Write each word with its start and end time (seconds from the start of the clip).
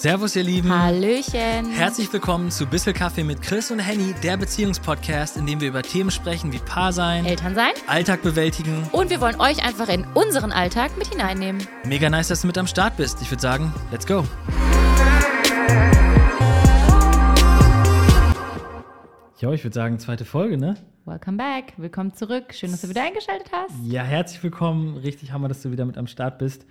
Servus, 0.00 0.34
ihr 0.34 0.44
Lieben. 0.44 0.72
Hallöchen. 0.74 1.72
Herzlich 1.72 2.10
willkommen 2.10 2.50
zu 2.50 2.64
Bissel 2.64 2.94
Kaffee 2.94 3.22
mit 3.22 3.42
Chris 3.42 3.70
und 3.70 3.80
Henny, 3.80 4.14
der 4.22 4.38
Beziehungspodcast, 4.38 5.36
in 5.36 5.44
dem 5.44 5.60
wir 5.60 5.68
über 5.68 5.82
Themen 5.82 6.10
sprechen 6.10 6.54
wie 6.54 6.58
Paar 6.58 6.94
sein, 6.94 7.26
Eltern 7.26 7.54
sein. 7.54 7.72
Alltag 7.86 8.22
bewältigen. 8.22 8.88
Und 8.92 9.10
wir 9.10 9.20
wollen 9.20 9.38
euch 9.38 9.62
einfach 9.62 9.90
in 9.90 10.06
unseren 10.14 10.52
Alltag 10.52 10.96
mit 10.96 11.08
hineinnehmen. 11.08 11.66
Mega 11.84 12.08
nice, 12.08 12.28
dass 12.28 12.40
du 12.40 12.46
mit 12.46 12.56
am 12.56 12.66
Start 12.66 12.96
bist. 12.96 13.20
Ich 13.20 13.30
würde 13.30 13.42
sagen, 13.42 13.74
let's 13.92 14.06
go. 14.06 14.24
Jo, 19.38 19.52
ich 19.52 19.62
würde 19.62 19.74
sagen, 19.74 19.98
zweite 19.98 20.24
Folge, 20.24 20.56
ne? 20.56 20.76
Welcome 21.04 21.36
back. 21.36 21.74
Willkommen 21.76 22.14
zurück. 22.14 22.54
Schön, 22.54 22.70
dass 22.70 22.80
du 22.80 22.88
wieder 22.88 23.02
eingeschaltet 23.02 23.50
hast. 23.52 23.74
Ja, 23.84 24.02
herzlich 24.02 24.42
willkommen. 24.42 24.96
Richtig 24.96 25.32
hammer, 25.32 25.48
dass 25.48 25.60
du 25.60 25.70
wieder 25.70 25.84
mit 25.84 25.98
am 25.98 26.06
Start 26.06 26.38
bist. 26.38 26.64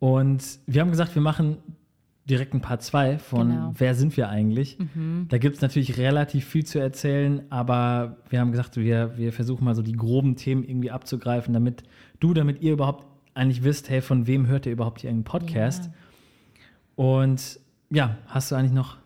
Und 0.00 0.42
wir 0.66 0.80
haben 0.80 0.90
gesagt, 0.90 1.14
wir 1.14 1.22
machen 1.22 1.58
direkt 2.28 2.54
ein 2.54 2.60
Part 2.60 2.82
2 2.82 3.18
von 3.18 3.48
Genau. 3.48 3.72
Wer 3.76 3.94
sind 3.94 4.16
wir 4.16 4.28
eigentlich? 4.28 4.78
Da 5.28 5.38
gibt 5.38 5.56
es 5.56 5.62
natürlich 5.62 5.96
relativ 5.96 6.44
viel 6.44 6.64
zu 6.64 6.78
erzählen, 6.78 7.42
aber 7.50 8.16
wir 8.28 8.40
haben 8.40 8.50
gesagt, 8.50 8.76
wir, 8.76 9.16
wir 9.16 9.32
versuchen 9.32 9.64
mal 9.64 9.74
so 9.74 9.82
die 9.82 9.92
groben 9.92 10.36
Themen 10.36 10.64
irgendwie 10.64 10.90
abzugreifen, 10.90 11.54
damit 11.54 11.84
du, 12.20 12.34
damit 12.34 12.62
ihr 12.62 12.72
überhaupt 12.72 13.06
eigentlich 13.34 13.62
wisst, 13.62 13.90
hey, 13.90 14.00
von 14.00 14.26
wem 14.26 14.46
hört 14.46 14.66
ihr 14.66 14.72
überhaupt 14.72 15.02
hier 15.02 15.10
einen 15.10 15.24
Podcast? 15.24 15.90
Und 16.96 17.60
ja, 17.90 18.16
hast 18.26 18.50
du 18.50 18.56
eigentlich 18.56 18.72
noch 18.72 18.96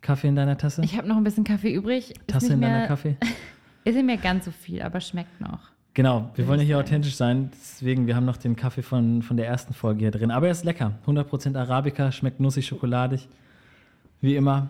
Kaffee 0.00 0.28
in 0.28 0.36
deiner 0.36 0.58
Tasse? 0.58 0.82
Ich 0.82 0.96
habe 0.96 1.06
noch 1.06 1.16
ein 1.16 1.24
bisschen 1.24 1.44
Kaffee 1.44 1.72
übrig. 1.72 2.14
Tasse 2.26 2.54
in 2.54 2.60
deiner 2.60 2.78
mehr, 2.78 2.86
Kaffee? 2.88 3.16
Ist 3.84 3.94
nicht 3.94 4.06
mehr 4.06 4.16
ganz 4.16 4.46
so 4.46 4.50
viel, 4.50 4.82
aber 4.82 5.00
schmeckt 5.00 5.40
noch. 5.40 5.73
Genau, 5.94 6.30
wir 6.34 6.48
wollen 6.48 6.58
ja 6.58 6.66
hier 6.66 6.78
authentisch 6.78 7.14
sein, 7.14 7.50
deswegen, 7.52 8.06
wir 8.08 8.16
haben 8.16 8.24
noch 8.24 8.36
den 8.36 8.56
Kaffee 8.56 8.82
von, 8.82 9.22
von 9.22 9.36
der 9.36 9.46
ersten 9.46 9.74
Folge 9.74 10.00
hier 10.00 10.10
drin. 10.10 10.32
Aber 10.32 10.46
er 10.46 10.52
ist 10.52 10.64
lecker. 10.64 10.92
100% 11.06 11.56
Arabica, 11.56 12.10
schmeckt 12.10 12.40
nussig, 12.40 12.66
schokoladig. 12.66 13.28
Wie 14.20 14.34
immer. 14.34 14.68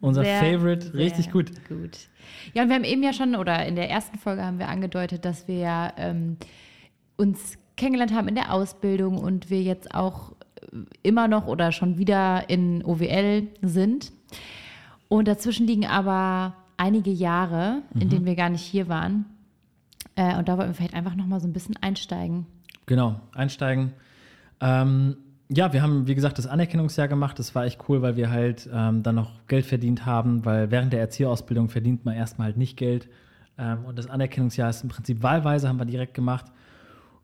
Unser 0.00 0.22
Sehr, 0.24 0.40
Favorite, 0.40 0.86
sehr 0.86 0.94
richtig 0.94 1.30
gut. 1.30 1.50
Gut. 1.68 1.98
Ja, 2.54 2.62
und 2.62 2.68
wir 2.68 2.76
haben 2.76 2.84
eben 2.84 3.02
ja 3.02 3.12
schon, 3.12 3.36
oder 3.36 3.64
in 3.66 3.74
der 3.76 3.90
ersten 3.90 4.18
Folge 4.18 4.42
haben 4.44 4.58
wir 4.58 4.68
angedeutet, 4.68 5.24
dass 5.24 5.48
wir 5.48 5.92
ähm, 5.96 6.36
uns 7.16 7.56
kennengelernt 7.76 8.12
haben 8.14 8.28
in 8.28 8.34
der 8.34 8.52
Ausbildung 8.52 9.18
und 9.18 9.50
wir 9.50 9.62
jetzt 9.62 9.94
auch 9.94 10.32
äh, 10.72 10.78
immer 11.02 11.28
noch 11.28 11.46
oder 11.46 11.72
schon 11.72 11.98
wieder 11.98 12.48
in 12.48 12.82
OWL 12.84 13.48
sind. 13.62 14.12
Und 15.08 15.28
dazwischen 15.28 15.66
liegen 15.66 15.86
aber 15.86 16.54
einige 16.76 17.10
Jahre, 17.10 17.82
in 17.94 18.06
Mhm. 18.06 18.10
denen 18.10 18.24
wir 18.26 18.34
gar 18.34 18.48
nicht 18.50 18.62
hier 18.62 18.88
waren. 18.88 19.26
Äh, 20.16 20.36
und 20.36 20.48
da 20.48 20.56
wollten 20.56 20.70
wir 20.70 20.74
vielleicht 20.74 20.94
einfach 20.94 21.14
noch 21.14 21.26
mal 21.26 21.40
so 21.40 21.48
ein 21.48 21.52
bisschen 21.52 21.76
einsteigen. 21.80 22.46
Genau, 22.86 23.20
einsteigen. 23.34 23.92
Ähm, 24.60 25.16
ja, 25.48 25.72
wir 25.72 25.82
haben, 25.82 26.06
wie 26.06 26.14
gesagt, 26.14 26.38
das 26.38 26.46
Anerkennungsjahr 26.46 27.08
gemacht. 27.08 27.38
Das 27.38 27.54
war 27.54 27.64
echt 27.64 27.88
cool, 27.88 28.02
weil 28.02 28.16
wir 28.16 28.30
halt 28.30 28.68
ähm, 28.72 29.02
dann 29.02 29.14
noch 29.14 29.46
Geld 29.46 29.66
verdient 29.66 30.06
haben, 30.06 30.44
weil 30.44 30.70
während 30.70 30.92
der 30.92 31.00
Erzieherausbildung 31.00 31.68
verdient 31.68 32.04
man 32.04 32.14
erstmal 32.14 32.46
halt 32.46 32.56
nicht 32.56 32.76
Geld. 32.76 33.08
Ähm, 33.58 33.84
und 33.84 33.98
das 33.98 34.08
Anerkennungsjahr 34.08 34.70
ist 34.70 34.82
im 34.82 34.88
Prinzip 34.88 35.22
wahlweise, 35.22 35.68
haben 35.68 35.78
wir 35.78 35.84
direkt 35.84 36.14
gemacht. 36.14 36.46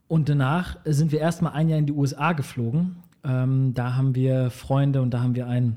Und 0.07 0.29
danach 0.29 0.77
sind 0.85 1.13
wir 1.13 1.21
erstmal 1.21 1.53
ein 1.53 1.69
Jahr 1.69 1.79
in 1.79 1.87
die 1.87 1.93
USA 1.93 2.33
geflogen. 2.33 2.97
Ähm, 3.25 3.75
da 3.75 3.97
haben 3.97 4.15
wir 4.15 4.51
Freunde 4.51 5.03
und 5.03 5.11
da 5.11 5.23
haben 5.23 5.35
wir 5.35 5.47
ein 5.47 5.77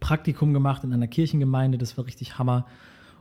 Praktikum 0.00 0.54
gemacht 0.54 0.84
in 0.84 0.92
einer 0.92 1.08
Kirchengemeinde. 1.08 1.76
Das 1.76 1.98
war 1.98 2.06
richtig 2.06 2.38
Hammer 2.38 2.66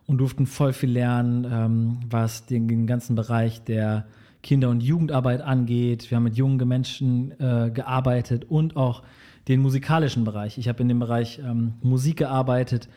und 0.08 0.18
durften 0.18 0.48
voll 0.48 0.74
viel 0.74 0.90
lernen, 0.90 1.46
ähm, 1.50 2.00
was 2.10 2.46
den, 2.46 2.68
den 2.68 2.88
ganzen 2.88 3.16
Bereich 3.16 3.64
der 3.64 4.08
Kinder- 4.42 4.70
und 4.70 4.82
Jugendarbeit 4.82 5.42
angeht. 5.42 6.10
Wir 6.10 6.16
haben 6.16 6.24
mit 6.24 6.38
jungen 6.38 6.66
Menschen 6.68 7.32
äh, 7.40 7.70
gearbeitet 7.70 8.46
und 8.50 8.76
auch 8.76 9.04
den 9.48 9.62
musikalischen 9.62 10.24
Bereich. 10.24 10.58
Ich 10.58 10.68
habe 10.68 10.82
in 10.82 10.88
dem 10.88 11.00
Bereich 11.00 11.40
ähm, 11.40 11.74
Musik 11.82 12.18
gearbeitet 12.18 12.88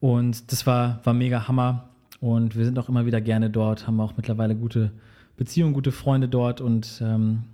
und 0.00 0.52
das 0.52 0.66
war, 0.66 1.00
war 1.04 1.14
mega 1.14 1.48
Hammer. 1.48 1.90
Und 2.20 2.56
wir 2.56 2.64
sind 2.64 2.78
auch 2.78 2.88
immer 2.88 3.06
wieder 3.06 3.20
gerne 3.20 3.50
dort, 3.50 3.86
haben 3.86 4.00
auch 4.00 4.16
mittlerweile 4.16 4.54
gute 4.56 4.92
Beziehungen, 5.36 5.74
gute 5.74 5.92
Freunde 5.92 6.28
dort. 6.28 6.60
Und 6.60 7.02
ähm, 7.04 7.44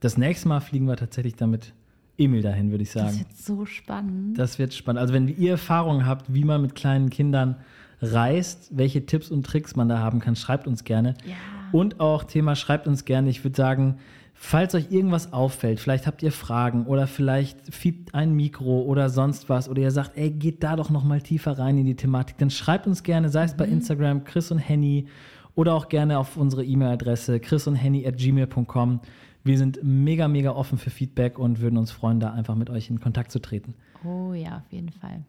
das 0.00 0.16
nächste 0.16 0.48
Mal 0.48 0.60
fliegen 0.60 0.86
wir 0.86 0.96
tatsächlich 0.96 1.36
dann 1.36 1.50
mit 1.50 1.74
Emil 2.18 2.42
dahin, 2.42 2.70
würde 2.70 2.82
ich 2.82 2.90
sagen. 2.90 3.08
Das 3.08 3.18
wird 3.18 3.36
so 3.36 3.66
spannend. 3.66 4.38
Das 4.38 4.58
wird 4.58 4.72
spannend. 4.72 5.00
Also 5.00 5.12
wenn 5.12 5.28
ihr 5.28 5.52
Erfahrungen 5.52 6.06
habt, 6.06 6.32
wie 6.32 6.44
man 6.44 6.62
mit 6.62 6.74
kleinen 6.74 7.10
Kindern 7.10 7.56
reist, 8.00 8.76
welche 8.76 9.06
Tipps 9.06 9.30
und 9.30 9.44
Tricks 9.46 9.76
man 9.76 9.88
da 9.88 9.98
haben 9.98 10.20
kann, 10.20 10.36
schreibt 10.36 10.66
uns 10.66 10.84
gerne. 10.84 11.14
Ja. 11.24 11.34
Und 11.72 12.00
auch 12.00 12.24
Thema 12.24 12.54
schreibt 12.54 12.86
uns 12.86 13.04
gerne. 13.04 13.30
Ich 13.30 13.44
würde 13.44 13.56
sagen, 13.56 13.98
falls 14.34 14.74
euch 14.74 14.90
irgendwas 14.90 15.32
auffällt, 15.32 15.80
vielleicht 15.80 16.06
habt 16.06 16.22
ihr 16.22 16.32
Fragen 16.32 16.86
oder 16.86 17.06
vielleicht 17.06 17.74
fiebt 17.74 18.14
ein 18.14 18.34
Mikro 18.34 18.82
oder 18.82 19.08
sonst 19.08 19.48
was 19.48 19.68
oder 19.68 19.82
ihr 19.82 19.90
sagt, 19.90 20.16
ey, 20.16 20.30
geht 20.30 20.62
da 20.62 20.76
doch 20.76 20.90
noch 20.90 21.04
mal 21.04 21.20
tiefer 21.22 21.58
rein 21.58 21.78
in 21.78 21.86
die 21.86 21.96
Thematik, 21.96 22.36
dann 22.38 22.50
schreibt 22.50 22.86
uns 22.86 23.02
gerne, 23.02 23.30
sei 23.30 23.44
es 23.44 23.56
bei 23.56 23.66
Instagram 23.66 24.24
Chris 24.24 24.50
und 24.50 24.58
Henny 24.58 25.06
oder 25.54 25.74
auch 25.74 25.88
gerne 25.88 26.18
auf 26.18 26.36
unsere 26.36 26.64
E-Mail-Adresse 26.64 27.40
chris 27.40 27.66
und 27.66 27.76
Henny 27.76 28.06
at 28.06 28.18
gmail.com. 28.18 29.00
Wir 29.42 29.58
sind 29.58 29.80
mega, 29.82 30.28
mega 30.28 30.50
offen 30.50 30.76
für 30.76 30.90
Feedback 30.90 31.38
und 31.38 31.60
würden 31.60 31.78
uns 31.78 31.90
freuen, 31.90 32.20
da 32.20 32.32
einfach 32.32 32.56
mit 32.56 32.68
euch 32.68 32.90
in 32.90 33.00
Kontakt 33.00 33.32
zu 33.32 33.38
treten. 33.38 33.74
Oh 34.04 34.34
ja, 34.34 34.58
auf 34.58 34.70
jeden 34.72 34.90
Fall. 34.90 35.22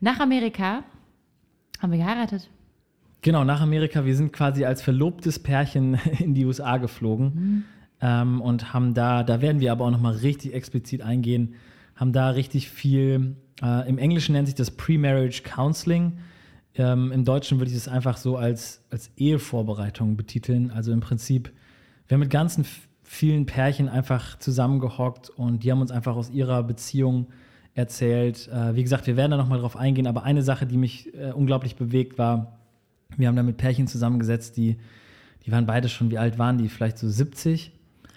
Nach 0.00 0.20
Amerika 0.20 0.84
haben 1.82 1.90
wir 1.90 1.98
geheiratet. 1.98 2.48
Genau, 3.22 3.44
nach 3.44 3.60
Amerika. 3.60 4.04
Wir 4.04 4.16
sind 4.16 4.32
quasi 4.32 4.64
als 4.64 4.82
verlobtes 4.82 5.40
Pärchen 5.40 5.94
in 6.18 6.34
die 6.34 6.46
USA 6.46 6.76
geflogen 6.76 7.64
ähm, 8.00 8.40
und 8.40 8.72
haben 8.72 8.94
da, 8.94 9.24
da 9.24 9.42
werden 9.42 9.60
wir 9.60 9.72
aber 9.72 9.84
auch 9.84 9.90
nochmal 9.90 10.14
richtig 10.14 10.54
explizit 10.54 11.02
eingehen, 11.02 11.54
haben 11.96 12.12
da 12.12 12.30
richtig 12.30 12.70
viel, 12.70 13.36
äh, 13.62 13.88
im 13.88 13.98
Englischen 13.98 14.32
nennt 14.32 14.46
sich 14.46 14.54
das 14.54 14.70
Pre-Marriage 14.70 15.42
Counseling. 15.42 16.18
Ähm, 16.74 17.12
Im 17.12 17.24
Deutschen 17.24 17.58
würde 17.58 17.70
ich 17.70 17.76
das 17.76 17.86
einfach 17.86 18.16
so 18.16 18.36
als, 18.36 18.82
als 18.90 19.10
Ehevorbereitung 19.16 20.16
betiteln. 20.16 20.70
Also 20.70 20.90
im 20.90 21.00
Prinzip, 21.00 21.52
wir 22.08 22.14
haben 22.14 22.20
mit 22.20 22.30
ganzen 22.30 22.64
vielen 23.02 23.44
Pärchen 23.44 23.88
einfach 23.88 24.38
zusammengehockt 24.38 25.30
und 25.30 25.64
die 25.64 25.70
haben 25.70 25.80
uns 25.80 25.90
einfach 25.90 26.16
aus 26.16 26.30
ihrer 26.30 26.62
Beziehung 26.62 27.26
erzählt. 27.74 28.48
Äh, 28.48 28.74
wie 28.74 28.82
gesagt, 28.82 29.06
wir 29.06 29.16
werden 29.16 29.30
da 29.30 29.36
nochmal 29.36 29.60
drauf 29.60 29.76
eingehen, 29.76 30.06
aber 30.06 30.24
eine 30.24 30.42
Sache, 30.42 30.66
die 30.66 30.76
mich 30.76 31.12
äh, 31.14 31.32
unglaublich 31.32 31.76
bewegt, 31.76 32.18
war, 32.18 32.58
wir 33.16 33.28
haben 33.28 33.36
da 33.36 33.42
mit 33.42 33.56
Pärchen 33.56 33.86
zusammengesetzt, 33.86 34.56
die, 34.56 34.76
die 35.44 35.52
waren 35.52 35.66
beide 35.66 35.88
schon, 35.88 36.10
wie 36.10 36.18
alt 36.18 36.38
waren 36.38 36.58
die? 36.58 36.68
Vielleicht 36.68 36.98
so 36.98 37.08
70. 37.08 37.72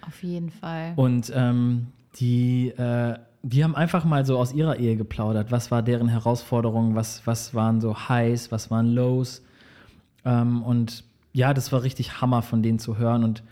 Auf 0.07 0.21
jeden 0.23 0.49
Fall. 0.49 0.93
Und 0.95 1.31
ähm, 1.33 1.87
die, 2.15 2.69
äh, 2.69 3.17
die 3.43 3.63
haben 3.63 3.75
einfach 3.75 4.05
mal 4.05 4.25
so 4.25 4.37
aus 4.37 4.53
ihrer 4.53 4.77
Ehe 4.77 4.95
geplaudert. 4.95 5.51
Was 5.51 5.71
war 5.71 5.81
deren 5.81 6.07
Herausforderungen? 6.07 6.95
Was, 6.95 7.25
was 7.25 7.53
waren 7.53 7.81
so 7.81 8.09
Highs? 8.09 8.51
Was 8.51 8.71
waren 8.71 8.87
Lows? 8.87 9.43
Ähm, 10.23 10.63
und 10.63 11.03
ja, 11.33 11.53
das 11.53 11.71
war 11.71 11.83
richtig 11.83 12.21
Hammer 12.21 12.41
von 12.41 12.61
denen 12.61 12.79
zu 12.79 12.97
hören. 12.97 13.23
Und 13.23 13.43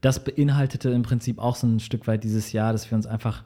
das 0.00 0.24
beinhaltete 0.24 0.90
im 0.90 1.02
Prinzip 1.02 1.38
auch 1.38 1.56
so 1.56 1.66
ein 1.66 1.80
Stück 1.80 2.06
weit 2.06 2.24
dieses 2.24 2.52
Jahr, 2.52 2.72
dass 2.72 2.90
wir 2.90 2.96
uns 2.96 3.06
einfach 3.06 3.44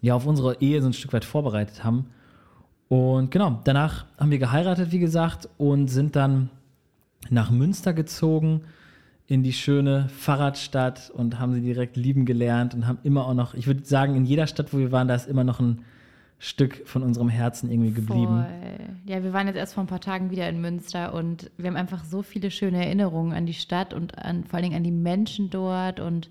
ja 0.00 0.14
auf 0.14 0.26
unsere 0.26 0.60
Ehe 0.60 0.80
so 0.80 0.88
ein 0.88 0.92
Stück 0.92 1.12
weit 1.12 1.24
vorbereitet 1.24 1.84
haben. 1.84 2.06
Und 2.88 3.30
genau, 3.30 3.60
danach 3.64 4.06
haben 4.18 4.30
wir 4.30 4.38
geheiratet, 4.38 4.92
wie 4.92 4.98
gesagt, 4.98 5.48
und 5.58 5.88
sind 5.88 6.16
dann 6.16 6.50
nach 7.28 7.50
Münster 7.50 7.92
gezogen 7.92 8.62
in 9.26 9.44
die 9.44 9.52
schöne 9.52 10.08
Fahrradstadt 10.08 11.10
und 11.10 11.38
haben 11.38 11.54
sie 11.54 11.60
direkt 11.60 11.96
lieben 11.96 12.24
gelernt 12.24 12.74
und 12.74 12.88
haben 12.88 12.98
immer 13.04 13.26
auch 13.26 13.34
noch, 13.34 13.54
ich 13.54 13.68
würde 13.68 13.84
sagen, 13.84 14.16
in 14.16 14.24
jeder 14.24 14.48
Stadt, 14.48 14.72
wo 14.72 14.78
wir 14.78 14.90
waren, 14.90 15.06
da 15.06 15.14
ist 15.14 15.28
immer 15.28 15.44
noch 15.44 15.60
ein 15.60 15.84
Stück 16.40 16.82
von 16.86 17.02
unserem 17.02 17.28
Herzen 17.28 17.70
irgendwie 17.70 17.92
geblieben. 17.92 18.44
Voll. 18.44 18.86
Ja, 19.04 19.22
wir 19.22 19.32
waren 19.32 19.46
jetzt 19.46 19.56
erst 19.56 19.74
vor 19.74 19.84
ein 19.84 19.86
paar 19.86 20.00
Tagen 20.00 20.30
wieder 20.30 20.48
in 20.48 20.60
Münster 20.60 21.14
und 21.14 21.50
wir 21.58 21.68
haben 21.68 21.76
einfach 21.76 22.02
so 22.04 22.22
viele 22.22 22.50
schöne 22.50 22.84
Erinnerungen 22.84 23.32
an 23.32 23.46
die 23.46 23.54
Stadt 23.54 23.94
und 23.94 24.18
an, 24.18 24.44
vor 24.44 24.54
allen 24.54 24.64
Dingen 24.64 24.76
an 24.76 24.82
die 24.82 24.90
Menschen 24.90 25.50
dort 25.50 26.00
und 26.00 26.30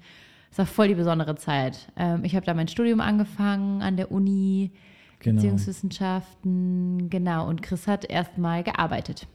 es 0.51 0.57
war 0.57 0.65
voll 0.65 0.87
die 0.87 0.95
besondere 0.95 1.35
Zeit. 1.35 1.91
Ähm, 1.95 2.23
ich 2.23 2.35
habe 2.35 2.45
da 2.45 2.53
mein 2.53 2.67
Studium 2.67 2.99
angefangen 3.01 3.81
an 3.81 3.97
der 3.97 4.11
Uni, 4.11 4.71
Genau. 5.19 5.35
Beziehungswissenschaften, 5.35 7.09
genau. 7.09 7.47
Und 7.47 7.61
Chris 7.61 7.87
hat 7.87 8.05
erstmal 8.05 8.63
gearbeitet. 8.63 9.27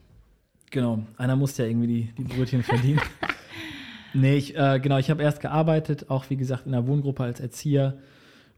Genau, 0.70 1.00
einer 1.18 1.36
muss 1.36 1.56
ja 1.58 1.66
irgendwie 1.66 1.86
die, 1.86 2.12
die 2.16 2.24
Brötchen 2.24 2.62
verdienen. 2.62 3.00
nee, 4.14 4.36
ich, 4.36 4.56
äh, 4.56 4.80
genau, 4.80 4.98
ich 4.98 5.10
habe 5.10 5.22
erst 5.22 5.40
gearbeitet, 5.40 6.10
auch 6.10 6.30
wie 6.30 6.36
gesagt 6.36 6.66
in 6.66 6.72
der 6.72 6.86
Wohngruppe 6.86 7.22
als 7.22 7.38
Erzieher. 7.38 7.98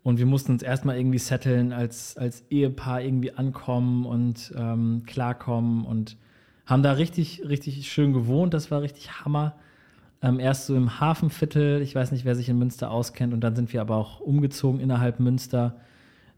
Und 0.05 0.19
wir 0.19 0.27
mussten 0.27 0.53
uns 0.53 0.63
erstmal 0.63 0.97
irgendwie 0.99 1.19
setteln, 1.19 1.73
als, 1.73 2.17
als 2.17 2.45
Ehepaar 2.49 3.03
irgendwie 3.03 3.33
ankommen 3.33 4.07
und 4.07 4.55
ähm, 4.57 5.03
klarkommen 5.05 5.85
und 5.85 6.17
haben 6.65 6.85
da 6.85 6.93
richtig, 6.93 7.43
richtig 7.47 7.91
schön 7.91 8.13
gewohnt. 8.13 8.55
Das 8.55 8.71
war 8.71 8.83
richtig 8.83 9.25
Hammer. 9.25 9.57
Ähm, 10.23 10.41
erst 10.41 10.67
so 10.67 10.75
im 10.75 10.99
Hafenviertel, 11.01 11.83
ich 11.83 11.95
weiß 11.95 12.11
nicht, 12.13 12.25
wer 12.25 12.35
sich 12.35 12.49
in 12.49 12.59
Münster 12.59 12.91
auskennt, 12.91 13.35
und 13.35 13.41
dann 13.41 13.55
sind 13.55 13.73
wir 13.73 13.81
aber 13.83 13.97
auch 13.97 14.21
umgezogen 14.21 14.81
innerhalb 14.81 15.21
Münster 15.21 15.77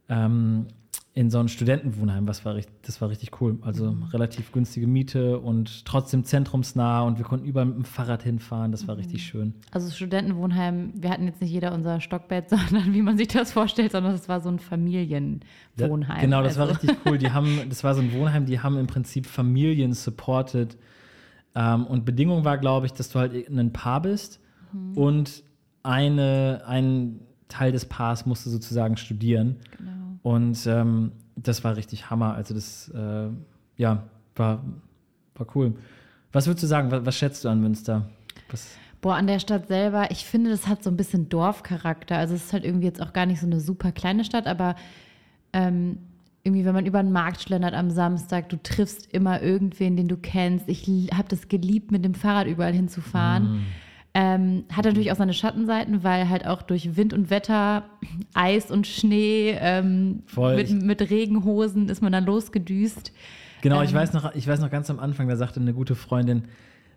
ähm, 0.09 0.67
in 1.15 1.31
so 1.31 1.39
ein 1.41 1.49
Studentenwohnheim, 1.49 2.29
was 2.29 2.45
war 2.45 2.55
richtig, 2.55 2.75
das 2.83 3.01
war 3.01 3.09
richtig 3.11 3.41
cool. 3.41 3.59
Also 3.63 3.91
Mhm. 3.93 4.03
relativ 4.05 4.53
günstige 4.53 4.87
Miete 4.87 5.39
und 5.41 5.85
trotzdem 5.85 6.23
zentrumsnah 6.25 7.03
und 7.03 7.19
wir 7.19 7.25
konnten 7.25 7.45
überall 7.47 7.67
mit 7.67 7.75
dem 7.77 7.85
Fahrrad 7.85 8.23
hinfahren. 8.23 8.71
Das 8.73 8.87
war 8.87 8.95
Mhm. 8.95 9.01
richtig 9.01 9.25
schön. 9.27 9.55
Also 9.73 9.91
Studentenwohnheim, 9.91 10.93
wir 10.95 11.11
hatten 11.11 11.25
jetzt 11.27 11.41
nicht 11.41 11.51
jeder 11.51 11.73
unser 11.73 12.01
Stockbett, 12.01 12.49
sondern 12.51 12.95
wie 12.95 13.03
man 13.03 13.17
sich 13.19 13.29
das 13.29 13.53
vorstellt, 13.53 13.93
sondern 13.93 14.13
das 14.13 14.29
war 14.29 14.41
so 14.41 14.49
ein 14.49 14.59
Familienwohnheim. 14.61 16.21
Genau, 16.21 16.43
das 16.43 16.57
war 16.59 16.69
Also- 16.69 16.81
richtig 16.81 16.99
cool. 17.07 17.19
Die 17.19 17.31
haben, 17.33 17.61
das 17.69 17.83
war 17.85 17.95
so 17.95 18.01
ein 18.01 18.13
Wohnheim, 18.13 18.47
die 18.47 18.61
haben 18.61 18.77
im 18.79 18.87
Prinzip 18.87 19.27
Familien 19.27 19.93
supported. 19.95 20.77
Ähm, 21.61 21.87
und 21.87 22.05
Bedingung 22.05 22.45
war, 22.45 22.57
glaube 22.57 22.87
ich, 22.87 22.93
dass 22.93 23.11
du 23.11 23.19
halt 23.19 23.33
ein 23.49 23.73
Paar 23.73 24.01
bist 24.03 24.41
Mhm. 24.73 24.97
und 24.99 25.43
eine, 25.83 26.63
ein 26.67 27.21
Teil 27.49 27.73
des 27.73 27.87
Paars 27.87 28.27
musste 28.27 28.51
sozusagen 28.51 28.97
studieren. 28.97 29.57
Genau. 29.79 29.91
Und 30.23 30.67
ähm, 30.67 31.13
das 31.37 31.65
war 31.65 31.77
richtig 31.77 32.11
Hammer. 32.11 32.35
Also 32.35 32.55
das, 32.55 32.91
äh, 32.91 33.29
ja, 33.77 34.03
war, 34.37 34.63
war 35.35 35.47
cool. 35.55 35.75
Was 36.33 36.47
würdest 36.47 36.65
du 36.65 36.67
sagen? 36.67 36.91
Was, 36.91 37.07
was 37.07 37.17
schätzt 37.17 37.45
du 37.45 37.49
an 37.49 37.61
Münster? 37.61 38.07
Was, 38.51 38.69
Boah, 39.01 39.15
an 39.15 39.27
der 39.27 39.39
Stadt 39.39 39.69
selber, 39.69 40.11
ich 40.11 40.25
finde, 40.27 40.51
das 40.51 40.67
hat 40.67 40.83
so 40.83 40.91
ein 40.91 40.97
bisschen 40.97 41.29
Dorfcharakter. 41.29 42.17
Also 42.19 42.35
es 42.35 42.47
ist 42.47 42.53
halt 42.53 42.65
irgendwie 42.65 42.87
jetzt 42.87 43.01
auch 43.01 43.13
gar 43.13 43.27
nicht 43.27 43.41
so 43.41 43.47
eine 43.47 43.61
super 43.61 43.93
kleine 43.93 44.25
Stadt, 44.25 44.47
aber 44.47 44.75
ähm, 45.53 45.99
irgendwie, 46.49 46.65
wenn 46.65 46.75
man 46.75 46.87
über 46.87 47.03
den 47.03 47.13
Markt 47.13 47.43
schlendert 47.43 47.75
am 47.75 47.91
Samstag, 47.91 48.49
du 48.49 48.57
triffst 48.63 49.13
immer 49.13 49.43
irgendwen, 49.43 49.97
den 49.97 50.09
du 50.09 50.17
kennst. 50.17 50.69
Ich 50.69 50.89
habe 51.15 51.29
das 51.29 51.49
geliebt, 51.49 51.93
mit 51.93 52.05
dem 52.05 52.15
Fahrrad 52.15 52.47
überall 52.47 52.73
hinzufahren. 52.73 53.45
Mm. 53.45 53.67
Ähm, 54.15 54.65
hat 54.73 54.85
natürlich 54.87 55.13
auch 55.13 55.17
seine 55.17 55.35
Schattenseiten, 55.35 56.03
weil 56.03 56.29
halt 56.29 56.47
auch 56.47 56.63
durch 56.63 56.97
Wind 56.97 57.13
und 57.13 57.31
Wetter, 57.31 57.85
Eis 58.35 58.71
und 58.71 58.87
Schnee, 58.87 59.57
ähm, 59.61 60.23
mit, 60.37 60.83
mit 60.83 61.11
Regenhosen 61.11 61.89
ist 61.89 62.03
man 62.03 62.11
dann 62.11 62.25
losgedüst. 62.25 63.13
Genau, 63.61 63.83
ich 63.83 63.91
Ähm. 63.91 63.97
weiß 63.97 64.15
noch, 64.15 64.35
ich 64.35 64.49
weiß 64.49 64.61
noch 64.61 64.71
ganz 64.71 64.89
am 64.91 64.99
Anfang, 64.99 65.29
da 65.29 65.37
sagte 65.37 65.61
eine 65.61 65.75
gute 65.75 65.95
Freundin, 65.95 66.45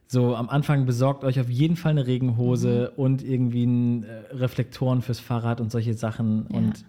so 0.08 0.36
am 0.36 0.50
Anfang 0.50 0.86
besorgt 0.86 1.24
euch 1.24 1.40
auf 1.40 1.50
jeden 1.50 1.76
Fall 1.76 1.92
eine 1.92 2.08
Regenhose 2.08 2.92
Mhm. 2.96 3.04
und 3.04 3.24
irgendwie 3.24 3.66
ein, 3.66 4.04
äh, 4.04 4.08
Reflektoren 4.36 5.02
fürs 5.02 5.20
Fahrrad 5.20 5.62
und 5.62 5.72
solche 5.72 5.94
Sachen. 5.94 6.44
Und 6.48 6.86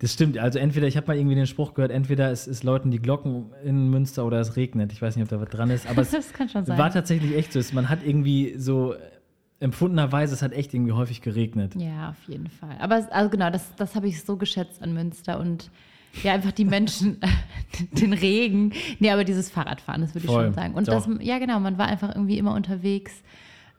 das 0.00 0.12
stimmt. 0.12 0.38
Also 0.38 0.58
entweder, 0.58 0.86
ich 0.86 0.96
habe 0.96 1.06
mal 1.06 1.16
irgendwie 1.16 1.36
den 1.36 1.46
Spruch 1.46 1.74
gehört, 1.74 1.90
entweder 1.92 2.30
es, 2.30 2.46
es 2.46 2.62
läuten 2.62 2.90
die 2.90 2.98
Glocken 3.00 3.46
in 3.64 3.90
Münster 3.90 4.24
oder 4.26 4.40
es 4.40 4.56
regnet. 4.56 4.92
Ich 4.92 5.00
weiß 5.00 5.16
nicht, 5.16 5.22
ob 5.22 5.28
da 5.30 5.40
was 5.40 5.48
dran 5.48 5.70
ist, 5.70 5.86
aber 5.88 6.02
es 6.02 6.10
Das 6.10 6.32
kann 6.32 6.48
schon 6.48 6.64
sein. 6.64 6.76
war 6.78 6.90
tatsächlich 6.90 7.34
echt 7.36 7.52
so. 7.52 7.58
Es- 7.60 7.72
Man 7.72 7.88
hat 7.88 8.00
irgendwie 8.04 8.54
so 8.58 8.94
äh, 8.94 8.98
empfundenerweise, 9.60 10.34
es 10.34 10.42
hat 10.42 10.52
echt 10.52 10.74
irgendwie 10.74 10.92
häufig 10.92 11.20
geregnet. 11.22 11.74
Ja, 11.76 12.10
auf 12.10 12.28
jeden 12.28 12.48
Fall. 12.48 12.76
Aber 12.80 12.98
es, 12.98 13.06
also 13.08 13.30
genau, 13.30 13.50
das, 13.50 13.74
das 13.76 13.94
habe 13.94 14.08
ich 14.08 14.22
so 14.22 14.36
geschätzt 14.36 14.82
an 14.82 14.92
Münster 14.94 15.38
und 15.38 15.70
ja, 16.22 16.32
einfach 16.32 16.52
die 16.52 16.64
Menschen, 16.64 17.18
den 17.92 18.12
Regen. 18.12 18.72
Nee, 19.00 19.10
aber 19.10 19.24
dieses 19.24 19.50
Fahrradfahren, 19.50 20.00
das 20.02 20.14
würde 20.14 20.26
ich 20.26 20.32
schon 20.32 20.52
sagen. 20.52 20.74
Und 20.74 20.86
doch. 20.88 21.06
das, 21.06 21.08
ja, 21.20 21.38
genau, 21.38 21.58
man 21.60 21.76
war 21.78 21.86
einfach 21.86 22.14
irgendwie 22.14 22.38
immer 22.38 22.54
unterwegs. 22.54 23.22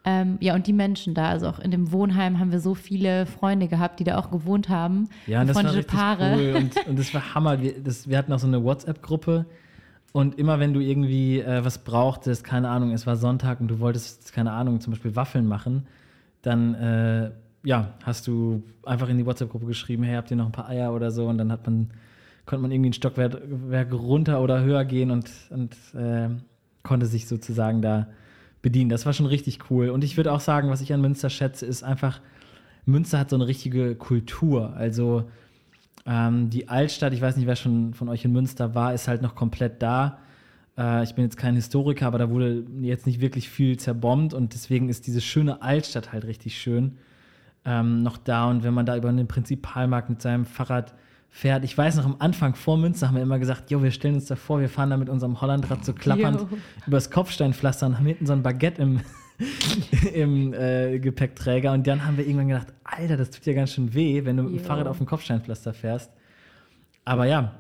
Ähm, 0.08 0.38
ja, 0.40 0.54
und 0.54 0.68
die 0.68 0.74
Menschen 0.74 1.16
da, 1.16 1.30
also 1.30 1.48
auch 1.48 1.58
in 1.58 1.72
dem 1.72 1.92
Wohnheim 1.92 2.40
haben 2.40 2.52
wir 2.52 2.60
so 2.60 2.76
viele 2.76 3.26
Freunde 3.26 3.68
gehabt, 3.68 4.00
die 4.00 4.04
da 4.04 4.18
auch 4.20 4.30
gewohnt 4.30 4.70
haben. 4.70 5.10
Ja, 5.26 5.42
und 5.42 5.48
das 5.48 5.56
war 5.56 5.74
richtig 5.74 6.00
cool 6.00 6.54
und, 6.58 6.88
und 6.88 7.00
das 7.00 7.12
war 7.14 7.34
Hammer. 7.34 7.60
Wir, 7.62 7.82
das, 7.82 8.08
wir 8.08 8.16
hatten 8.18 8.32
auch 8.32 8.40
so 8.40 8.46
eine 8.46 8.64
WhatsApp-Gruppe 8.64 9.48
und 10.12 10.38
immer 10.38 10.60
wenn 10.60 10.74
du 10.74 10.80
irgendwie 10.80 11.40
äh, 11.40 11.66
was 11.66 11.80
brauchtest, 11.80 12.44
keine 12.44 12.70
Ahnung, 12.70 12.92
es 12.92 13.08
war 13.08 13.16
Sonntag 13.16 13.60
und 13.60 13.68
du 13.68 13.80
wolltest, 13.80 14.32
keine 14.32 14.52
Ahnung, 14.52 14.80
zum 14.80 14.94
Beispiel 14.94 15.16
Waffeln 15.16 15.48
machen, 15.48 15.88
dann 16.44 16.76
äh, 16.76 17.32
ja, 17.64 17.96
hast 18.04 18.28
du 18.28 18.64
einfach 18.84 19.10
in 19.10 19.18
die 19.18 19.26
WhatsApp-Gruppe 19.26 19.66
geschrieben, 19.66 20.04
hey, 20.04 20.16
habt 20.16 20.30
ihr 20.30 20.38
noch 20.38 20.46
ein 20.46 20.52
paar 20.52 20.70
Eier 20.70 20.94
oder 20.94 21.10
so 21.10 21.26
und 21.26 21.40
dann 21.40 21.52
hat 21.52 21.66
man, 21.66 21.90
konnte 22.46 22.62
man 22.62 22.72
irgendwie 22.72 22.92
ein 22.92 22.94
Stockwerk 22.94 23.42
Werk 23.48 23.92
runter 23.92 24.42
oder 24.42 24.62
höher 24.62 24.86
gehen 24.86 25.10
und, 25.10 25.32
und 25.50 25.76
äh, 26.00 26.30
konnte 26.84 27.08
sich 27.08 27.28
sozusagen 27.28 27.82
da 27.82 28.06
bedienen. 28.66 28.90
Das 28.90 29.06
war 29.06 29.14
schon 29.14 29.28
richtig 29.28 29.70
cool. 29.70 29.90
Und 29.90 30.04
ich 30.04 30.18
würde 30.18 30.34
auch 30.34 30.40
sagen, 30.40 30.72
was 30.72 30.82
ich 30.82 30.92
an 30.92 31.00
Münster 31.00 31.30
schätze, 31.30 31.68
ist 31.68 31.84
einfach, 31.84 32.20
Münster 32.88 33.20
hat 33.20 33.30
so 33.30 33.36
eine 33.36 33.46
richtige 33.46 33.94
Kultur. 33.94 34.74
Also 34.76 35.30
ähm, 36.08 36.50
die 36.50 36.68
Altstadt, 36.68 37.14
ich 37.14 37.22
weiß 37.22 37.38
nicht, 37.38 37.46
wer 37.46 37.56
schon 37.56 37.94
von 37.94 38.10
euch 38.10 38.26
in 38.26 38.32
Münster 38.32 38.74
war, 38.74 38.96
ist 38.96 39.08
halt 39.08 39.22
noch 39.22 39.36
komplett 39.36 39.84
da. 39.84 40.18
Äh, 40.80 41.04
ich 41.04 41.14
bin 41.14 41.26
jetzt 41.26 41.38
kein 41.38 41.54
Historiker, 41.54 42.08
aber 42.08 42.18
da 42.18 42.32
wurde 42.32 42.66
jetzt 42.82 43.06
nicht 43.06 43.22
wirklich 43.22 43.50
viel 43.50 43.78
zerbombt 43.78 44.34
und 44.34 44.56
deswegen 44.56 44.90
ist 44.90 45.06
diese 45.06 45.22
schöne 45.22 45.62
Altstadt 45.62 46.12
halt 46.12 46.26
richtig 46.26 46.58
schön 46.58 46.98
ähm, 47.66 48.02
noch 48.02 48.18
da. 48.18 48.50
Und 48.50 48.64
wenn 48.64 48.74
man 48.74 48.88
da 48.88 48.98
über 48.98 49.12
den 49.12 49.28
Prinzipalmarkt 49.28 50.10
mit 50.10 50.24
seinem 50.24 50.46
Fahrrad 50.46 50.96
fährt, 51.36 51.66
ich 51.66 51.78
weiß 51.78 51.98
noch 51.98 52.06
am 52.06 52.16
Anfang 52.20 52.56
vor 52.56 52.78
Münster 52.78 53.10
haben 53.10 53.16
wir 53.16 53.22
immer 53.22 53.40
gesagt, 53.40 53.70
jo, 53.70 53.84
wir 53.84 53.92
stellen 53.92 54.16
uns 54.16 54.24
da 54.28 54.38
vor, 54.38 54.62
wir 54.62 54.70
fahren 54.70 54.90
da 54.90 54.96
mit 54.96 55.10
unserem 55.10 55.42
Hollandrad 55.42 55.84
so 55.84 55.92
klappernd 55.92 56.40
Jo. 56.40 56.58
übers 56.88 57.12
Kopfsteinpflaster 57.12 57.88
und 57.88 57.98
haben 57.98 58.06
hinten 58.06 58.26
so 58.26 58.32
ein 58.32 58.42
Baguette 58.42 58.82
im, 58.82 59.02
im 60.14 60.54
äh, 60.54 60.98
Gepäckträger. 60.98 61.74
Und 61.74 61.86
dann 61.88 62.06
haben 62.06 62.16
wir 62.16 62.26
irgendwann 62.26 62.48
gedacht, 62.48 62.68
Alter, 62.86 63.18
das 63.18 63.32
tut 63.32 63.46
ja 63.46 63.52
ganz 63.52 63.74
schön 63.74 63.94
weh, 63.94 64.24
wenn 64.24 64.38
du 64.38 64.44
mit 64.44 64.54
dem. 64.54 64.60
Fahrrad 64.64 64.88
auf 64.88 64.98
dem 64.98 65.08
Kopfsteinpflaster 65.08 65.74
fährst. 65.74 66.10
Aber 67.04 67.26
ja, 67.26 67.52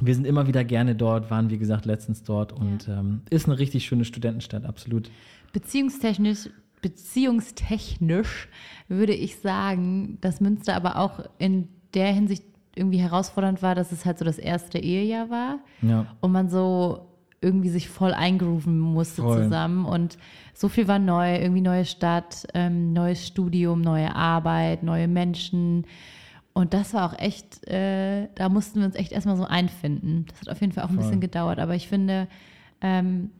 wir 0.00 0.12
sind 0.16 0.26
immer 0.26 0.48
wieder 0.48 0.64
gerne 0.64 0.96
dort, 0.96 1.30
waren 1.30 1.50
wie 1.50 1.58
gesagt 1.58 1.84
letztens 1.84 2.24
dort 2.24 2.52
und 2.52 2.88
ähm, 2.88 3.22
ist 3.30 3.46
eine 3.46 3.60
richtig 3.60 3.86
schöne 3.86 4.04
Studentenstadt, 4.04 4.64
absolut. 4.64 5.08
Beziehungstechnisch, 5.52 6.50
beziehungstechnisch 6.82 8.48
würde 8.88 9.14
ich 9.14 9.38
sagen, 9.38 10.18
dass 10.20 10.40
Münster 10.40 10.74
aber 10.74 10.96
auch 10.96 11.20
in 11.38 11.68
der 11.94 12.12
Hinsicht 12.12 12.42
irgendwie 12.76 12.98
herausfordernd 12.98 13.62
war, 13.62 13.74
dass 13.74 13.92
es 13.92 14.04
halt 14.04 14.18
so 14.18 14.24
das 14.24 14.38
erste 14.38 14.78
Ehejahr 14.78 15.30
war 15.30 15.58
Ja. 15.82 16.06
und 16.20 16.32
man 16.32 16.48
so 16.48 17.06
irgendwie 17.40 17.68
sich 17.68 17.88
voll 17.88 18.14
eingrooven 18.14 18.78
musste 18.78 19.22
Voll. 19.22 19.42
zusammen 19.44 19.84
und 19.84 20.16
so 20.54 20.68
viel 20.68 20.88
war 20.88 20.98
neu, 20.98 21.36
irgendwie 21.36 21.60
neue 21.60 21.84
Stadt, 21.84 22.46
ähm, 22.54 22.92
neues 22.94 23.26
Studium, 23.26 23.80
neue 23.82 24.14
Arbeit, 24.16 24.82
neue 24.82 25.08
Menschen 25.08 25.84
und 26.54 26.72
das 26.72 26.94
war 26.94 27.10
auch 27.12 27.18
echt, 27.18 27.66
äh, 27.68 28.28
da 28.34 28.48
mussten 28.48 28.78
wir 28.78 28.86
uns 28.86 28.94
echt 28.94 29.12
erstmal 29.12 29.36
so 29.36 29.44
einfinden. 29.44 30.24
Das 30.30 30.40
hat 30.42 30.48
auf 30.50 30.60
jeden 30.60 30.72
Fall 30.72 30.84
auch 30.84 30.88
ein 30.88 30.94
Voll. 30.94 31.04
bisschen 31.04 31.20
gedauert, 31.20 31.58
aber 31.58 31.74
ich 31.74 31.88
finde, 31.88 32.28
ähm, 32.80 33.30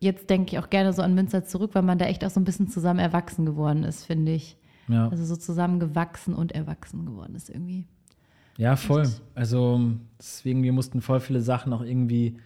jetzt 0.00 0.28
denke 0.30 0.52
ich 0.52 0.58
auch 0.58 0.70
gerne 0.70 0.92
so 0.92 1.02
an 1.02 1.14
Münster 1.14 1.44
zurück, 1.44 1.70
weil 1.74 1.82
man 1.82 1.98
da 1.98 2.04
echt 2.04 2.24
auch 2.24 2.30
so 2.30 2.38
ein 2.38 2.44
bisschen 2.44 2.68
zusammen 2.68 3.00
erwachsen 3.00 3.44
geworden 3.46 3.82
ist, 3.84 4.04
finde 4.04 4.32
ich. 4.32 4.56
Ja. 4.86 5.08
Also 5.08 5.24
so 5.24 5.34
zusammen 5.36 5.80
gewachsen 5.80 6.34
und 6.34 6.52
erwachsen 6.52 7.04
geworden 7.06 7.34
ist 7.34 7.50
irgendwie. 7.50 7.86
Ja, 8.58 8.74
voll. 8.74 9.08
Also 9.36 9.80
deswegen, 10.18 10.64
wir 10.64 10.72
mussten 10.72 11.00
voll 11.00 11.20
viele 11.20 11.40
Sachen 11.40 11.72
auch 11.72 11.80
irgendwie 11.80 12.38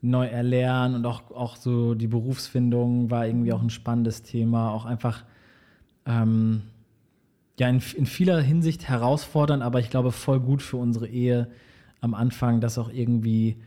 neu 0.00 0.26
erlernen 0.26 0.96
und 0.96 1.06
auch, 1.06 1.30
auch 1.30 1.56
so 1.56 1.94
die 1.94 2.06
Berufsfindung 2.08 3.10
war 3.10 3.26
irgendwie 3.26 3.52
auch 3.52 3.60
ein 3.60 3.70
spannendes 3.70 4.22
Thema. 4.22 4.72
Auch 4.72 4.86
einfach 4.86 5.24
ähm, 6.06 6.62
ja 7.60 7.68
in, 7.68 7.82
in 7.96 8.06
vieler 8.06 8.40
Hinsicht 8.40 8.88
herausfordernd, 8.88 9.62
aber 9.62 9.78
ich 9.78 9.90
glaube 9.90 10.10
voll 10.10 10.40
gut 10.40 10.62
für 10.62 10.78
unsere 10.78 11.06
Ehe 11.06 11.48
am 12.00 12.14
Anfang, 12.14 12.62
das 12.62 12.78
auch 12.78 12.90
irgendwie 12.90 13.58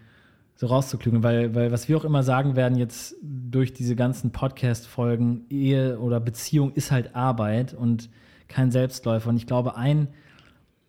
so 0.55 0.65
rauszuklügeln, 0.65 1.21
weil, 1.21 1.53
weil 1.53 1.71
was 1.71 1.87
wir 1.87 1.97
auch 1.97 2.03
immer 2.05 2.23
sagen 2.23 2.55
werden 2.55 2.79
jetzt 2.79 3.15
durch 3.21 3.73
diese 3.73 3.95
ganzen 3.95 4.31
Podcast-Folgen, 4.31 5.45
Ehe 5.51 5.99
oder 5.99 6.19
Beziehung 6.19 6.73
ist 6.73 6.91
halt 6.91 7.15
Arbeit 7.15 7.75
und 7.75 8.09
kein 8.47 8.71
Selbstläufer. 8.71 9.29
Und 9.29 9.37
ich 9.37 9.45
glaube, 9.45 9.77
ein 9.77 10.07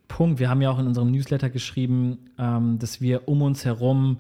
Punkt, 0.09 0.39
wir 0.39 0.49
haben 0.49 0.63
ja 0.63 0.71
auch 0.71 0.79
in 0.79 0.87
unserem 0.87 1.11
Newsletter 1.11 1.51
geschrieben, 1.51 2.19
ähm, 2.39 2.79
dass 2.79 3.01
wir 3.01 3.29
um 3.29 3.43
uns 3.43 3.65
herum 3.65 4.19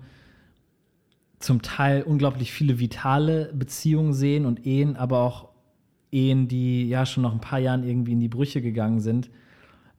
zum 1.38 1.62
Teil 1.62 2.02
unglaublich 2.02 2.52
viele 2.52 2.78
vitale 2.78 3.52
Beziehungen 3.54 4.12
sehen 4.12 4.46
und 4.46 4.66
Ehen, 4.66 4.96
aber 4.96 5.20
auch 5.20 5.48
Ehen, 6.10 6.48
die 6.48 6.88
ja 6.88 7.06
schon 7.06 7.22
nach 7.22 7.32
ein 7.32 7.40
paar 7.40 7.58
Jahren 7.58 7.84
irgendwie 7.84 8.12
in 8.12 8.20
die 8.20 8.28
Brüche 8.28 8.62
gegangen 8.62 9.00
sind. 9.00 9.30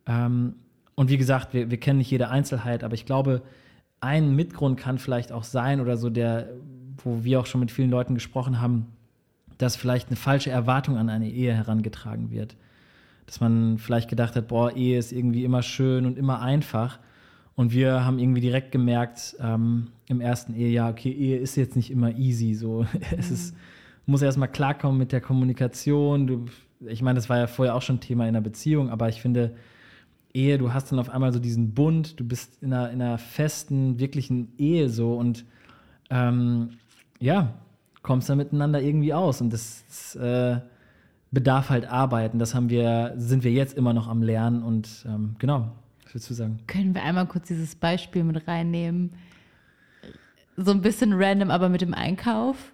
Ähm, 0.06 0.56
und 0.96 1.10
wie 1.10 1.18
gesagt, 1.18 1.54
wir, 1.54 1.70
wir 1.70 1.80
kennen 1.80 2.00
nicht 2.00 2.12
jede 2.12 2.30
Einzelheit, 2.30 2.84
aber 2.84 2.96
ich 2.96 3.06
glaube, 3.06 3.44
ein 4.00 4.36
Mitgrund 4.36 4.80
kann 4.80 4.98
vielleicht 4.98 5.32
auch 5.32 5.44
sein 5.44 5.80
oder 5.80 5.98
so 5.98 6.10
der, 6.10 6.50
wo 7.04 7.24
wir 7.24 7.40
auch 7.40 7.46
schon 7.46 7.62
mit 7.62 7.72
vielen 7.72 7.90
Leuten 7.90 8.16
gesprochen 8.16 8.60
haben, 8.60 8.88
dass 9.58 9.76
vielleicht 9.76 10.08
eine 10.08 10.16
falsche 10.16 10.50
Erwartung 10.50 10.98
an 10.98 11.10
eine 11.10 11.30
Ehe 11.30 11.54
herangetragen 11.54 12.32
wird. 12.32 12.56
Dass 13.28 13.40
man 13.40 13.78
vielleicht 13.78 14.10
gedacht 14.10 14.36
hat, 14.36 14.48
boah, 14.48 14.76
Ehe 14.76 14.98
ist 14.98 15.12
irgendwie 15.12 15.44
immer 15.44 15.62
schön 15.62 16.08
und 16.08 16.18
immer 16.18 16.42
einfach. 16.42 16.98
Und 17.56 17.74
wir 17.74 18.04
haben 18.06 18.18
irgendwie 18.18 18.42
direkt 18.42 18.72
gemerkt 18.72 19.36
ähm, 19.40 19.88
im 20.08 20.22
ersten 20.22 20.56
Ehejahr, 20.56 20.90
okay, 20.90 21.12
Ehe 21.12 21.38
ist 21.38 21.56
jetzt 21.56 21.76
nicht 21.76 21.92
immer 21.92 22.16
easy. 22.16 22.56
So, 22.56 22.86
es 23.18 23.30
ist, 23.30 23.56
muss 24.06 24.22
erstmal 24.22 24.50
klarkommen 24.50 24.98
mit 24.98 25.12
der 25.12 25.22
Kommunikation. 25.22 26.28
Du, 26.28 26.46
ich 26.86 27.02
meine, 27.02 27.18
das 27.18 27.30
war 27.30 27.38
ja 27.38 27.48
vorher 27.48 27.76
auch 27.76 27.82
schon 27.82 28.00
Thema 28.00 28.24
in 28.24 28.30
einer 28.30 28.42
Beziehung, 28.42 28.90
aber 28.90 29.10
ich 29.10 29.22
finde, 29.22 29.56
Ehe, 30.34 30.58
du 30.58 30.74
hast 30.74 30.92
dann 30.92 31.00
auf 31.00 31.10
einmal 31.10 31.34
so 31.34 31.40
diesen 31.40 31.74
Bund, 31.74 32.20
du 32.20 32.24
bist 32.24 32.62
in 32.62 32.74
einer, 32.74 32.92
in 32.92 33.02
einer 33.02 33.18
festen, 33.18 34.00
wirklichen 34.00 34.54
Ehe 34.58 34.90
so 34.90 35.16
und 35.16 35.46
ähm, 36.10 36.78
ja, 37.20 37.54
kommst 38.04 38.30
dann 38.30 38.38
miteinander 38.38 38.82
irgendwie 38.82 39.14
aus 39.14 39.42
und 39.42 39.52
das, 39.52 39.84
das 39.88 40.16
äh, 40.16 40.62
bedarf 41.32 41.70
halt 41.70 41.90
Arbeiten. 41.90 42.40
Das 42.40 42.56
haben 42.56 42.70
wir, 42.70 43.14
sind 43.18 43.44
wir 43.44 43.52
jetzt 43.52 43.78
immer 43.78 43.94
noch 43.94 44.08
am 44.08 44.22
Lernen 44.22 44.64
und 44.64 45.06
ähm, 45.08 45.36
genau, 45.40 45.72
würdest 46.06 46.30
du 46.30 46.34
sagen? 46.34 46.60
Können 46.68 46.96
wir 46.96 47.04
einmal 47.04 47.28
kurz 47.28 47.48
dieses 47.48 47.76
Beispiel 47.76 48.24
mit 48.24 48.48
reinnehmen? 48.48 49.14
So 50.56 50.72
ein 50.72 50.82
bisschen 50.82 51.14
random, 51.14 51.52
aber 51.52 51.70
mit 51.70 51.82
dem 51.82 51.94
Einkauf. 51.94 52.74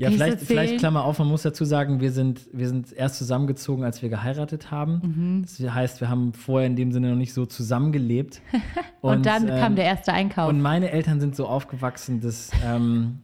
Ja, 0.00 0.08
Kann 0.08 0.16
vielleicht, 0.16 0.40
vielleicht 0.40 0.78
Klammer 0.78 1.04
auf, 1.04 1.18
man 1.18 1.28
muss 1.28 1.42
dazu 1.42 1.66
sagen, 1.66 2.00
wir 2.00 2.10
sind, 2.10 2.48
wir 2.54 2.68
sind 2.68 2.90
erst 2.90 3.18
zusammengezogen, 3.18 3.84
als 3.84 4.00
wir 4.00 4.08
geheiratet 4.08 4.70
haben. 4.70 5.02
Mhm. 5.02 5.42
Das 5.42 5.74
heißt, 5.74 6.00
wir 6.00 6.08
haben 6.08 6.32
vorher 6.32 6.66
in 6.66 6.74
dem 6.74 6.90
Sinne 6.90 7.10
noch 7.10 7.16
nicht 7.16 7.34
so 7.34 7.44
zusammengelebt. 7.44 8.40
Und, 9.02 9.26
dann 9.26 9.46
ähm, 9.46 9.60
kam 9.60 9.76
der 9.76 9.84
erste 9.84 10.14
Einkauf. 10.14 10.48
Und 10.48 10.62
meine 10.62 10.90
Eltern 10.90 11.20
sind 11.20 11.36
so 11.36 11.46
aufgewachsen, 11.46 12.22
dass 12.22 12.50
ähm, 12.64 13.18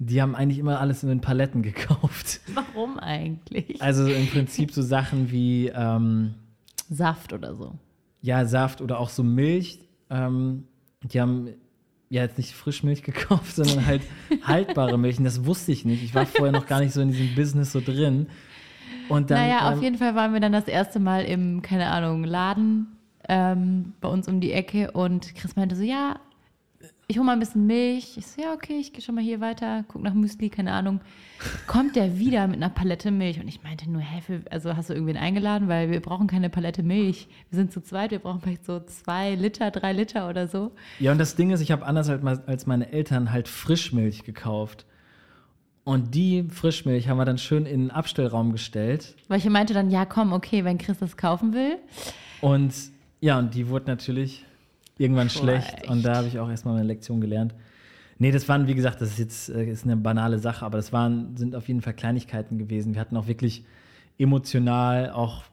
die 0.00 0.22
haben 0.22 0.34
eigentlich 0.34 0.58
immer 0.58 0.80
alles 0.80 1.02
in 1.02 1.10
den 1.10 1.20
Paletten 1.20 1.62
gekauft. 1.70 2.40
Warum 2.54 2.98
eigentlich? 2.98 3.80
Also 3.80 4.06
im 4.06 4.26
Prinzip 4.26 4.72
so 4.72 4.82
Sachen 4.82 5.30
wie 5.30 5.68
ähm, 5.68 6.34
Saft 6.88 7.32
oder 7.32 7.54
so. 7.54 7.74
ja, 8.22 8.44
Saft 8.46 8.80
oder 8.80 8.98
auch 8.98 9.10
so 9.10 9.22
Milch. 9.22 9.78
Ähm, 10.08 10.64
die 11.02 11.20
haben 11.20 11.50
ja 12.08 12.22
jetzt 12.22 12.38
nicht 12.38 12.54
Frischmilch 12.54 13.02
gekauft, 13.04 13.54
sondern 13.54 13.86
halt 13.86 14.02
haltbare 14.42 14.98
Milch. 14.98 15.18
Und 15.18 15.24
das 15.24 15.44
wusste 15.44 15.70
ich 15.70 15.84
nicht. 15.84 16.02
Ich 16.02 16.14
war 16.14 16.26
vorher 16.26 16.52
noch 16.52 16.66
gar 16.66 16.80
nicht 16.80 16.92
so 16.92 17.02
in 17.02 17.12
diesem 17.12 17.34
Business 17.34 17.70
so 17.72 17.80
drin. 17.80 18.26
Und 19.10 19.30
dann, 19.30 19.38
naja, 19.38 19.68
auf 19.68 19.76
ähm, 19.76 19.82
jeden 19.82 19.98
Fall 19.98 20.14
waren 20.14 20.32
wir 20.32 20.40
dann 20.40 20.52
das 20.52 20.66
erste 20.66 20.98
Mal 20.98 21.24
im, 21.24 21.60
keine 21.62 21.88
Ahnung, 21.88 22.24
Laden 22.24 22.96
ähm, 23.28 23.92
bei 24.00 24.08
uns 24.08 24.28
um 24.28 24.40
die 24.40 24.52
Ecke 24.52 24.92
und 24.92 25.34
Chris 25.34 25.56
meinte 25.56 25.76
so, 25.76 25.82
ja, 25.82 26.18
ich 27.10 27.16
hole 27.18 27.26
mal 27.26 27.32
ein 27.32 27.40
bisschen 27.40 27.66
Milch. 27.66 28.16
Ich 28.16 28.26
so, 28.26 28.40
ja, 28.40 28.52
okay, 28.54 28.78
ich 28.78 28.92
gehe 28.92 29.02
schon 29.02 29.16
mal 29.16 29.24
hier 29.24 29.40
weiter, 29.40 29.84
guck 29.88 30.00
nach 30.02 30.14
Müsli, 30.14 30.48
keine 30.48 30.72
Ahnung. 30.72 31.00
Kommt 31.66 31.96
der 31.96 32.20
wieder 32.20 32.46
mit 32.46 32.56
einer 32.56 32.70
Palette 32.70 33.10
Milch? 33.10 33.40
Und 33.40 33.48
ich 33.48 33.64
meinte 33.64 33.90
nur, 33.90 34.00
hä, 34.00 34.20
für, 34.20 34.42
also 34.52 34.76
hast 34.76 34.90
du 34.90 34.94
irgendwen 34.94 35.16
eingeladen? 35.16 35.66
Weil 35.66 35.90
wir 35.90 36.00
brauchen 36.00 36.28
keine 36.28 36.50
Palette 36.50 36.84
Milch. 36.84 37.26
Wir 37.50 37.56
sind 37.56 37.72
zu 37.72 37.80
zweit, 37.82 38.12
wir 38.12 38.20
brauchen 38.20 38.40
vielleicht 38.40 38.64
so 38.64 38.78
zwei 38.78 39.34
Liter, 39.34 39.72
drei 39.72 39.92
Liter 39.92 40.28
oder 40.28 40.46
so. 40.46 40.70
Ja, 41.00 41.10
und 41.10 41.18
das 41.18 41.34
Ding 41.34 41.50
ist, 41.50 41.60
ich 41.60 41.72
habe 41.72 41.84
anders 41.84 42.08
als, 42.08 42.22
me- 42.22 42.42
als 42.46 42.66
meine 42.66 42.92
Eltern 42.92 43.32
halt 43.32 43.48
Frischmilch 43.48 44.22
gekauft. 44.22 44.86
Und 45.82 46.14
die 46.14 46.44
Frischmilch 46.48 47.08
haben 47.08 47.18
wir 47.18 47.24
dann 47.24 47.38
schön 47.38 47.66
in 47.66 47.80
den 47.80 47.90
Abstellraum 47.90 48.52
gestellt. 48.52 49.16
Weil 49.26 49.38
ich 49.38 49.48
meinte 49.50 49.74
dann, 49.74 49.90
ja, 49.90 50.04
komm, 50.04 50.32
okay, 50.32 50.64
wenn 50.64 50.78
Chris 50.78 50.98
das 51.00 51.16
kaufen 51.16 51.54
will. 51.54 51.78
Und 52.40 52.72
ja, 53.20 53.36
und 53.36 53.54
die 53.54 53.68
wurde 53.68 53.86
natürlich 53.86 54.44
irgendwann 55.00 55.30
schlecht. 55.30 55.68
Schlecht. 55.68 55.88
Und 55.88 56.04
da 56.04 56.16
habe 56.16 56.28
ich 56.28 56.38
auch 56.38 56.48
erstmal 56.48 56.74
meine 56.74 56.86
Lektion 56.86 57.20
gelernt. 57.20 57.54
Nee, 58.18 58.32
das 58.32 58.48
waren, 58.48 58.66
wie 58.66 58.74
gesagt, 58.74 59.00
das 59.00 59.12
ist 59.12 59.18
jetzt 59.18 59.48
äh, 59.48 59.64
ist 59.64 59.84
eine 59.84 59.96
banale 59.96 60.38
Sache, 60.38 60.64
aber 60.64 60.76
das 60.76 60.92
waren, 60.92 61.36
sind 61.36 61.56
auf 61.56 61.68
jeden 61.68 61.80
Fall 61.80 61.94
Kleinigkeiten 61.94 62.58
gewesen. 62.58 62.92
Wir 62.94 63.00
hatten 63.00 63.16
auch 63.16 63.26
wirklich 63.26 63.64
emotional 64.18 65.10
auch 65.10 65.44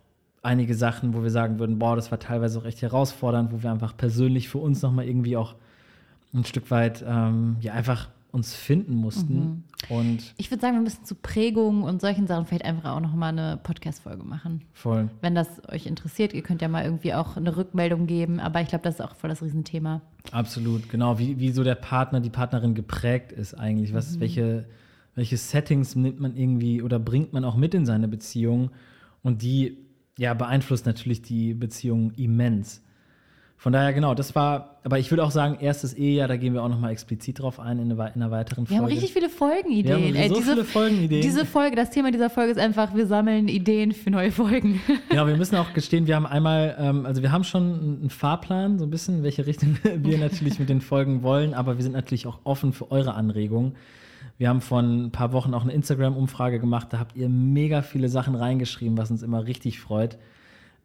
einige 0.44 0.76
Sachen, 0.76 1.14
wo 1.14 1.24
wir 1.24 1.30
sagen 1.30 1.60
würden, 1.60 1.80
boah, 1.80 1.96
das 1.96 2.12
war 2.12 2.20
teilweise 2.20 2.60
auch 2.60 2.66
echt 2.66 2.82
herausfordernd, 2.82 3.54
wo 3.54 3.64
wir 3.64 3.72
einfach 3.72 3.96
persönlich 3.96 4.50
für 4.50 4.58
uns 4.58 4.82
nochmal 4.82 5.08
irgendwie 5.08 5.38
auch 5.38 5.56
ein 6.34 6.44
Stück 6.44 6.70
weit 6.70 7.04
ähm, 7.08 7.56
ja 7.62 7.74
einfach 7.74 8.10
uns 8.32 8.54
finden 8.54 8.96
mussten. 8.96 9.64
Und 9.90 10.34
Ich 10.38 10.52
würde 10.52 10.62
sagen, 10.62 10.76
wir 10.76 10.82
müssen 10.82 11.06
zu 11.06 11.16
Prägungen 11.16 11.84
und 11.84 12.02
solchen 12.02 12.28
Sachen 12.28 12.46
vielleicht 12.46 12.66
einfach 12.66 12.96
auch 12.96 13.00
noch 13.00 13.14
mal 13.14 13.30
eine 13.30 13.58
Podcast-Folge 13.58 14.24
machen. 14.24 14.62
voll. 14.74 15.10
Wenn 15.22 15.34
das 15.34 15.48
euch 15.70 15.86
interessiert, 15.86 16.34
ihr 16.34 16.42
könnt 16.42 16.62
ja 16.62 16.68
mal 16.68 16.84
irgendwie 16.84 17.14
auch 17.14 17.38
eine 17.38 17.56
Rückmeldung 17.56 18.06
geben, 18.06 18.40
aber 18.40 18.62
ich 18.62 18.68
glaube, 18.68 18.84
das 18.84 18.96
ist 18.96 19.02
auch 19.02 19.16
voll 19.16 19.30
das 19.30 19.42
Riesenthema. 19.42 20.02
Absolut, 20.32 20.90
genau. 20.90 21.20
Wie, 21.20 21.40
wie 21.40 21.52
so 21.52 21.64
der 21.64 21.76
Partner, 21.76 22.20
die 22.20 22.30
Partnerin 22.30 22.76
geprägt 22.76 23.32
ist 23.32 23.54
eigentlich. 23.54 23.94
Was, 23.94 24.20
welche, 24.20 24.68
welche 25.16 25.38
Settings 25.38 25.96
nimmt 25.96 26.20
man 26.20 26.36
irgendwie 26.36 26.82
oder 26.82 27.00
bringt 27.00 27.34
man 27.34 27.46
auch 27.46 27.56
mit 27.56 27.74
in 27.74 27.86
seine 27.86 28.08
Beziehung? 28.08 28.72
Und 29.24 29.42
die 29.42 29.78
ja, 30.18 30.34
beeinflusst 30.34 30.86
natürlich 30.86 31.22
die 31.22 31.54
Beziehung 31.54 32.12
immens. 32.12 32.84
Von 33.60 33.74
daher, 33.74 33.92
genau, 33.92 34.14
das 34.14 34.36
war, 34.36 34.76
aber 34.84 35.00
ich 35.00 35.10
würde 35.12 35.24
auch 35.24 35.32
sagen, 35.32 35.58
erstes 35.60 35.96
Ehejahr, 35.96 36.28
da 36.28 36.38
gehen 36.38 36.54
wir 36.54 36.62
auch 36.64 36.70
nochmal 36.70 36.92
explizit 36.92 37.40
drauf 37.40 37.60
ein 37.60 37.80
in, 37.80 37.86
eine, 37.86 37.98
wei- 37.98 38.10
in 38.14 38.22
einer 38.22 38.30
weiteren 38.30 38.66
Wir 38.70 38.78
Folge. 38.78 38.84
haben 38.84 38.92
richtig 38.92 39.14
viele 39.14 39.30
Folgenideen. 39.30 40.14
Wir 40.14 40.24
haben 40.26 40.36
so 40.36 40.42
viele 40.42 40.64
Folgenideen. 40.64 41.22
Diese 41.24 41.44
Folge, 41.44 41.76
das 41.76 41.90
Thema 41.90 42.12
dieser 42.12 42.30
Folge 42.30 42.52
ist 42.52 42.60
einfach, 42.60 42.94
wir 42.94 43.08
sammeln 43.08 43.48
Ideen 43.48 43.94
für 43.94 44.12
neue 44.12 44.32
Folgen. 44.32 44.80
Genau, 45.10 45.26
wir 45.26 45.36
müssen 45.38 45.56
auch 45.56 45.74
gestehen, 45.74 46.06
wir 46.06 46.16
haben 46.16 46.28
einmal, 46.28 46.76
ähm, 46.80 47.06
also 47.08 47.24
wir 47.24 47.32
haben 47.32 47.44
schon 47.44 47.64
einen 47.64 47.98
einen 48.02 48.10
Fahrplan, 48.12 48.78
so 48.78 48.86
ein 48.86 48.92
bisschen, 48.92 49.18
in 49.18 49.24
welche 49.24 49.48
Richtung 49.48 49.76
wir 49.96 50.18
natürlich 50.20 50.60
mit 50.60 50.70
den 50.70 50.80
Folgen 50.82 51.24
wollen, 51.24 51.56
aber 51.56 51.78
wir 51.78 51.84
sind 51.84 51.94
natürlich 51.94 52.28
auch 52.28 52.38
offen 52.44 52.74
für 52.74 52.92
eure 52.92 53.16
Anregungen. 53.16 53.74
Wir 54.38 54.50
haben 54.50 54.62
vor 54.62 54.82
ein 54.82 55.10
paar 55.12 55.32
Wochen 55.34 55.56
auch 55.56 55.64
eine 55.64 55.74
Instagram-Umfrage 55.74 56.60
gemacht, 56.60 56.90
da 56.92 57.00
habt 57.00 57.16
ihr 57.18 57.28
mega 57.28 57.82
viele 57.82 58.08
Sachen 58.08 58.36
reingeschrieben, 58.36 59.00
was 59.00 59.10
uns 59.10 59.24
immer 59.24 59.48
richtig 59.48 59.80
freut. 59.80 60.20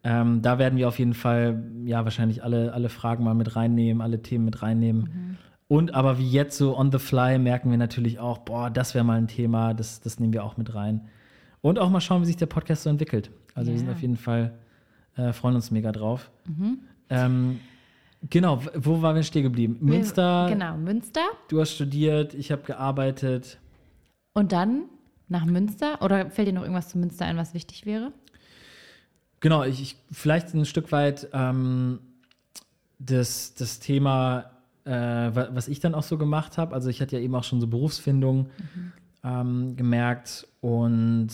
Ähm, 0.05 0.43
da 0.43 0.59
werden 0.59 0.77
wir 0.79 0.89
auf 0.89 0.99
jeden 0.99 1.15
Fall, 1.15 1.63
ja, 1.85 2.05
wahrscheinlich 2.05 2.43
alle, 2.43 2.73
alle 2.73 2.89
Fragen 2.89 3.23
mal 3.25 3.35
mit 3.35 3.55
reinnehmen, 3.55 4.03
alle 4.03 4.21
Themen 4.23 4.45
mit 4.45 4.63
reinnehmen. 4.63 5.39
Und 5.69 5.95
aber 5.95 6.19
wie 6.19 6.29
jetzt 6.29 6.59
so 6.59 6.77
on 6.77 6.91
the 6.93 6.99
fly 6.99 7.39
merken 7.39 7.71
wir 7.71 7.79
natürlich 7.79 8.19
auch, 8.19 8.39
boah, 8.39 8.69
das 8.69 8.95
wäre 8.95 9.05
mal 9.05 9.17
ein 9.19 9.29
Thema, 9.29 9.75
das, 9.75 10.01
das 10.01 10.19
nehmen 10.21 10.33
wir 10.33 10.45
auch 10.45 10.57
mit 10.57 10.75
rein. 10.75 11.09
Und 11.61 11.79
auch 11.79 11.89
mal 11.89 12.01
schauen, 12.01 12.21
wie 12.23 12.27
sich 12.27 12.37
der 12.37 12.47
Podcast 12.47 12.83
so 12.83 12.91
entwickelt. 12.91 13.31
Also 13.55 13.71
wir 13.71 13.79
sind 13.79 13.89
auf 13.91 14.03
jeden 14.03 14.17
Fall, 14.17 14.53
äh, 15.17 15.33
freuen 15.33 15.55
uns 15.55 15.71
mega 15.71 15.93
drauf. 15.93 16.31
Ähm, 17.09 17.61
genau, 18.29 18.61
wo 18.75 19.01
waren 19.03 19.15
wir 19.15 19.23
stehen 19.23 19.45
geblieben? 19.45 19.77
Münster, 19.81 20.49
Genau, 20.51 20.77
Münster. 20.77 21.23
du 21.49 21.61
hast 21.61 21.73
studiert, 21.75 22.35
ich 22.35 22.51
habe 22.51 22.63
gearbeitet. 22.63 23.59
Und 24.35 24.53
dann 24.53 24.85
nach 25.29 25.45
Münster. 25.45 26.03
Oder 26.03 26.31
fällt 26.31 26.49
dir 26.49 26.53
noch 26.53 26.63
irgendwas 26.63 26.89
zu 26.89 26.99
Münster 26.99 27.25
ein, 27.27 27.37
was 27.37 27.55
wichtig 27.55 27.87
wäre? 27.87 28.13
Genau, 29.43 29.63
ich, 29.65 29.83
ich 29.83 29.97
vielleicht 30.11 30.55
ein 30.55 30.65
Stück 30.65 30.91
weit 30.93 31.29
ähm, 31.35 31.99
das, 32.99 33.53
das 33.55 33.79
Thema, 33.81 34.47
äh, 34.85 34.91
wa- 34.91 35.49
was 35.53 35.69
ich 35.69 35.81
dann 35.81 35.95
auch 35.95 36.03
so 36.05 36.17
gemacht 36.17 36.57
habe. 36.59 36.75
Also 36.75 36.89
ich 36.89 37.01
hatte 37.03 37.17
ja 37.17 37.23
eben 37.23 37.35
auch 37.35 37.45
schon 37.45 37.61
so 37.61 37.67
Berufsfindung 37.67 38.49
ähm, 39.25 39.77
gemerkt 39.77 40.47
und 40.61 41.29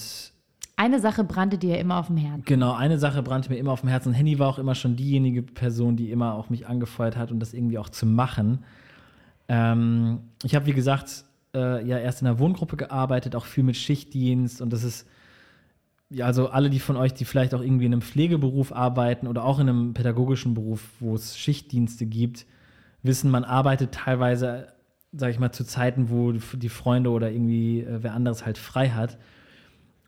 Eine 0.77 1.01
Sache 1.01 1.23
brannte 1.25 1.59
dir 1.59 1.79
immer 1.79 1.99
auf 1.99 2.07
dem 2.09 2.17
Herzen. 2.17 2.45
Genau, 2.45 2.73
eine 2.73 2.99
Sache 2.99 3.23
brannte 3.23 3.51
mir 3.51 3.57
immer 3.59 3.73
auf 3.73 3.81
dem 3.83 3.89
Herzen. 3.91 4.13
Henny 4.13 4.39
war 4.39 4.49
auch 4.49 4.59
immer 4.59 4.75
schon 4.75 4.97
diejenige 4.97 5.43
Person, 5.43 5.97
die 5.97 6.11
immer 6.11 6.35
auch 6.35 6.51
mich 6.51 6.67
angefeuert 6.67 7.17
hat 7.17 7.31
und 7.31 7.41
das 7.41 7.53
irgendwie 7.53 7.79
auch 7.79 7.89
zu 7.91 8.07
machen. 8.07 8.65
Ähm, 9.49 10.21
ich 10.45 10.55
habe, 10.55 10.67
wie 10.67 10.73
gesagt, 10.73 11.25
äh, 11.55 11.87
ja 11.87 11.99
erst 11.99 12.21
in 12.23 12.29
einer 12.29 12.39
Wohngruppe 12.39 12.77
gearbeitet, 12.77 13.35
auch 13.35 13.47
viel 13.47 13.65
mit 13.65 13.77
Schichtdienst 13.77 14.61
und 14.61 14.73
das 14.73 14.85
ist, 14.85 15.07
ja, 16.11 16.27
also 16.27 16.49
alle, 16.49 16.71
die 16.71 16.81
von 16.81 16.97
euch, 16.97 17.13
die 17.13 17.25
vielleicht 17.25 17.55
auch 17.55 17.61
irgendwie 17.61 17.87
in 17.87 17.93
einem 17.93 18.03
Pflegeberuf 18.03 18.73
arbeiten 18.73 19.27
oder 19.27 19.45
auch 19.45 19.59
in 19.59 19.69
einem 19.69 19.95
pädagogischen 19.95 20.55
Beruf, 20.55 20.83
wo 21.01 21.15
es 21.15 21.37
Schichtdienste 21.37 22.07
gibt, 22.07 22.47
wissen, 23.03 23.31
man 23.31 23.45
arbeitet 23.45 23.93
teilweise, 23.93 24.69
sag 25.13 25.31
ich 25.31 25.39
mal, 25.39 25.53
zu 25.53 25.65
Zeiten, 25.65 26.09
wo 26.09 26.33
die 26.33 26.69
Freunde 26.69 27.11
oder 27.11 27.31
irgendwie 27.31 27.81
äh, 27.81 28.03
wer 28.03 28.15
anderes 28.15 28.47
halt 28.47 28.59
frei 28.59 28.91
hat. 28.91 29.19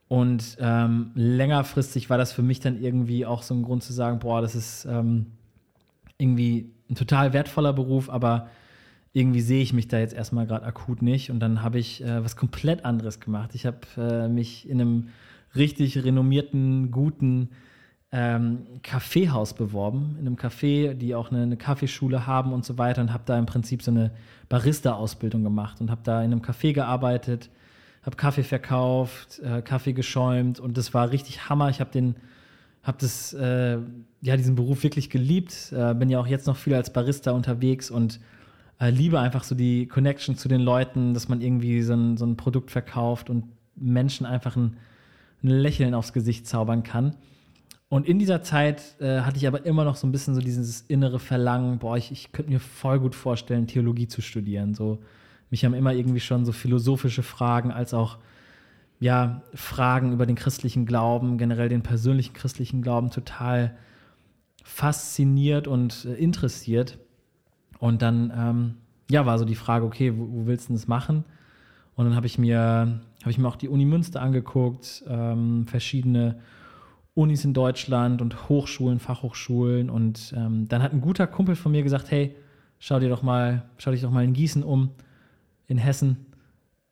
Und 0.09 0.57
ähm, 0.59 1.13
längerfristig 1.15 2.11
war 2.11 2.19
das 2.19 2.33
für 2.33 2.43
mich 2.43 2.61
dann 2.61 2.83
irgendwie 2.83 3.27
auch 3.27 3.43
so 3.43 3.55
ein 3.55 3.63
Grund 3.63 3.83
zu 3.83 3.93
sagen, 3.93 4.19
boah, 4.19 4.41
das 4.41 4.55
ist 4.55 4.85
ähm, 4.87 5.27
irgendwie 6.19 6.73
ein 6.91 6.97
total 6.97 7.33
wertvoller 7.33 7.73
Beruf, 7.73 8.11
aber 8.11 8.49
irgendwie 9.13 9.41
sehe 9.41 9.63
ich 9.63 9.73
mich 9.73 9.87
da 9.87 9.99
jetzt 9.99 10.15
erstmal 10.15 10.47
gerade 10.47 10.67
akut 10.67 11.03
nicht. 11.03 11.31
Und 11.31 11.41
dann 11.41 11.63
habe 11.63 11.79
ich 11.79 12.03
äh, 12.03 12.25
was 12.25 12.37
komplett 12.37 12.85
anderes 12.85 13.21
gemacht. 13.21 13.55
Ich 13.55 13.67
habe 13.67 13.79
äh, 13.97 14.29
mich 14.29 14.69
in 14.69 14.81
einem 14.81 15.09
richtig 15.55 16.03
renommierten, 16.03 16.91
guten 16.91 17.51
ähm, 18.13 18.67
Kaffeehaus 18.83 19.55
beworben, 19.55 20.17
in 20.19 20.27
einem 20.27 20.37
Café, 20.37 20.95
die 20.95 21.15
auch 21.15 21.31
eine, 21.31 21.43
eine 21.43 21.57
Kaffeeschule 21.57 22.27
haben 22.27 22.53
und 22.53 22.65
so 22.65 22.77
weiter 22.77 23.01
und 23.03 23.13
habe 23.13 23.23
da 23.27 23.39
im 23.39 23.47
Prinzip 23.47 23.83
so 23.83 23.91
eine 23.91 24.11
Barista-Ausbildung 24.49 25.45
gemacht 25.45 25.81
und 25.81 25.91
habe 25.91 26.01
da 26.03 26.23
in 26.23 26.33
einem 26.33 26.43
Café 26.43 26.73
gearbeitet, 26.73 27.51
habe 28.03 28.17
Kaffee 28.17 28.43
verkauft, 28.43 29.41
äh, 29.41 29.63
Kaffee 29.63 29.93
geschäumt 29.93 30.59
und 30.59 30.77
das 30.77 30.93
war 30.93 31.11
richtig 31.11 31.49
Hammer. 31.49 31.69
Ich 31.69 31.81
habe 31.81 31.91
den, 31.91 32.17
habe 32.83 32.99
das, 33.01 33.33
äh, 33.33 33.79
ja, 34.23 34.37
diesen 34.37 34.57
Beruf 34.57 34.83
wirklich 34.83 35.11
geliebt. 35.11 35.73
Äh, 35.73 35.95
bin 35.95 36.09
ja 36.09 36.19
auch 36.19 36.27
jetzt 36.27 36.47
noch 36.47 36.57
viel 36.57 36.75
als 36.75 36.93
Barista 36.93 37.31
unterwegs 37.31 37.91
und 37.91 38.19
äh, 38.81 38.91
liebe 38.91 39.21
einfach 39.21 39.45
so 39.45 39.55
die 39.55 39.87
Connection 39.87 40.37
zu 40.37 40.49
den 40.49 40.63
Leuten, 40.63 41.15
dass 41.15 41.29
man 41.29 41.43
irgendwie 41.43 41.83
so 41.83 41.93
ein, 41.93 42.17
so 42.17 42.25
ein 42.25 42.37
Produkt 42.37 42.71
verkauft 42.71 43.31
und 43.31 43.45
Menschen 43.77 44.27
einfach 44.27 44.57
ein, 44.57 44.79
ein 45.43 45.49
Lächeln 45.49 45.95
aufs 45.95 46.13
Gesicht 46.13 46.47
zaubern 46.47 46.83
kann. 46.83 47.17
Und 47.89 48.07
in 48.07 48.19
dieser 48.19 48.43
Zeit 48.43 49.01
äh, 49.01 49.21
hatte 49.21 49.37
ich 49.37 49.49
aber 49.49 49.67
immer 49.67 49.85
noch 49.85 49.97
so 49.97 50.07
ein 50.07 50.13
bisschen 50.13 50.35
so 50.35 50.41
dieses 50.41 50.83
innere 50.83 51.19
Verlangen, 51.19 51.79
boah, 51.79 51.97
ich, 51.97 52.13
ich 52.13 52.31
könnte 52.31 52.53
mir 52.53 52.61
voll 52.61 53.01
gut 53.01 53.17
vorstellen, 53.17 53.67
Theologie 53.67 54.07
zu 54.07 54.23
studieren. 54.23 54.75
So, 54.75 55.01
mich 55.51 55.65
haben 55.65 55.75
immer 55.75 55.93
irgendwie 55.93 56.21
schon 56.21 56.45
so 56.45 56.53
philosophische 56.53 57.25
Fragen 57.25 57.73
als 57.73 57.93
auch 57.93 58.19
ja, 59.01 59.43
Fragen 59.55 60.13
über 60.13 60.27
den 60.27 60.37
christlichen 60.37 60.87
Glauben, 60.87 61.39
generell 61.39 61.69
den 61.69 61.83
persönlichen 61.83 62.35
christlichen 62.35 62.83
Glauben 62.83 63.11
total 63.11 63.77
fasziniert 64.63 65.67
und 65.67 66.05
äh, 66.05 66.15
interessiert. 66.15 66.99
Und 67.79 68.03
dann 68.03 68.33
ähm, 68.37 68.75
ja, 69.11 69.27
war 69.27 69.39
so 69.39 69.45
die 69.45 69.55
Frage, 69.57 69.85
okay, 69.85 70.17
wo, 70.17 70.29
wo 70.31 70.47
willst 70.47 70.69
du 70.69 70.75
das 70.75 70.87
machen? 70.87 71.25
Und 71.97 72.05
dann 72.05 72.15
habe 72.15 72.27
ich 72.27 72.39
mir 72.39 73.01
habe 73.21 73.31
ich 73.31 73.39
mir 73.39 73.49
auch 73.49 73.57
die 73.57 73.69
Uni 73.69 73.85
Münster 73.85 74.23
angeguckt, 74.23 75.05
ähm, 75.07 75.67
verschiedene 75.67 76.41
Unis 77.15 77.45
in 77.45 77.53
Deutschland 77.53 78.23
und 78.23 78.49
Hochschulen, 78.49 78.99
Fachhochschulen. 78.99 79.91
Und 79.91 80.33
ähm, 80.37 80.69
dann 80.69 80.83
hat 80.83 80.93
ein 80.93 81.01
guter 81.01 81.27
Kumpel 81.27 81.55
von 81.57 81.73
mir 81.73 81.83
gesagt, 81.83 82.11
hey, 82.11 82.35
schau 82.79 82.99
dir 82.99 83.09
doch 83.09 83.23
mal, 83.23 83.69
schau 83.79 83.91
dich 83.91 84.01
doch 84.01 84.11
mal 84.11 84.25
in 84.25 84.33
Gießen 84.33 84.63
um, 84.63 84.91
in 85.67 85.77
Hessen. 85.77 86.27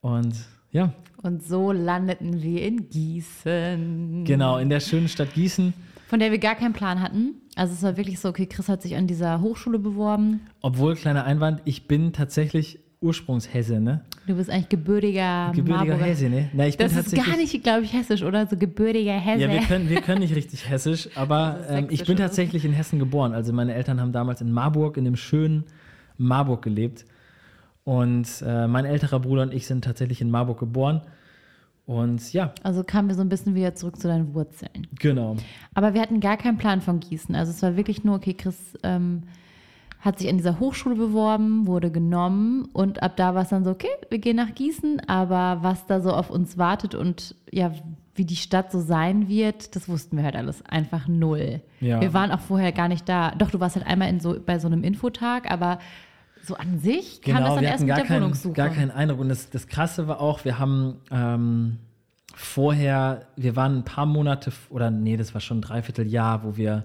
Und 0.00 0.34
ja. 0.70 0.92
Und 1.22 1.42
so 1.42 1.72
landeten 1.72 2.42
wir 2.42 2.62
in 2.62 2.88
Gießen. 2.88 4.24
Genau, 4.24 4.58
in 4.58 4.68
der 4.68 4.80
schönen 4.80 5.08
Stadt 5.08 5.34
Gießen. 5.34 5.72
Von 6.08 6.20
der 6.20 6.30
wir 6.30 6.38
gar 6.38 6.54
keinen 6.54 6.72
Plan 6.72 7.00
hatten. 7.02 7.34
Also 7.54 7.74
es 7.74 7.82
war 7.82 7.96
wirklich 7.96 8.20
so, 8.20 8.28
okay, 8.28 8.46
Chris 8.46 8.68
hat 8.68 8.82
sich 8.82 8.96
an 8.96 9.06
dieser 9.06 9.40
Hochschule 9.40 9.78
beworben. 9.78 10.40
Obwohl, 10.60 10.94
kleiner 10.94 11.24
Einwand, 11.24 11.62
ich 11.64 11.88
bin 11.88 12.12
tatsächlich 12.12 12.80
Ursprungshesse, 13.00 13.80
ne? 13.80 14.00
Du 14.26 14.34
bist 14.34 14.50
eigentlich 14.50 14.68
gebürtiger 14.68 15.52
Gebürtiger 15.54 15.76
Marburger. 15.92 16.04
Hesse, 16.04 16.28
ne? 16.28 16.50
Na, 16.52 16.66
ich 16.66 16.76
Das 16.76 16.92
bin 16.92 17.00
ist 17.00 17.14
gar 17.14 17.36
nicht, 17.36 17.62
glaube 17.62 17.82
ich, 17.84 17.92
hessisch, 17.92 18.22
oder? 18.22 18.46
So 18.46 18.56
gebürtiger 18.56 19.12
Hesse. 19.12 19.42
Ja, 19.42 19.50
wir 19.52 19.60
können, 19.60 19.88
wir 19.88 20.00
können 20.00 20.20
nicht 20.20 20.34
richtig 20.34 20.68
hessisch, 20.68 21.08
aber 21.14 21.60
ähm, 21.68 21.86
ich 21.90 22.04
bin 22.04 22.16
tatsächlich 22.16 22.64
in 22.64 22.72
Hessen 22.72 22.98
geboren. 22.98 23.32
Also 23.32 23.52
meine 23.52 23.74
Eltern 23.74 24.00
haben 24.00 24.12
damals 24.12 24.40
in 24.40 24.50
Marburg, 24.50 24.96
in 24.96 25.04
dem 25.04 25.16
schönen 25.16 25.64
Marburg 26.16 26.62
gelebt. 26.62 27.04
Und 27.84 28.26
äh, 28.44 28.66
mein 28.66 28.84
älterer 28.84 29.20
Bruder 29.20 29.42
und 29.42 29.54
ich 29.54 29.66
sind 29.66 29.84
tatsächlich 29.84 30.20
in 30.20 30.30
Marburg 30.30 30.58
geboren. 30.58 31.02
Und 31.86 32.34
ja, 32.34 32.52
also 32.62 32.84
kamen 32.84 33.08
wir 33.08 33.14
so 33.14 33.22
ein 33.22 33.30
bisschen 33.30 33.54
wieder 33.54 33.74
zurück 33.74 33.98
zu 33.98 34.08
deinen 34.08 34.34
Wurzeln. 34.34 34.86
genau. 34.98 35.36
Aber 35.72 35.94
wir 35.94 36.02
hatten 36.02 36.20
gar 36.20 36.36
keinen 36.36 36.58
Plan 36.58 36.82
von 36.82 37.00
Gießen. 37.00 37.34
Also 37.34 37.50
es 37.50 37.62
war 37.62 37.76
wirklich 37.76 38.04
nur, 38.04 38.16
okay, 38.16 38.34
Chris 38.34 38.74
ähm, 38.82 39.22
hat 40.00 40.18
sich 40.18 40.28
an 40.28 40.36
dieser 40.36 40.60
Hochschule 40.60 40.94
beworben, 40.94 41.66
wurde 41.66 41.90
genommen 41.90 42.68
und 42.72 43.02
ab 43.02 43.16
da 43.16 43.34
war 43.34 43.42
es 43.42 43.48
dann 43.48 43.64
so, 43.64 43.70
okay, 43.70 43.88
wir 44.10 44.18
gehen 44.18 44.36
nach 44.36 44.54
Gießen, 44.54 45.00
aber 45.08 45.58
was 45.62 45.86
da 45.86 46.00
so 46.00 46.12
auf 46.12 46.30
uns 46.30 46.56
wartet 46.56 46.94
und 46.94 47.34
ja, 47.50 47.72
wie 48.14 48.24
die 48.24 48.36
Stadt 48.36 48.70
so 48.70 48.80
sein 48.80 49.28
wird, 49.28 49.74
das 49.76 49.88
wussten 49.88 50.16
wir 50.16 50.24
halt 50.24 50.36
alles 50.36 50.64
einfach 50.66 51.08
null. 51.08 51.62
Ja. 51.80 52.00
Wir 52.00 52.12
waren 52.14 52.30
auch 52.32 52.40
vorher 52.40 52.72
gar 52.72 52.88
nicht 52.88 53.08
da. 53.08 53.30
Doch, 53.32 53.50
du 53.50 53.60
warst 53.60 53.76
halt 53.76 53.86
einmal 53.86 54.08
in 54.08 54.20
so, 54.20 54.36
bei 54.44 54.58
so 54.58 54.66
einem 54.66 54.82
Infotag, 54.82 55.50
aber 55.50 55.78
so 56.42 56.56
an 56.56 56.78
sich 56.80 57.22
kam 57.22 57.36
das 57.36 57.44
Genau, 57.44 57.54
dann 57.56 57.64
erst 57.64 57.80
mit 57.80 57.88
gar, 57.88 57.96
der 57.98 58.06
keinen, 58.06 58.22
Wohnungssuche. 58.22 58.54
gar 58.54 58.70
keinen 58.70 58.90
Eindruck. 58.90 59.20
Und 59.20 59.28
das, 59.28 59.50
das 59.50 59.68
Krasse 59.68 60.08
war 60.08 60.20
auch, 60.20 60.44
wir 60.44 60.58
haben 60.58 60.96
ähm, 61.10 61.78
vorher, 62.34 63.26
wir 63.36 63.54
waren 63.56 63.78
ein 63.78 63.84
paar 63.84 64.06
Monate, 64.06 64.52
oder 64.70 64.90
nee, 64.90 65.16
das 65.16 65.34
war 65.34 65.40
schon 65.40 65.58
ein 65.58 65.62
Dreivierteljahr, 65.62 66.42
wo 66.44 66.56
wir 66.56 66.84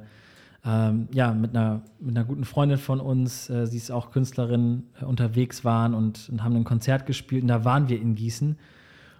ähm, 0.65 1.07
ja, 1.13 1.33
mit 1.33 1.55
einer, 1.55 1.81
mit 1.99 2.15
einer 2.15 2.25
guten 2.25 2.45
Freundin 2.45 2.77
von 2.77 2.99
uns, 3.01 3.49
äh, 3.49 3.67
sie 3.67 3.77
ist 3.77 3.91
auch 3.91 4.11
Künstlerin, 4.11 4.83
äh, 5.01 5.05
unterwegs 5.05 5.65
waren 5.65 5.93
und, 5.93 6.29
und 6.29 6.43
haben 6.43 6.55
ein 6.55 6.63
Konzert 6.63 7.05
gespielt. 7.05 7.41
Und 7.43 7.49
da 7.49 7.65
waren 7.65 7.89
wir 7.89 7.99
in 8.01 8.15
Gießen 8.15 8.57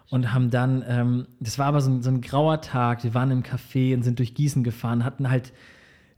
und 0.10 0.34
haben 0.34 0.50
dann, 0.52 0.84
ähm, 0.88 1.28
das 1.42 1.60
war 1.60 1.66
aber 1.66 1.82
so 1.82 1.92
ein, 1.92 2.02
so 2.02 2.10
ein 2.10 2.22
grauer 2.22 2.62
Tag, 2.62 3.04
wir 3.04 3.14
waren 3.14 3.30
im 3.32 3.44
Café 3.44 3.94
und 3.94 4.04
sind 4.04 4.20
durch 4.20 4.36
Gießen 4.36 4.64
gefahren, 4.64 5.04
hatten 5.04 5.30
halt 5.30 5.52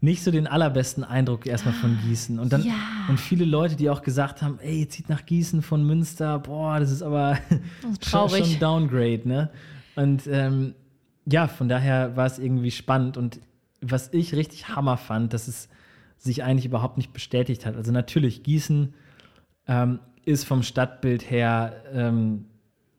nicht 0.01 0.23
so 0.23 0.29
den 0.29 0.45
allerbesten 0.45 1.03
Eindruck 1.03 1.47
erstmal 1.47 1.73
von 1.73 1.97
Gießen. 2.05 2.37
Und 2.37 2.53
dann 2.53 2.63
Ja. 2.63 2.73
und 3.09 3.19
viele 3.19 3.45
Leute, 3.45 3.75
die 3.75 3.89
auch 3.89 4.03
gesagt 4.03 4.43
haben, 4.43 4.59
ey, 4.59 4.87
zieht 4.87 5.09
nach 5.09 5.25
Gießen 5.25 5.63
von 5.63 5.83
Münster, 5.83 6.37
boah, 6.37 6.79
das 6.79 6.91
ist 6.91 7.01
aber 7.01 7.37
schon, 7.81 7.99
traurig. 7.99 8.45
schon 8.45 8.59
Downgrade, 8.59 9.21
ne? 9.27 9.49
Und 9.95 10.27
ähm, 10.27 10.75
ja, 11.25 11.47
von 11.47 11.67
daher 11.69 12.15
war 12.15 12.27
es 12.27 12.37
irgendwie 12.37 12.69
spannend. 12.69 13.17
Und 13.17 13.39
was 13.91 14.11
ich 14.13 14.35
richtig 14.35 14.69
Hammer 14.69 14.97
fand, 14.97 15.33
dass 15.33 15.47
es 15.47 15.69
sich 16.17 16.43
eigentlich 16.43 16.65
überhaupt 16.65 16.97
nicht 16.97 17.13
bestätigt 17.13 17.65
hat. 17.65 17.75
Also 17.75 17.91
natürlich, 17.91 18.43
Gießen 18.43 18.93
ähm, 19.67 19.99
ist 20.25 20.45
vom 20.45 20.63
Stadtbild 20.63 21.29
her 21.29 21.83
ähm, 21.93 22.45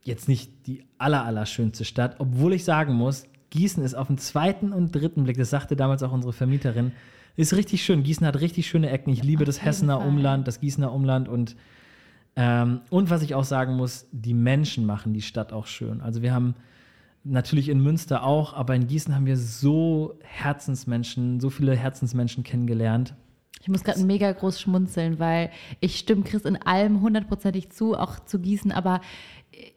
jetzt 0.03 0.29
nicht 0.29 0.67
die 0.67 0.85
aller, 0.99 1.25
allerschönste 1.25 1.85
Stadt, 1.85 2.17
obwohl 2.19 2.53
ich 2.53 2.65
sagen 2.65 2.95
muss, 2.95 3.25
Gießen 3.51 3.83
ist 3.83 3.95
auf 3.95 4.09
den 4.09 4.19
zweiten 4.19 4.73
und 4.73 4.93
dritten 4.93 5.25
Blick, 5.25 5.37
das 5.37 5.51
sagte 5.51 5.77
damals 5.77 6.03
auch 6.03 6.13
unsere 6.13 6.33
Vermieterin, 6.33 6.93
ist 7.37 7.55
richtig 7.55 7.85
schön. 7.85 8.03
Gießen 8.03 8.27
hat 8.27 8.41
richtig 8.41 8.67
schöne 8.67 8.91
Ecken. 8.91 9.13
Ich 9.13 9.23
liebe 9.23 9.45
das 9.45 9.63
Hessener 9.63 9.99
Fall. 9.99 10.09
Umland, 10.09 10.49
das 10.49 10.61
Gießener 10.61 10.93
Umland 10.93 11.29
und, 11.29 11.57
ähm, 12.35 12.81
und 12.91 13.11
was 13.11 13.23
ich 13.23 13.35
auch 13.35 13.45
sagen 13.45 13.77
muss, 13.77 14.07
die 14.11 14.35
Menschen 14.35 14.87
machen 14.87 15.13
die 15.13 15.23
Stadt 15.23 15.53
auch 15.53 15.67
schön. 15.67 16.01
Also 16.01 16.23
wir 16.23 16.33
haben 16.33 16.55
natürlich 17.29 17.69
in 17.69 17.81
Münster 17.81 18.23
auch, 18.23 18.55
aber 18.55 18.75
in 18.75 18.87
Gießen 18.87 19.15
haben 19.15 19.27
wir 19.27 19.37
so 19.37 20.19
Herzensmenschen, 20.23 21.41
so 21.41 21.51
viele 21.51 21.75
Herzensmenschen 21.77 22.45
kennengelernt. 22.45 23.15
Ich 23.63 23.69
muss 23.69 23.83
gerade 23.83 24.05
mega 24.05 24.31
groß 24.31 24.61
schmunzeln, 24.61 25.19
weil 25.19 25.51
ich 25.81 25.99
stimme 25.99 26.23
Chris 26.23 26.45
in 26.45 26.57
allem 26.57 27.01
hundertprozentig 27.01 27.71
zu, 27.71 27.99
auch 27.99 28.21
zu 28.21 28.39
Gießen, 28.39 28.71
aber 28.71 29.01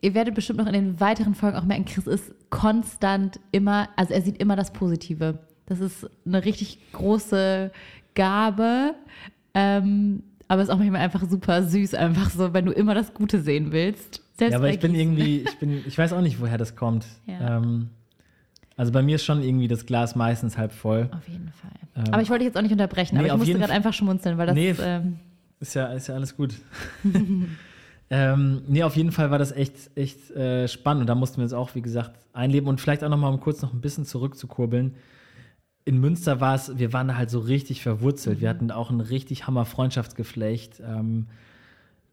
ihr 0.02 0.14
werdet 0.14 0.36
bestimmt 0.36 0.60
noch 0.60 0.68
in 0.68 0.74
den 0.74 1.00
weiteren 1.00 1.34
Folgen 1.34 1.58
auch 1.58 1.64
merken, 1.64 1.86
Chris 1.86 2.06
ist 2.06 2.34
konstant 2.50 3.40
immer, 3.52 3.90
also 3.96 4.14
er 4.14 4.22
sieht 4.22 4.38
immer 4.38 4.56
das 4.56 4.72
Positive. 4.72 5.40
Das 5.66 5.80
ist 5.80 6.10
eine 6.26 6.46
richtig 6.46 6.80
große 6.94 7.72
Gabe, 8.16 8.96
ähm, 9.54 10.24
aber 10.48 10.62
ist 10.62 10.70
auch 10.70 10.78
manchmal 10.78 11.02
einfach 11.02 11.28
super 11.30 11.64
süß, 11.64 11.94
einfach 11.94 12.30
so, 12.32 12.54
wenn 12.54 12.66
du 12.66 12.72
immer 12.72 12.96
das 12.96 13.14
Gute 13.14 13.42
sehen 13.42 13.72
willst. 13.72 14.22
Selbst 14.40 14.54
Ja, 14.54 14.58
aber 14.58 14.70
ich 14.70 14.80
bin 14.80 14.96
irgendwie, 14.96 15.42
ich 15.42 15.58
bin, 15.60 15.84
ich 15.86 15.98
weiß 15.98 16.14
auch 16.14 16.22
nicht, 16.22 16.40
woher 16.40 16.58
das 16.58 16.76
kommt. 16.76 17.06
Ja. 17.28 17.58
Ähm, 17.58 17.90
also 18.78 18.94
bei 18.94 19.02
mir 19.02 19.16
ist 19.16 19.26
schon 19.26 19.44
irgendwie 19.44 19.68
das 19.68 19.86
Glas 19.86 20.16
meistens 20.16 20.58
halb 20.58 20.72
voll. 20.72 21.10
Auf 21.12 21.28
jeden 21.28 21.52
Fall. 21.52 21.72
Ähm, 21.98 22.14
aber 22.14 22.22
ich 22.22 22.30
wollte 22.30 22.46
dich 22.46 22.48
jetzt 22.48 22.58
auch 22.58 22.62
nicht 22.62 22.72
unterbrechen, 22.72 23.18
nee, 23.18 23.30
aber 23.30 23.34
ich 23.34 23.38
musste 23.38 23.60
gerade 23.60 23.74
einfach 23.74 23.94
schmunzeln, 23.94 24.38
weil 24.38 24.48
das 24.48 24.56
Nee, 24.56 24.74
ähm, 24.82 25.20
Ist 25.60 25.74
ja, 25.74 25.88
ist 25.88 26.08
ja 26.08 26.16
alles 26.16 26.38
gut. 26.38 26.54
ähm, 28.10 28.62
nee, 28.70 28.84
auf 28.84 28.96
jeden 28.96 29.12
Fall 29.12 29.30
war 29.30 29.38
das 29.38 29.52
echt, 29.52 29.76
echt 29.96 30.32
äh, 30.32 30.70
spannend. 30.70 31.02
Und 31.02 31.08
da 31.08 31.16
mussten 31.16 31.38
wir 31.38 31.44
uns 31.44 31.52
auch, 31.52 31.76
wie 31.76 31.82
gesagt, 31.82 32.18
einleben. 32.32 32.70
Und 32.70 32.80
vielleicht 32.80 33.04
auch 33.04 33.10
noch 33.10 33.18
mal, 33.18 33.28
um 33.28 33.42
kurz 33.42 33.62
noch 33.62 33.74
ein 33.74 33.82
bisschen 33.82 34.06
zurückzukurbeln. 34.06 34.96
In 35.84 36.00
Münster 36.00 36.40
war 36.40 36.56
es, 36.56 36.78
wir 36.80 36.94
waren 36.94 37.10
da 37.10 37.18
halt 37.18 37.30
so 37.30 37.40
richtig 37.40 37.82
verwurzelt. 37.82 38.40
Wir 38.40 38.48
hatten 38.48 38.72
auch 38.72 38.92
ein 38.92 39.02
richtig 39.02 39.46
Hammer 39.46 39.66
Freundschaftsgeflecht. 39.66 40.80
Ähm, 40.80 41.28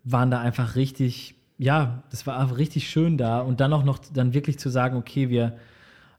waren 0.03 0.33
da 0.33 0.41
einfach 0.41 0.75
richtig, 0.75 1.36
ja, 1.59 2.03
das 2.11 2.27
war 2.27 2.38
einfach 2.38 2.59
richtig 2.59 2.88
schön 2.88 3.16
da. 3.16 3.40
Und 3.40 3.61
dann 3.61 3.73
auch 3.73 3.85
noch 3.85 3.99
dann 3.99 4.35
wirklich 4.35 4.59
zu 4.59 4.69
sagen, 4.69 4.97
okay, 4.97 5.29
wir, 5.29 5.57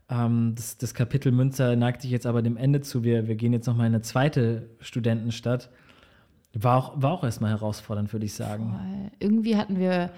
ähm, 0.10 0.54
das, 0.56 0.78
das 0.78 0.93
Kapitel 0.93 1.32
Münster 1.32 1.76
neigt 1.76 2.02
sich 2.02 2.12
jetzt 2.12 2.26
aber 2.26 2.41
dem 2.41 2.58
Ende 2.58 2.82
zu. 2.82 3.04
Wir, 3.04 3.28
wir 3.28 3.36
gehen 3.36 3.54
jetzt 3.54 3.67
noch 3.67 3.76
mal 3.76 3.86
in 3.86 3.93
eine 3.93 4.02
zweite 4.02 4.69
Studentenstadt. 4.80 5.69
War 6.54 6.78
auch, 6.78 7.02
war 7.02 7.12
auch 7.12 7.23
erstmal 7.23 7.52
herausfordernd, 7.52 8.12
würde 8.13 8.26
ich 8.26 8.34
sagen. 8.34 8.71
Voll. 8.71 9.12
Irgendwie 9.19 9.58
hatten 9.58 9.78
wir 9.78 10.12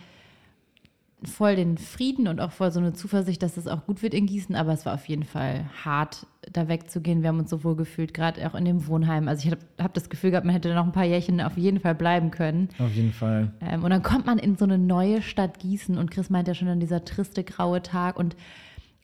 voll 1.24 1.56
den 1.56 1.78
Frieden 1.78 2.28
und 2.28 2.40
auch 2.40 2.52
voll 2.52 2.72
so 2.72 2.80
eine 2.80 2.94
Zuversicht, 2.94 3.44
dass 3.44 3.58
es 3.58 3.68
auch 3.68 3.86
gut 3.86 4.02
wird 4.02 4.14
in 4.14 4.26
Gießen, 4.26 4.56
aber 4.56 4.72
es 4.72 4.86
war 4.86 4.94
auf 4.94 5.08
jeden 5.08 5.24
Fall 5.24 5.66
hart, 5.84 6.26
da 6.52 6.68
wegzugehen. 6.68 7.22
Wir 7.22 7.30
haben 7.30 7.40
uns 7.40 7.50
so 7.50 7.64
wohl 7.64 7.76
gefühlt, 7.76 8.14
gerade 8.14 8.48
auch 8.48 8.56
in 8.56 8.64
dem 8.64 8.88
Wohnheim. 8.88 9.28
Also 9.28 9.46
ich 9.46 9.52
habe 9.52 9.62
hab 9.78 9.94
das 9.94 10.10
Gefühl 10.10 10.32
gehabt, 10.32 10.46
man 10.46 10.54
hätte 10.54 10.74
noch 10.74 10.86
ein 10.86 10.94
paar 10.94 11.06
Jährchen 11.06 11.42
auf 11.42 11.58
jeden 11.58 11.80
Fall 11.80 11.96
bleiben 11.96 12.32
können. 12.32 12.70
Auf 12.80 12.94
jeden 12.94 13.12
Fall. 13.12 13.52
Ähm, 13.60 13.84
und 13.84 13.90
dann 13.90 14.02
kommt 14.02 14.26
man 14.26 14.40
in 14.40 14.56
so 14.56 14.64
eine 14.66 14.78
neue 14.78 15.22
Stadt 15.22 15.60
Gießen 15.60 15.98
und 15.98 16.10
Chris 16.10 16.30
meint 16.30 16.48
ja 16.48 16.54
schon 16.54 16.70
an 16.70 16.80
dieser 16.80 17.04
triste 17.04 17.44
graue 17.44 17.82
Tag 17.82 18.18
und 18.18 18.36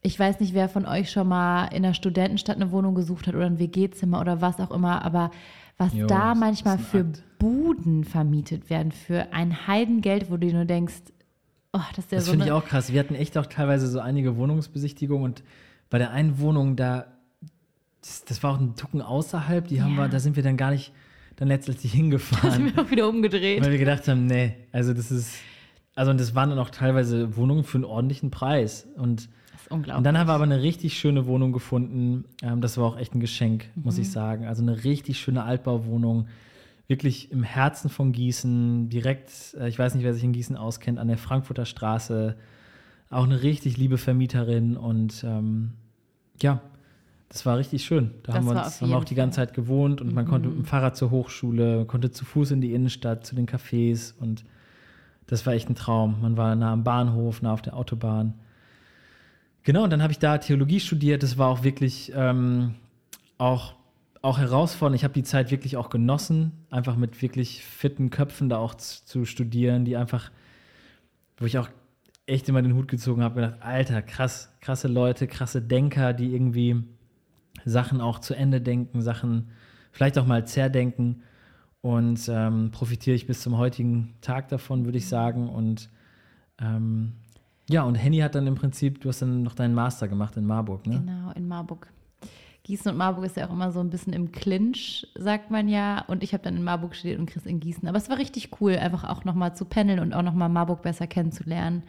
ich 0.02 0.18
weiß 0.20 0.40
nicht, 0.40 0.54
wer 0.54 0.70
von 0.70 0.86
euch 0.86 1.10
schon 1.10 1.28
mal 1.28 1.66
in 1.66 1.84
einer 1.84 1.96
Studentenstadt 1.96 2.58
eine 2.58 2.72
Wohnung 2.72 2.94
gesucht 2.94 3.28
hat 3.28 3.34
oder 3.34 3.48
ein 3.48 3.60
WG-Zimmer 3.60 4.22
oder 4.22 4.40
was 4.40 4.60
auch 4.60 4.70
immer, 4.70 5.04
aber 5.04 5.32
was 5.78 5.94
Jo, 5.94 6.08
da 6.08 6.36
manchmal 6.36 6.78
für. 6.78 7.06
Buden 7.38 8.06
vermietet 8.06 8.70
werden, 8.70 8.92
für 8.92 9.34
ein 9.34 9.68
Heidengeld, 9.68 10.32
wo 10.32 10.38
du 10.38 10.48
dir 10.48 10.54
nur 10.54 10.66
denkst, 10.66 10.96
oh, 11.76 11.82
das 11.96 12.06
ja 12.12 12.18
Das 12.18 12.26
so 12.26 12.32
finde 12.32 12.46
ich 12.46 12.52
auch 12.52 12.66
krass. 12.66 12.92
Wir 12.92 13.00
hatten 13.00 13.16
echt 13.16 13.38
auch 13.38 13.46
teilweise 13.46 13.88
so 13.88 14.00
einige 14.00 14.38
Wohnungsbesichtigungen 14.38 15.24
und 15.26 15.44
bei 15.90 15.98
der 15.98 16.12
einen 16.12 16.40
Wohnung, 16.40 16.76
da, 16.76 17.06
das, 18.02 18.26
das 18.26 18.44
war 18.44 18.54
auch 18.56 18.60
ein 18.60 18.76
Tucken 18.76 19.02
außerhalb, 19.02 19.68
die 19.68 19.82
haben 19.82 19.96
Ja. 19.96 20.04
wir, 20.04 20.08
da 20.10 20.20
sind 20.20 20.36
wir 20.36 20.44
dann 20.44 20.58
gar 20.58 20.72
nicht 20.72 20.92
dann 21.38 21.48
letztendlich 21.50 21.92
sind 21.92 22.00
hingefahren, 22.02 22.74
wir 22.76 22.82
auch 22.84 22.90
wieder 22.90 23.10
umgedreht. 23.10 23.62
weil 23.64 23.72
wir 23.72 23.78
gedacht 23.80 24.08
haben, 24.08 24.26
nee, 24.26 24.56
also 24.72 24.94
das 24.94 25.12
ist, 25.12 25.36
also 25.94 26.12
und 26.12 26.20
das 26.20 26.34
waren 26.34 26.50
dann 26.50 26.60
auch 26.60 26.70
teilweise 26.70 27.36
Wohnungen 27.36 27.64
für 27.64 27.78
einen 27.78 27.86
ordentlichen 27.86 28.32
Preis 28.32 28.88
und 28.96 29.28
Das 29.52 29.62
ist 29.64 29.72
unglaublich. 29.72 29.98
Und 29.98 30.04
dann 30.06 30.18
haben 30.18 30.28
wir 30.28 30.34
aber 30.34 30.44
eine 30.46 30.62
richtig 30.62 30.98
schöne 30.98 31.26
Wohnung 31.28 31.52
gefunden. 31.52 32.26
Ähm, 32.42 32.62
das 32.62 32.78
war 32.78 32.86
auch 32.86 32.98
echt 32.98 33.16
ein 33.16 33.20
Geschenk, 33.20 33.70
muss 33.76 33.96
Mhm. 33.98 34.02
ich 34.04 34.12
sagen. 34.12 34.46
Also 34.46 34.62
eine 34.62 34.84
richtig 34.86 35.20
schöne 35.20 35.44
Altbauwohnung. 35.44 36.28
Wirklich 36.88 37.32
im 37.32 37.44
Herzen 37.44 37.90
von 37.90 38.12
Gießen, 38.12 38.90
direkt, 38.90 39.56
äh, 39.60 39.68
ich 39.68 39.80
weiß 39.80 39.96
nicht, 39.96 40.04
wer 40.04 40.14
sich 40.14 40.24
in 40.24 40.34
Gießen 40.34 40.56
auskennt, 40.56 41.00
an 41.00 41.08
der 41.08 41.18
Frankfurter 41.18 41.66
Straße. 41.66 42.36
Auch 43.10 43.24
eine 43.24 43.44
richtig 43.44 43.78
liebe 43.78 43.98
Vermieterin 43.98 44.78
und 44.78 45.24
ähm, 45.24 45.74
ja, 46.42 46.62
das 47.30 47.46
war 47.46 47.58
richtig 47.58 47.86
schön. 47.86 48.12
Da 48.24 48.34
Das 48.34 48.36
haben 48.36 48.46
wir, 48.46 48.64
uns, 48.64 48.82
haben 48.82 48.94
auch 48.94 49.04
die 49.04 49.16
ganze 49.16 49.38
Zeit 49.38 49.54
gewohnt 49.54 50.02
und 50.02 50.14
man 50.14 50.28
konnte 50.28 50.50
mit 50.50 50.58
dem 50.58 50.66
Fahrrad 50.66 50.96
zur 50.96 51.12
Hochschule, 51.12 51.86
konnte 51.86 52.12
zu 52.12 52.26
Fuß 52.26 52.52
in 52.52 52.62
die 52.62 52.74
Innenstadt, 52.74 53.26
zu 53.26 53.36
den 53.36 53.48
Cafés 53.48 54.14
und 54.20 54.46
das 55.28 55.46
war 55.46 55.54
echt 55.54 55.70
ein 55.70 55.76
Traum. 55.76 56.22
Man 56.22 56.38
war 56.38 56.56
nah 56.56 56.74
am 56.74 56.84
Bahnhof, 56.84 57.42
nah 57.42 57.54
auf 57.54 57.62
der 57.62 57.76
Autobahn. 57.76 58.36
Genau, 59.64 59.84
und 59.84 59.90
dann 59.90 60.04
habe 60.04 60.14
ich 60.14 60.20
da 60.20 60.38
Theologie 60.38 60.80
studiert. 60.80 61.24
Das 61.24 61.38
war 61.40 61.48
auch 61.50 61.64
wirklich 61.64 62.12
ähm, 62.16 62.76
auch, 63.40 63.74
auch 64.26 64.40
herausfordernd. 64.40 64.96
Ich 64.96 65.04
habe 65.04 65.14
die 65.14 65.24
Zeit 65.24 65.52
wirklich 65.52 65.78
auch 65.78 65.90
genossen, 65.90 66.52
einfach 66.72 66.96
mit 66.96 67.22
wirklich 67.22 67.64
fitten 67.64 68.10
Köpfen 68.10 68.50
da 68.50 68.58
auch 68.58 68.74
zu, 68.74 69.06
zu 69.06 69.26
studieren, 69.26 69.86
die 69.86 69.96
einfach, 69.96 70.32
wo 71.38 71.46
ich 71.46 71.60
auch 71.60 71.70
echt 72.26 72.50
immer 72.50 72.64
den 72.64 72.74
Hut 72.74 72.88
gezogen 72.88 73.22
habe, 73.22 73.36
gedacht, 73.36 73.62
Alter, 73.62 74.02
krass, 74.02 74.52
krasse 74.62 74.88
Leute, 74.88 75.28
krasse 75.28 75.62
Denker, 75.62 76.14
die 76.14 76.34
irgendwie 76.34 76.84
Sachen 77.66 78.02
auch 78.02 78.18
zu 78.18 78.34
Ende 78.34 78.62
denken, 78.62 79.02
Sachen 79.02 79.52
vielleicht 79.92 80.18
auch 80.18 80.26
mal 80.26 80.46
zerdenken. 80.46 81.22
Und 81.82 82.28
ähm, 82.28 82.72
profitiere 82.72 83.16
ich 83.16 83.28
bis 83.28 83.42
zum 83.42 83.58
heutigen 83.60 84.16
Tag 84.22 84.48
davon, 84.48 84.86
würde 84.86 84.98
ich 84.98 85.08
sagen. 85.08 85.48
Und 85.48 85.92
ähm, 86.60 87.14
ja, 87.70 87.84
und 87.84 87.94
Henny 87.94 88.18
hat 88.18 88.34
dann 88.34 88.48
im 88.48 88.56
Prinzip, 88.56 89.02
du 89.02 89.10
hast 89.10 89.22
dann 89.22 89.44
noch 89.44 89.54
deinen 89.54 89.76
Master 89.76 90.08
gemacht 90.08 90.36
in 90.36 90.48
Marburg, 90.48 90.88
ne? 90.88 91.00
Genau, 91.00 91.32
in 91.36 91.48
Marburg. 91.48 91.88
Gießen 92.66 92.92
und 92.92 92.98
Marburg 92.98 93.26
ist 93.26 93.38
ja 93.38 93.48
auch 93.48 93.52
immer 93.54 93.72
so 93.72 93.80
ein 93.80 93.92
bisschen 93.92 94.12
im 94.12 94.32
Clinch, 94.32 95.08
sagt 95.16 95.52
man 95.52 95.68
ja. 95.68 96.04
Und 96.08 96.24
ich 96.24 96.34
habe 96.34 96.44
dann 96.44 96.58
in 96.58 96.64
Marburg 96.64 96.96
studiert 96.96 97.20
und 97.20 97.28
Chris 97.28 97.46
in 97.46 97.60
Gießen. 97.60 97.88
Aber 97.88 97.98
es 97.98 98.10
war 98.10 98.18
richtig 98.18 98.60
cool, 98.60 98.76
einfach 98.76 99.04
auch 99.04 99.24
nochmal 99.24 99.56
zu 99.56 99.66
pendeln 99.66 100.00
und 100.00 100.14
auch 100.14 100.24
nochmal 100.24 100.50
Marburg 100.50 100.82
besser 100.82 101.06
kennenzulernen. 101.06 101.84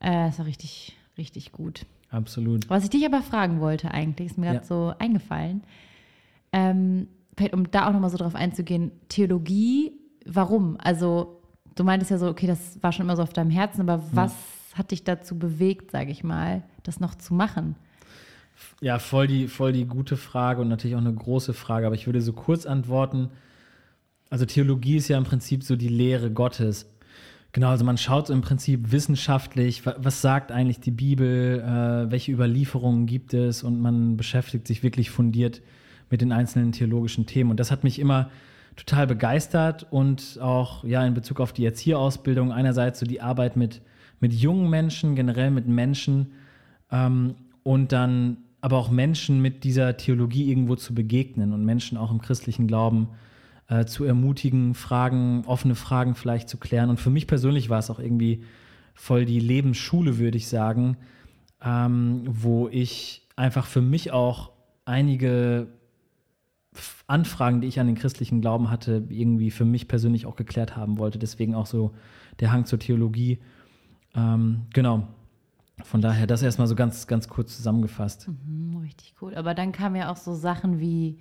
Äh, 0.00 0.28
es 0.28 0.38
war 0.38 0.44
richtig, 0.46 0.94
richtig 1.16 1.52
gut. 1.52 1.86
Absolut. 2.10 2.68
Was 2.68 2.84
ich 2.84 2.90
dich 2.90 3.04
aber 3.06 3.22
fragen 3.22 3.60
wollte 3.60 3.90
eigentlich, 3.92 4.26
ist 4.32 4.38
mir 4.38 4.46
gerade 4.46 4.58
Ja. 4.58 4.64
so 4.64 4.92
eingefallen. 4.98 5.62
Ähm, 6.52 7.08
vielleicht, 7.36 7.54
um 7.54 7.70
da 7.70 7.88
auch 7.88 7.92
nochmal 7.92 8.10
so 8.10 8.18
drauf 8.18 8.34
einzugehen, 8.34 8.92
Theologie, 9.08 9.92
warum? 10.26 10.76
Also, 10.80 11.40
du 11.74 11.82
meintest 11.82 12.10
ja 12.10 12.18
so, 12.18 12.28
okay, 12.28 12.46
das 12.46 12.80
war 12.82 12.92
schon 12.92 13.06
immer 13.06 13.16
so 13.16 13.22
auf 13.22 13.32
deinem 13.32 13.50
Herzen, 13.50 13.80
aber 13.80 14.02
was 14.12 14.34
hat 14.74 14.90
dich 14.90 15.02
dazu 15.04 15.38
bewegt, 15.38 15.90
sage 15.90 16.10
ich 16.10 16.22
mal, 16.22 16.62
das 16.82 17.00
noch 17.00 17.14
zu 17.14 17.32
machen? 17.32 17.76
Ja, 18.80 18.98
voll 18.98 19.26
die, 19.26 19.48
voll 19.48 19.72
die 19.72 19.84
gute 19.86 20.16
Frage 20.16 20.60
und 20.60 20.68
natürlich 20.68 20.94
auch 20.96 21.00
eine 21.00 21.12
große 21.12 21.54
Frage, 21.54 21.86
aber 21.86 21.94
ich 21.94 22.06
würde 22.06 22.20
so 22.20 22.32
kurz 22.32 22.66
antworten. 22.66 23.30
Also 24.30 24.46
Theologie 24.46 24.96
ist 24.96 25.08
ja 25.08 25.18
im 25.18 25.24
Prinzip 25.24 25.62
so 25.62 25.76
die 25.76 25.88
Lehre 25.88 26.30
Gottes. 26.30 26.86
Genau, 27.52 27.68
also 27.68 27.84
man 27.84 27.98
schaut 27.98 28.30
im 28.30 28.40
Prinzip 28.40 28.90
wissenschaftlich, 28.90 29.86
wa- 29.86 29.94
was 29.98 30.20
sagt 30.20 30.50
eigentlich 30.50 30.80
die 30.80 30.90
Bibel, 30.90 31.60
äh, 31.60 32.10
welche 32.10 32.32
Überlieferungen 32.32 33.06
gibt 33.06 33.32
es 33.32 33.62
und 33.62 33.80
man 33.80 34.16
beschäftigt 34.16 34.66
sich 34.66 34.82
wirklich 34.82 35.10
fundiert 35.10 35.62
mit 36.10 36.20
den 36.20 36.32
einzelnen 36.32 36.72
theologischen 36.72 37.26
Themen. 37.26 37.50
Und 37.50 37.60
das 37.60 37.70
hat 37.70 37.84
mich 37.84 37.98
immer 37.98 38.30
total 38.76 39.06
begeistert 39.06 39.86
und 39.90 40.38
auch 40.40 40.82
ja 40.82 41.06
in 41.06 41.14
Bezug 41.14 41.38
auf 41.40 41.52
die 41.52 41.64
Erzieherausbildung 41.64 42.50
einerseits 42.50 42.98
so 42.98 43.06
die 43.06 43.20
Arbeit 43.20 43.56
mit, 43.56 43.82
mit 44.18 44.32
jungen 44.32 44.68
Menschen, 44.68 45.14
generell 45.14 45.50
mit 45.52 45.68
Menschen, 45.68 46.32
ähm, 46.90 47.36
und 47.62 47.92
dann 47.92 48.38
aber 48.64 48.78
auch 48.78 48.90
Menschen 48.90 49.42
mit 49.42 49.62
dieser 49.62 49.98
Theologie 49.98 50.48
irgendwo 50.48 50.74
zu 50.74 50.94
begegnen 50.94 51.52
und 51.52 51.66
Menschen 51.66 51.98
auch 51.98 52.10
im 52.10 52.22
christlichen 52.22 52.66
Glauben 52.66 53.08
äh, 53.68 53.84
zu 53.84 54.04
ermutigen, 54.04 54.72
Fragen, 54.72 55.44
offene 55.44 55.74
Fragen 55.74 56.14
vielleicht 56.14 56.48
zu 56.48 56.56
klären. 56.56 56.88
Und 56.88 56.98
für 56.98 57.10
mich 57.10 57.26
persönlich 57.26 57.68
war 57.68 57.78
es 57.78 57.90
auch 57.90 57.98
irgendwie 57.98 58.42
voll 58.94 59.26
die 59.26 59.38
Lebensschule, 59.38 60.16
würde 60.16 60.38
ich 60.38 60.48
sagen, 60.48 60.96
ähm, 61.62 62.22
wo 62.26 62.68
ich 62.68 63.28
einfach 63.36 63.66
für 63.66 63.82
mich 63.82 64.12
auch 64.12 64.50
einige 64.86 65.66
Anfragen, 67.06 67.60
die 67.60 67.68
ich 67.68 67.80
an 67.80 67.86
den 67.86 67.96
christlichen 67.96 68.40
Glauben 68.40 68.70
hatte, 68.70 69.04
irgendwie 69.10 69.50
für 69.50 69.66
mich 69.66 69.88
persönlich 69.88 70.24
auch 70.24 70.36
geklärt 70.36 70.74
haben 70.74 70.96
wollte. 70.96 71.18
Deswegen 71.18 71.54
auch 71.54 71.66
so 71.66 71.92
der 72.40 72.50
Hang 72.50 72.64
zur 72.64 72.78
Theologie. 72.78 73.40
Ähm, 74.14 74.62
genau. 74.72 75.06
Von 75.82 76.00
daher, 76.00 76.26
das 76.26 76.42
erstmal 76.42 76.68
so 76.68 76.74
ganz, 76.76 77.06
ganz 77.06 77.28
kurz 77.28 77.56
zusammengefasst. 77.56 78.26
Hm, 78.28 78.76
richtig 78.82 79.14
cool. 79.20 79.34
Aber 79.34 79.54
dann 79.54 79.72
kamen 79.72 79.96
ja 79.96 80.10
auch 80.10 80.16
so 80.16 80.34
Sachen 80.34 80.78
wie 80.80 81.18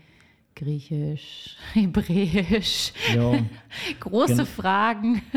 Griechisch, 0.56 1.58
Hebräisch, 1.74 2.94
Jo. 3.16 3.36
große 4.00 4.36
Gen- 4.38 4.46
Fragen. 4.46 5.22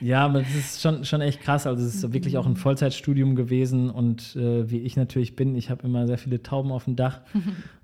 Ja, 0.00 0.24
aber 0.24 0.40
das 0.40 0.52
ist 0.56 0.82
schon, 0.82 1.04
schon 1.04 1.20
echt 1.20 1.40
krass. 1.40 1.64
Also 1.64 1.84
es 1.84 1.94
ist 2.02 2.12
wirklich 2.12 2.36
auch 2.36 2.46
ein 2.46 2.56
Vollzeitstudium 2.56 3.36
gewesen 3.36 3.90
und 3.90 4.34
äh, 4.34 4.68
wie 4.68 4.78
ich 4.78 4.96
natürlich 4.96 5.36
bin, 5.36 5.54
ich 5.54 5.70
habe 5.70 5.86
immer 5.86 6.08
sehr 6.08 6.18
viele 6.18 6.42
Tauben 6.42 6.72
auf 6.72 6.86
dem 6.86 6.96
Dach 6.96 7.20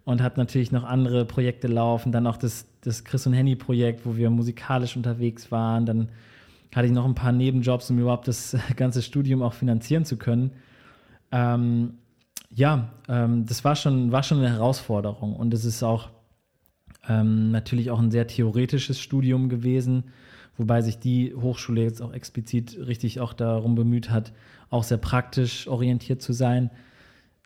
und 0.05 0.21
habe 0.21 0.37
natürlich 0.37 0.73
noch 0.73 0.83
andere 0.83 1.25
Projekte 1.25 1.69
laufen. 1.69 2.11
Dann 2.11 2.27
auch 2.27 2.37
das, 2.37 2.67
das 2.81 3.05
Chris 3.05 3.29
und 3.29 3.33
Henny 3.33 3.55
Projekt, 3.55 4.05
wo 4.05 4.17
wir 4.17 4.29
musikalisch 4.31 4.97
unterwegs 4.97 5.53
waren. 5.53 5.87
Dann 5.87 6.09
hatte 6.75 6.87
ich 6.89 6.93
noch 6.93 7.05
ein 7.05 7.15
paar 7.15 7.31
Nebenjobs, 7.31 7.89
um 7.93 7.99
überhaupt 8.01 8.27
das 8.27 8.57
ganze 8.75 9.01
Studium 9.01 9.41
auch 9.43 9.53
finanzieren 9.55 10.05
zu 10.05 10.17
können. 10.17 10.51
Ähm, 11.35 11.95
ja, 12.51 12.93
ähm, 13.09 13.45
das 13.45 13.65
war 13.65 13.75
schon, 13.75 14.13
war 14.13 14.23
schon 14.23 14.39
eine 14.39 14.51
Herausforderung 14.51 15.35
und 15.35 15.53
es 15.53 15.65
ist 15.65 15.83
auch 15.83 16.11
ähm, 17.09 17.51
natürlich 17.51 17.91
auch 17.91 17.99
ein 17.99 18.13
sehr 18.13 18.29
theoretisches 18.29 19.01
Studium 19.01 19.49
gewesen, 19.49 20.05
wobei 20.57 20.81
sich 20.81 21.01
die 21.01 21.35
Hochschule 21.35 21.83
jetzt 21.83 22.01
auch 22.01 22.13
explizit 22.13 22.79
richtig 22.87 23.19
auch 23.19 23.33
darum 23.33 23.75
bemüht 23.75 24.11
hat, 24.11 24.33
auch 24.71 24.85
sehr 24.85 24.99
praktisch 24.99 25.67
orientiert 25.67 26.23
zu 26.23 26.33
sein. 26.33 26.71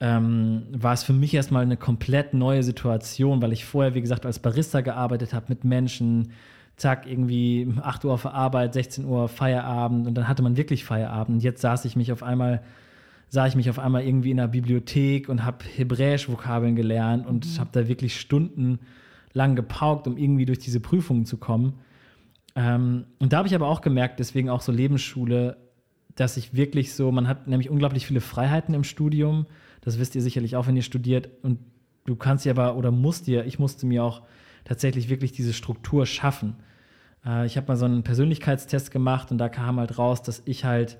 Ähm, 0.00 0.66
war 0.70 0.92
es 0.92 1.02
für 1.02 1.14
mich 1.14 1.32
erstmal 1.32 1.62
eine 1.62 1.78
komplett 1.78 2.34
neue 2.34 2.62
Situation, 2.62 3.40
weil 3.40 3.52
ich 3.52 3.64
vorher, 3.64 3.94
wie 3.94 4.02
gesagt, 4.02 4.26
als 4.26 4.38
Barista 4.38 4.82
gearbeitet 4.82 5.32
habe 5.32 5.46
mit 5.48 5.64
Menschen, 5.64 6.32
zack, 6.76 7.06
irgendwie 7.06 7.72
8 7.80 8.04
Uhr 8.04 8.12
auf 8.12 8.26
Arbeit, 8.26 8.74
16 8.74 9.06
Uhr 9.06 9.28
Feierabend 9.28 10.06
und 10.06 10.14
dann 10.14 10.28
hatte 10.28 10.42
man 10.42 10.58
wirklich 10.58 10.84
Feierabend. 10.84 11.42
Jetzt 11.42 11.62
saß 11.62 11.86
ich 11.86 11.96
mich 11.96 12.12
auf 12.12 12.22
einmal, 12.22 12.62
sah 13.28 13.46
ich 13.46 13.56
mich 13.56 13.68
auf 13.68 13.78
einmal 13.78 14.04
irgendwie 14.04 14.30
in 14.30 14.38
der 14.38 14.48
Bibliothek 14.48 15.28
und 15.28 15.44
habe 15.44 15.64
Hebräisch-Vokabeln 15.64 16.76
gelernt 16.76 17.26
und 17.26 17.46
habe 17.58 17.70
da 17.72 17.88
wirklich 17.88 18.18
stundenlang 18.18 19.54
gepaukt, 19.54 20.06
um 20.06 20.16
irgendwie 20.16 20.46
durch 20.46 20.58
diese 20.58 20.80
Prüfungen 20.80 21.26
zu 21.26 21.36
kommen. 21.36 21.74
Ähm, 22.56 23.04
und 23.18 23.32
da 23.32 23.38
habe 23.38 23.48
ich 23.48 23.54
aber 23.54 23.68
auch 23.68 23.82
gemerkt, 23.82 24.18
deswegen 24.18 24.48
auch 24.48 24.62
so 24.62 24.72
Lebensschule, 24.72 25.58
dass 26.14 26.36
ich 26.36 26.54
wirklich 26.54 26.94
so, 26.94 27.12
man 27.12 27.28
hat 27.28 27.46
nämlich 27.46 27.70
unglaublich 27.70 28.06
viele 28.06 28.20
Freiheiten 28.20 28.74
im 28.74 28.82
Studium. 28.82 29.46
Das 29.82 29.98
wisst 29.98 30.16
ihr 30.16 30.22
sicherlich 30.22 30.56
auch, 30.56 30.66
wenn 30.66 30.76
ihr 30.76 30.82
studiert. 30.82 31.28
Und 31.42 31.60
du 32.06 32.16
kannst 32.16 32.44
dir 32.44 32.50
aber 32.50 32.76
oder 32.76 32.90
musst 32.90 33.26
dir, 33.26 33.44
ich 33.44 33.58
musste 33.58 33.86
mir 33.86 34.02
auch 34.02 34.22
tatsächlich 34.64 35.08
wirklich 35.08 35.32
diese 35.32 35.52
Struktur 35.52 36.06
schaffen. 36.06 36.56
Äh, 37.24 37.46
ich 37.46 37.56
habe 37.56 37.68
mal 37.68 37.76
so 37.76 37.84
einen 37.84 38.02
Persönlichkeitstest 38.02 38.90
gemacht 38.90 39.30
und 39.30 39.38
da 39.38 39.48
kam 39.48 39.78
halt 39.78 39.98
raus, 39.98 40.22
dass 40.22 40.42
ich 40.46 40.64
halt 40.64 40.98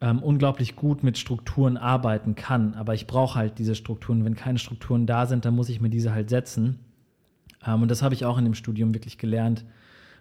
ähm, 0.00 0.22
unglaublich 0.22 0.76
gut 0.76 1.02
mit 1.02 1.18
Strukturen 1.18 1.76
arbeiten 1.76 2.34
kann. 2.34 2.74
Aber 2.74 2.94
ich 2.94 3.06
brauche 3.06 3.38
halt 3.38 3.58
diese 3.58 3.74
Strukturen. 3.74 4.24
Wenn 4.24 4.34
keine 4.34 4.58
Strukturen 4.58 5.06
da 5.06 5.26
sind, 5.26 5.44
dann 5.44 5.54
muss 5.54 5.68
ich 5.68 5.80
mir 5.80 5.90
diese 5.90 6.12
halt 6.12 6.30
setzen. 6.30 6.78
Ähm, 7.66 7.82
und 7.82 7.90
das 7.90 8.02
habe 8.02 8.14
ich 8.14 8.24
auch 8.24 8.38
in 8.38 8.44
dem 8.44 8.54
Studium 8.54 8.94
wirklich 8.94 9.18
gelernt, 9.18 9.64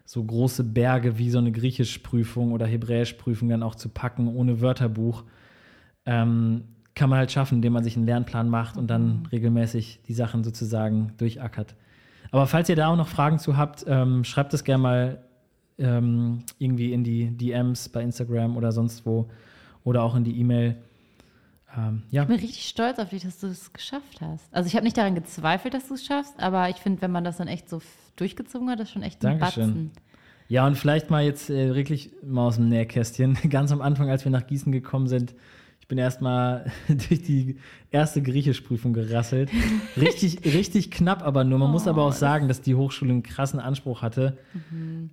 so 0.05 0.23
große 0.23 0.63
Berge 0.63 1.17
wie 1.17 1.29
so 1.29 1.37
eine 1.37 1.51
Griechischprüfung 1.51 2.53
oder 2.53 2.65
Hebräischprüfung 2.65 3.49
dann 3.49 3.61
auch 3.61 3.75
zu 3.75 3.89
packen, 3.89 4.27
ohne 4.27 4.61
Wörterbuch. 4.61 5.23
Ähm, 6.05 6.63
kann 6.95 7.09
man 7.09 7.19
halt 7.19 7.31
schaffen, 7.31 7.55
indem 7.55 7.73
man 7.73 7.83
sich 7.83 7.95
einen 7.95 8.07
Lernplan 8.07 8.49
macht 8.49 8.77
und 8.77 8.87
dann 8.87 9.27
regelmäßig 9.31 9.99
die 10.07 10.13
Sachen 10.13 10.43
sozusagen 10.43 11.13
durchackert. 11.17 11.75
Aber 12.31 12.47
falls 12.47 12.69
ihr 12.69 12.75
da 12.75 12.87
auch 12.87 12.95
noch 12.95 13.07
Fragen 13.07 13.37
zu 13.37 13.55
habt, 13.55 13.85
ähm, 13.87 14.23
schreibt 14.23 14.53
es 14.53 14.63
gerne 14.63 14.81
mal 14.81 15.23
ähm, 15.77 16.39
irgendwie 16.57 16.93
in 16.93 17.03
die 17.03 17.29
DMs 17.37 17.89
bei 17.89 18.01
Instagram 18.01 18.57
oder 18.57 18.71
sonst 18.71 19.05
wo 19.05 19.29
oder 19.87 20.03
auch 20.03 20.15
in 20.15 20.25
die 20.25 20.37
E-Mail. 20.37 20.75
Ähm, 21.77 22.03
ja, 22.11 22.23
Ich 22.23 22.27
bin 22.27 22.39
richtig 22.39 22.67
stolz 22.67 22.99
auf 22.99 23.09
dich, 23.09 23.23
dass 23.23 23.39
du 23.39 23.47
es 23.47 23.71
geschafft 23.71 24.19
hast. 24.19 24.53
Also 24.53 24.67
ich 24.67 24.75
habe 24.75 24.83
nicht 24.83 24.97
daran 24.97 25.15
gezweifelt, 25.15 25.73
dass 25.73 25.87
du 25.87 25.93
es 25.93 26.05
schaffst, 26.05 26.33
aber 26.39 26.69
ich 26.69 26.75
finde, 26.75 27.01
wenn 27.01 27.11
man 27.11 27.23
das 27.23 27.37
dann 27.37 27.47
echt 27.47 27.69
so 27.69 27.81
durchgezogen 28.17 28.69
hat, 28.69 28.81
das 28.81 28.89
ist 28.89 28.93
schon 28.93 29.03
echt 29.03 29.23
ein 29.25 29.39
Dankeschön. 29.39 29.67
Batzen. 29.67 29.91
Ja, 30.49 30.67
und 30.67 30.75
vielleicht 30.77 31.09
mal 31.09 31.23
jetzt 31.23 31.49
äh, 31.49 31.73
wirklich 31.73 32.11
mal 32.21 32.47
aus 32.47 32.55
dem 32.55 32.67
Nähkästchen. 32.67 33.37
Ganz 33.49 33.71
am 33.71 33.81
Anfang, 33.81 34.09
als 34.09 34.25
wir 34.25 34.31
nach 34.31 34.45
Gießen 34.45 34.73
gekommen 34.73 35.07
sind, 35.07 35.35
ich 35.79 35.87
bin 35.87 35.97
erstmal 35.97 36.69
durch 36.89 37.21
die 37.21 37.55
erste 37.89 38.21
Griechischprüfung 38.21 38.91
gerasselt. 38.91 39.49
Richtig, 39.95 40.43
richtig 40.43 40.91
knapp, 40.91 41.23
aber 41.23 41.45
nur. 41.45 41.59
Man 41.59 41.71
muss 41.71 41.87
aber 41.87 42.03
auch 42.03 42.11
sagen, 42.11 42.49
dass 42.49 42.59
die 42.59 42.75
Hochschule 42.75 43.11
einen 43.13 43.23
krassen 43.23 43.61
Anspruch 43.61 44.01
hatte. 44.01 44.37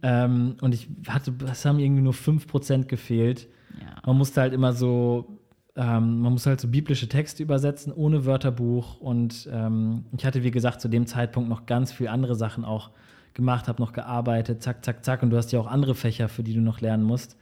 Ähm, 0.02 0.56
und 0.60 0.74
ich 0.74 0.88
hatte, 1.06 1.32
es 1.48 1.64
haben 1.64 1.78
irgendwie 1.78 2.02
nur 2.02 2.12
5% 2.12 2.86
gefehlt. 2.86 3.46
Ja. 3.80 3.94
Man 4.06 4.18
musste 4.18 4.40
halt 4.40 4.52
immer 4.52 4.72
so, 4.72 5.38
ähm, 5.76 6.20
man 6.20 6.32
musste 6.32 6.50
halt 6.50 6.60
so 6.60 6.68
biblische 6.68 7.08
Texte 7.08 7.42
übersetzen, 7.42 7.92
ohne 7.92 8.26
Wörterbuch. 8.26 9.00
Und 9.00 9.48
ähm, 9.52 10.04
ich 10.16 10.24
hatte, 10.24 10.42
wie 10.42 10.50
gesagt, 10.50 10.80
zu 10.80 10.88
dem 10.88 11.06
Zeitpunkt 11.06 11.48
noch 11.48 11.66
ganz 11.66 11.92
viel 11.92 12.08
andere 12.08 12.34
Sachen 12.34 12.64
auch 12.64 12.90
gemacht, 13.34 13.66
habe 13.68 13.82
noch 13.82 13.92
gearbeitet, 13.92 14.62
zack, 14.62 14.84
zack, 14.84 15.04
zack. 15.04 15.22
Und 15.22 15.30
du 15.30 15.36
hast 15.36 15.52
ja 15.52 15.60
auch 15.60 15.66
andere 15.66 15.94
Fächer, 15.94 16.28
für 16.28 16.42
die 16.42 16.54
du 16.54 16.60
noch 16.60 16.80
lernen 16.80 17.02
musst. 17.04 17.36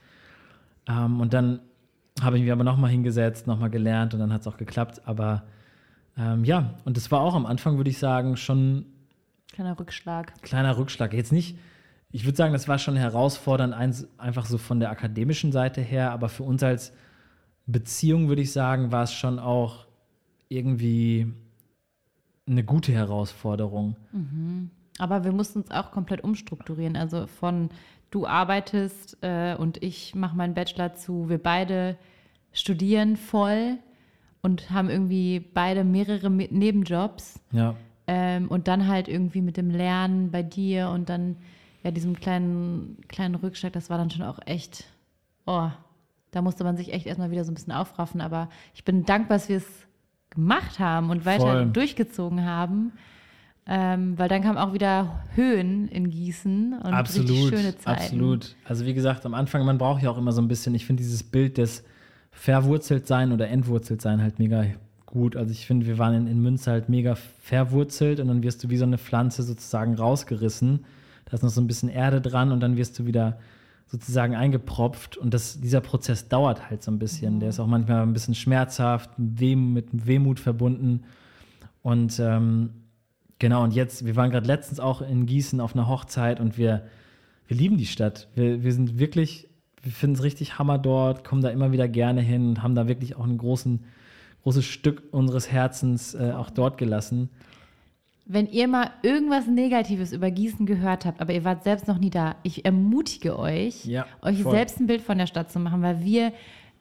Ähm, 0.89 1.21
und 1.21 1.35
dann 1.35 1.61
habe 2.21 2.37
ich 2.37 2.43
mich 2.43 2.53
aber 2.53 2.65
nochmal 2.65 2.91
hingesetzt, 2.91 3.47
nochmal 3.47 3.71
gelernt 3.71 4.15
und 4.15 4.21
dann 4.21 4.33
hat 4.33 4.43
es 4.43 4.47
auch 4.47 4.57
geklappt. 4.57 5.03
Aber 5.07 5.45
ähm, 6.17 6.45
ja, 6.45 6.75
und 6.85 6.97
es 6.97 7.11
war 7.11 7.21
auch 7.21 7.35
am 7.35 7.47
Anfang, 7.47 7.77
würde 7.77 7.91
ich 7.91 7.99
sagen, 7.99 8.37
schon 8.37 8.87
Kleiner 9.53 9.79
Rückschlag. 9.79 10.41
kleiner 10.43 10.77
Rückschlag. 10.79 11.13
Jetzt 11.13 11.33
nicht, 11.33 11.59
ich 12.13 12.25
würde 12.25 12.37
sagen, 12.37 12.53
das 12.53 12.69
war 12.69 12.79
schon 12.79 12.97
herausfordernd, 12.97 13.75
einfach 14.19 14.47
so 14.47 14.59
von 14.59 14.81
der 14.81 14.91
akademischen 14.91 15.51
Seite 15.53 15.81
her, 15.81 16.13
aber 16.13 16.29
für 16.29 16.43
uns 16.43 16.63
als 16.63 16.93
Beziehung, 17.67 18.29
würde 18.29 18.43
ich 18.43 18.53
sagen, 18.53 18.93
war 18.93 19.05
es 19.05 19.13
schon 19.13 19.39
auch 19.39 19.87
irgendwie 20.49 21.33
eine 22.47 22.65
gute 22.65 22.93
Herausforderung. 22.93 23.97
Aber 24.99 25.25
wir 25.25 25.33
mussten 25.33 25.61
uns 25.61 25.71
auch 25.71 25.91
komplett 25.91 26.23
umstrukturieren. 26.23 26.97
Also 26.97 27.27
von 27.27 27.71
du 28.11 28.27
arbeitest 28.27 29.17
äh, 29.23 29.55
und 29.57 29.83
ich 29.83 30.15
mache 30.15 30.37
meinen 30.37 30.55
Bachelor 30.55 30.95
zu, 30.95 31.29
wir 31.31 31.39
beide 31.39 31.97
studieren 32.53 33.17
voll 33.17 33.79
und 34.43 34.71
haben 34.71 34.91
irgendwie 34.91 35.41
beide 35.41 35.85
mehrere 35.85 36.29
Me- 36.29 36.49
Nebenjobs. 36.51 37.41
Ja, 37.53 37.75
Ähm, 38.09 38.49
und 38.49 38.67
dann 38.69 38.89
halt 38.89 39.07
irgendwie 39.09 39.41
mit 39.41 39.57
dem 39.57 39.71
Lernen 39.71 40.31
bei 40.33 40.43
dir 40.43 40.89
und 40.91 41.09
dann 41.09 41.37
ja 41.83 41.91
diesem 41.91 42.19
kleinen, 42.19 42.99
kleinen 43.09 43.35
Rückschlag, 43.35 43.73
das 43.73 43.91
war 43.91 43.99
dann 43.99 44.11
schon 44.11 44.23
auch 44.23 44.39
echt, 44.47 44.85
oh, 45.47 45.69
da 46.31 46.43
musste 46.43 46.65
man 46.65 46.77
sich 46.77 46.93
echt 46.93 47.07
erstmal 47.07 47.31
wieder 47.31 47.45
so 47.45 47.53
ein 47.53 47.55
bisschen 47.55 47.73
aufraffen. 47.73 48.21
Aber 48.21 48.49
ich 48.75 48.85
bin 48.85 49.05
dankbar, 49.05 49.39
dass 49.39 49.49
wir 49.49 49.59
es 49.59 49.67
gemacht 50.31 50.79
haben 50.79 51.11
und 51.11 51.25
weiter 51.25 51.43
Voll. 51.43 51.67
durchgezogen 51.67 52.45
haben. 52.45 52.93
Ähm, 53.65 54.19
weil 54.19 54.29
dann 54.29 54.43
kamen 54.43 54.59
auch 54.59 54.73
wieder 54.73 55.23
Höhen 55.37 55.87
in 55.87 56.11
Gießen 56.11 56.73
und 56.73 56.95
richtig 56.95 57.23
absolut, 57.23 57.49
schöne 57.49 57.77
Zeiten. 57.79 58.03
absolut. 58.03 58.57
Also 58.65 58.87
wie 58.87 58.95
gesagt, 58.95 59.25
am 59.25 59.35
Anfang, 59.35 59.65
man 59.65 59.79
braucht 59.79 60.03
ja 60.03 60.11
auch 60.11 60.19
immer 60.19 60.33
so 60.33 60.43
ein 60.43 60.49
bisschen, 60.49 60.75
ich 60.75 60.85
finde 60.85 61.01
dieses 61.01 61.23
Bild 61.23 61.59
des 61.59 61.85
verwurzelt 62.33 63.07
sein 63.07 63.31
oder 63.31 63.49
entwurzelt 63.49 64.03
sein 64.03 64.21
halt 64.21 64.41
mega 64.41 64.65
gut. 65.07 65.37
Also 65.37 65.53
ich 65.53 65.65
finde, 65.65 65.87
wir 65.87 65.99
waren 65.99 66.15
in, 66.15 66.27
in 66.27 66.43
Münster 66.43 66.73
halt 66.73 66.89
mega 66.89 67.15
verwurzelt 67.15 68.19
und 68.19 68.27
dann 68.27 68.43
wirst 68.43 68.65
du 68.65 68.71
wie 68.71 68.79
so 68.79 68.85
eine 68.85 68.99
Pflanze 68.99 69.45
sozusagen 69.45 69.95
rausgerissen. 69.95 70.85
Da 71.33 71.37
ist 71.37 71.43
noch 71.43 71.49
so 71.49 71.63
ein 71.63 71.67
bisschen 71.67 71.89
Erde 71.89 72.21
dran 72.21 72.53
und 72.53 72.61
dann 72.61 72.77
wirst 72.77 72.99
du 72.99 73.07
wieder 73.07 73.39
sozusagen 73.87 74.37
eingepropft 74.37 75.17
und 75.17 75.33
das, 75.33 75.59
dieser 75.61 75.81
Prozess 75.81 76.29
dauert 76.29 76.69
halt 76.69 76.83
so 76.83 76.91
ein 76.91 76.99
bisschen. 76.99 77.41
Der 77.41 77.49
ist 77.49 77.59
auch 77.59 77.67
manchmal 77.67 78.03
ein 78.03 78.13
bisschen 78.13 78.35
schmerzhaft, 78.35 79.11
mit 79.19 80.07
Wehmut 80.07 80.39
verbunden 80.39 81.05
und 81.83 82.21
ähm, 82.21 82.71
Genau, 83.43 83.65
und 83.65 83.75
jetzt, 83.75 84.07
wir 84.07 84.15
waren 84.15 84.31
gerade 84.31 84.47
letztens 84.47 84.79
auch 84.79 85.03
in 85.03 85.27
Gießen 85.27 85.61
auf 85.61 85.75
einer 85.75 85.89
Hochzeit 85.89 86.39
und 86.39 86.59
wir, 86.59 86.85
wir 87.49 87.57
lieben 87.57 87.77
die 87.77 87.87
Stadt. 87.87 88.29
Wir, 88.37 88.63
wir 88.63 88.73
sind 88.73 89.01
wirklich, 89.01 89.49
wir 89.83 89.91
finden 89.91 90.15
es 90.15 90.23
richtig 90.23 90.61
Hammer 90.61 90.79
dort, 90.79 91.25
kommen 91.25 91.43
da 91.43 91.51
immer 91.51 91.73
wieder 91.73 91.89
gerne 91.89 92.21
hin 92.21 92.51
und 92.51 92.63
haben 92.63 92.77
da 92.77 92.87
wirklich 92.87 93.17
auch 93.17 93.25
ein 93.25 93.37
großen, 93.37 93.81
großes 94.45 94.65
Stück 94.65 95.03
unseres 95.11 95.51
Herzens 95.51 96.15
äh, 96.15 96.31
auch 96.37 96.51
dort 96.51 96.79
gelassen. 96.79 97.31
Wenn 98.33 98.47
ihr 98.47 98.67
mal 98.67 98.91
irgendwas 99.03 99.47
Negatives 99.47 100.13
über 100.13 100.31
Gießen 100.31 100.65
gehört 100.65 101.05
habt, 101.05 101.21
aber 101.21 101.35
ihr 101.35 101.45
wart 101.45 101.65
selbst 101.65 101.87
noch 101.87 101.99
nie 101.99 102.09
da, 102.09 102.37
ich 102.43 102.65
ermutige 102.65 103.39
euch, 103.39 103.85
Ja, 103.85 104.07
euch 104.23 104.43
voll. 104.43 104.53
selbst 104.53 104.81
ein 104.81 104.87
Bild 104.87 105.03
von 105.03 105.19
der 105.19 105.27
Stadt 105.27 105.53
zu 105.53 105.59
machen, 105.59 105.83
weil 105.83 106.03
wir 106.03 106.33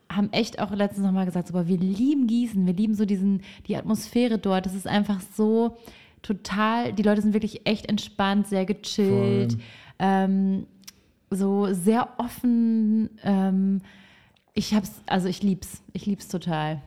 haben 0.09 0.29
echt 0.31 0.59
auch 0.59 0.71
letztens 0.71 1.05
nochmal 1.05 1.25
gesagt, 1.25 1.47
so, 1.47 1.53
boah, 1.53 1.67
wir 1.67 1.77
lieben 1.77 2.27
Gießen, 2.27 2.65
wir 2.65 2.73
lieben 2.73 2.95
so 2.95 3.05
diesen, 3.05 3.41
die 3.67 3.75
Atmosphäre 3.75 4.37
dort. 4.37 4.65
Das 4.65 4.73
ist 4.75 4.87
einfach 4.87 5.19
so 5.35 5.77
total, 6.21 6.93
die 6.93 7.03
Leute 7.03 7.21
sind 7.21 7.33
wirklich 7.33 7.65
echt 7.65 7.89
entspannt, 7.89 8.47
sehr 8.47 8.65
gechillt, 8.65 9.57
ähm, 9.99 10.67
so 11.31 11.73
sehr 11.73 12.09
offen. 12.17 13.09
Ähm, 13.23 13.81
ich 14.53 14.73
hab's, 14.73 15.01
also 15.05 15.27
ich 15.27 15.43
lieb's, 15.43 15.81
ich 15.93 16.05
lieb's 16.05 16.27
total. 16.27 16.81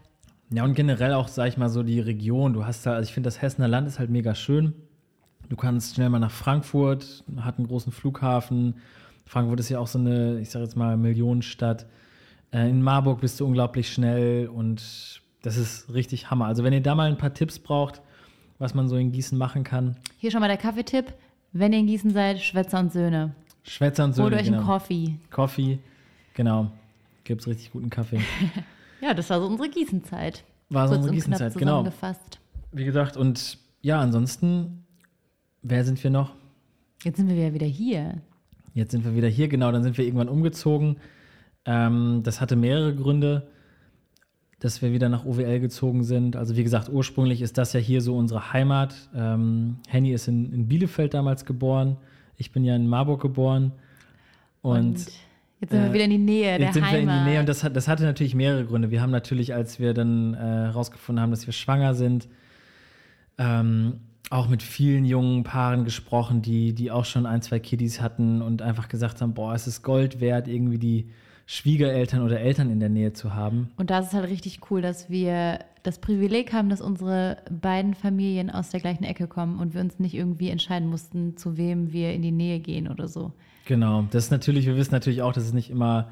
Ja, 0.51 0.65
und 0.65 0.75
generell 0.75 1.13
auch, 1.15 1.29
sag 1.29 1.49
ich 1.49 1.57
mal, 1.57 1.69
so 1.69 1.83
die 1.83 2.01
Region. 2.01 2.53
Du 2.53 2.65
hast 2.65 2.87
da, 2.87 2.95
also 2.95 3.09
ich 3.09 3.15
finde, 3.15 3.27
das 3.29 3.41
Hessener 3.43 3.69
Land 3.69 3.89
ist 3.89 3.99
halt 3.99 4.11
mega 4.11 4.35
schön. 4.35 4.75
Du 5.49 5.57
kannst 5.57 5.95
schnell 5.97 6.09
mal 6.11 6.19
nach 6.19 6.31
Frankfurt, 6.31 7.25
hat 7.39 7.59
einen 7.59 7.67
großen 7.67 7.93
Flughafen. 7.93 8.75
Frankfurt 9.27 9.61
ist 9.61 9.69
ja 9.69 9.79
auch 9.79 9.87
so 9.87 9.99
eine, 9.99 10.39
ich 10.41 10.51
sage 10.51 10.65
jetzt 10.65 10.77
mal, 10.77 10.97
Millionenstadt. 10.97 11.87
Äh, 12.53 12.69
In 12.69 12.83
Marburg 12.83 13.21
bist 13.21 13.41
du 13.41 13.47
unglaublich 13.47 13.93
schnell 13.93 14.49
und 14.49 15.21
das 15.43 15.57
ist 15.57 15.93
richtig 15.93 16.31
Hammer. 16.31 16.47
Also 16.47 16.65
wenn 16.65 16.73
ihr 16.73 16.83
da 16.83 16.95
mal 16.95 17.09
ein 17.09 17.19
paar 17.19 17.35
Tipps 17.35 17.59
braucht, 17.59 18.01
was 18.59 18.75
man 18.75 18.89
so 18.89 18.97
in 18.97 19.13
Gießen 19.13 19.37
machen 19.37 19.65
kann, 19.65 19.97
Hier 20.19 20.31
schon 20.31 20.41
mal 20.41 20.49
der 20.49 20.57
Kaffeetipp. 20.57 21.13
Wenn 21.53 21.73
ihr 21.73 21.81
in 21.81 21.87
Gießen 21.87 22.11
seid, 22.11 22.41
Schwätzer 22.41 22.81
und 22.81 22.93
Söhne. 22.93 23.35
Schwätzer 23.65 24.05
und 24.05 24.11
Holt 24.11 24.17
Söhne, 24.17 24.37
euch 24.37 24.47
einen 24.47 24.57
genau. 24.57 24.67
Coffee. 24.67 25.15
Coffee, 25.31 25.79
genau. 26.35 26.71
Gibt's 27.25 27.47
richtig 27.47 27.73
guten 27.73 27.91
Kaffee. 27.91 28.21
Ja, 29.05 29.13
das 29.13 29.29
war 29.29 29.39
so 29.39 29.47
unsere 29.47 29.69
Gießenzeit. 29.69 30.45
War 30.71 30.89
so 30.89 30.95
unsere 30.95 31.11
und 31.11 31.15
Gießenzeit, 31.15 31.53
genau. 31.53 31.83
zusammengefasst. 31.83 32.41
Wie 32.73 32.87
gesagt, 32.87 33.19
und 33.19 33.59
ja, 33.83 34.01
ansonsten, 34.01 34.87
wer 35.61 35.85
sind 35.85 36.03
wir 36.03 36.11
noch? 36.11 36.33
Jetzt 37.03 37.19
sind 37.19 37.29
wir 37.29 37.37
ja 37.37 37.53
wieder 37.53 37.67
hier. 37.67 38.23
Jetzt 38.73 38.93
sind 38.93 39.05
wir 39.05 39.15
wieder 39.15 39.29
hier, 39.29 39.49
genau, 39.49 39.71
dann 39.73 39.83
sind 39.83 39.99
wir 39.99 40.07
irgendwann 40.07 40.31
umgezogen. 40.31 40.97
Ähm, 41.67 42.23
das 42.23 42.41
hatte 42.41 42.57
mehrere 42.57 42.95
Gründe, 42.95 43.47
dass 44.59 44.81
wir 44.81 44.91
wieder 44.91 45.11
nach 45.11 45.27
OWL 45.27 45.61
gezogen 45.61 46.03
sind. 46.03 46.35
Also 46.35 46.57
wie 46.57 46.65
gesagt, 46.65 46.89
ursprünglich 46.89 47.43
ist 47.43 47.59
das 47.59 47.75
ja 47.75 47.81
hier 47.81 48.01
so 48.01 48.17
unsere 48.17 48.55
Heimat. 48.55 48.95
Ähm, 49.15 49.81
Henny 49.87 50.13
ist 50.13 50.29
in, 50.29 50.51
in 50.51 50.67
Bielefeld 50.67 51.13
damals 51.13 51.45
geboren. 51.45 51.99
Ich 52.39 52.53
bin 52.53 52.65
ja 52.65 52.75
in 52.75 52.89
Marburg 52.89 53.21
geboren. 53.21 53.73
Und, 54.63 55.09
jetzt 55.65 55.73
sind 55.73 55.83
wir 55.83 55.91
äh, 55.91 55.95
wieder 55.95 56.05
in 56.05 56.11
die 56.11 56.19
Nähe 56.19 56.59
der 56.59 56.67
jetzt 56.67 56.75
sind 56.75 56.85
Heimat. 56.85 57.07
wir 57.07 57.19
in 57.19 57.25
die 57.25 57.31
Nähe 57.31 57.41
und 57.41 57.49
das, 57.49 57.65
hat, 57.65 57.77
das 57.77 57.89
hatte 57.89 58.05
natürlich 58.05 58.35
mehrere 58.35 58.65
Gründe. 58.65 58.91
Wir 58.91 59.03
haben 59.03 59.11
natürlich, 59.11 59.55
als 59.55 59.81
wir 59.81 59.95
dann 59.95 60.35
äh, 60.35 60.39
herausgefunden 60.39 61.23
haben, 61.23 61.31
dass 61.31 61.47
wir 61.47 61.53
schwanger 61.53 61.95
sind, 61.95 62.29
ähm, 63.39 64.01
auch 64.31 64.49
mit 64.49 64.63
vielen 64.63 65.05
jungen 65.05 65.43
Paaren 65.43 65.85
gesprochen, 65.85 66.43
die, 66.43 66.75
die 66.75 66.91
auch 66.91 67.05
schon 67.05 67.27
ein, 67.27 67.43
zwei 67.43 67.59
Kiddies 67.59 68.01
hatten 68.01 68.43
und 68.43 68.63
einfach 68.63 68.89
gesagt 68.89 69.21
haben, 69.21 69.35
boah, 69.35 69.55
es 69.55 69.67
ist 69.67 69.83
Gold 69.83 70.21
wert, 70.21 70.49
irgendwie 70.49 70.79
die 70.79 71.11
Schwiegereltern 71.47 72.23
oder 72.23 72.41
Eltern 72.41 72.71
in 72.71 72.81
der 72.81 72.89
Nähe 72.89 73.13
zu 73.13 73.35
haben. 73.35 73.69
Und 73.77 73.91
das 73.91 74.07
ist 74.07 74.15
halt 74.15 74.31
richtig 74.31 74.71
cool, 74.71 74.81
dass 74.81 75.11
wir 75.11 75.59
das 75.83 75.99
Privileg 75.99 76.55
haben, 76.55 76.71
dass 76.71 76.81
unsere 76.81 77.37
beiden 77.51 77.93
Familien 77.93 78.51
aus 78.51 78.71
der 78.71 78.81
gleichen 78.81 79.05
Ecke 79.05 79.29
kommen 79.29 79.59
und 79.61 79.75
wir 79.75 79.83
uns 79.83 79.99
nicht 79.99 80.15
irgendwie 80.15 80.49
entscheiden 80.49 80.89
mussten, 80.89 81.37
zu 81.37 81.59
wem 81.59 81.93
wir 81.93 82.15
in 82.15 82.23
die 82.23 82.33
Nähe 82.33 82.61
gehen 82.61 82.89
oder 82.89 83.09
so. 83.09 83.33
Genau, 83.67 84.07
das 84.11 84.25
ist 84.25 84.31
natürlich, 84.31 84.67
wir 84.67 84.77
wissen 84.77 84.93
natürlich 84.93 85.23
auch, 85.23 85.33
dass 85.33 85.45
es 85.45 85.53
nicht 85.53 85.71
immer 85.71 86.09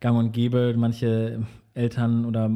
gang 0.00 0.18
und 0.18 0.32
gäbe. 0.32 0.74
Manche 0.76 1.42
Eltern 1.74 2.24
oder 2.24 2.50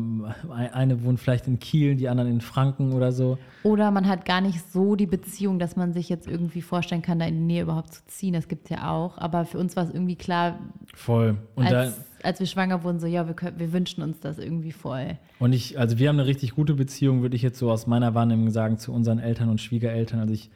eine 0.51 1.05
wohnen 1.05 1.19
vielleicht 1.19 1.47
in 1.47 1.59
Kiel, 1.61 1.95
die 1.95 2.09
anderen 2.09 2.31
in 2.31 2.41
Franken 2.41 2.93
oder 2.93 3.13
so. 3.13 3.39
Oder 3.63 3.91
man 3.91 4.09
hat 4.09 4.25
gar 4.25 4.41
nicht 4.41 4.61
so 4.73 4.97
die 4.97 5.07
Beziehung, 5.07 5.59
dass 5.59 5.77
man 5.77 5.93
sich 5.93 6.09
jetzt 6.09 6.27
irgendwie 6.27 6.63
vorstellen 6.63 7.03
kann, 7.03 7.19
da 7.21 7.27
in 7.27 7.35
die 7.35 7.55
Nähe 7.55 7.63
überhaupt 7.63 7.95
zu 7.95 8.07
ziehen. 8.07 8.35
Das 8.35 8.49
gibt 8.49 8.65
es 8.65 8.71
ja 8.71 8.91
auch. 8.91 9.17
Aber 9.19 9.45
für 9.45 9.59
uns 9.59 9.77
war 9.77 9.85
es 9.85 9.91
irgendwie 9.95 10.17
klar, 10.17 10.59
Voll. 10.95 11.37
Und 11.55 11.71
da, 11.71 11.81
als, 11.81 12.01
als 12.23 12.41
wir 12.41 12.47
schwanger 12.47 12.83
wurden, 12.83 13.01
so, 13.01 13.07
ja, 13.07 13.27
wir, 13.27 13.35
können, 13.35 13.59
wir 13.59 13.73
wünschen 13.73 14.03
uns 14.03 14.21
das 14.21 14.39
irgendwie 14.39 14.73
voll. 14.73 15.19
Und 15.39 15.53
ich, 15.53 15.79
also 15.79 15.99
wir 15.99 16.09
haben 16.09 16.19
eine 16.19 16.27
richtig 16.29 16.55
gute 16.55 16.75
Beziehung, 16.75 17.23
würde 17.23 17.37
ich 17.37 17.43
jetzt 17.43 17.59
so 17.59 17.71
aus 17.71 17.87
meiner 17.87 18.15
Wahrnehmung 18.15 18.51
sagen, 18.51 18.79
zu 18.79 18.93
unseren 18.93 19.19
Eltern 19.19 19.49
und 19.49 19.61
Schwiegereltern. 19.61 20.21
Also 20.21 20.35
ich, 20.35 20.51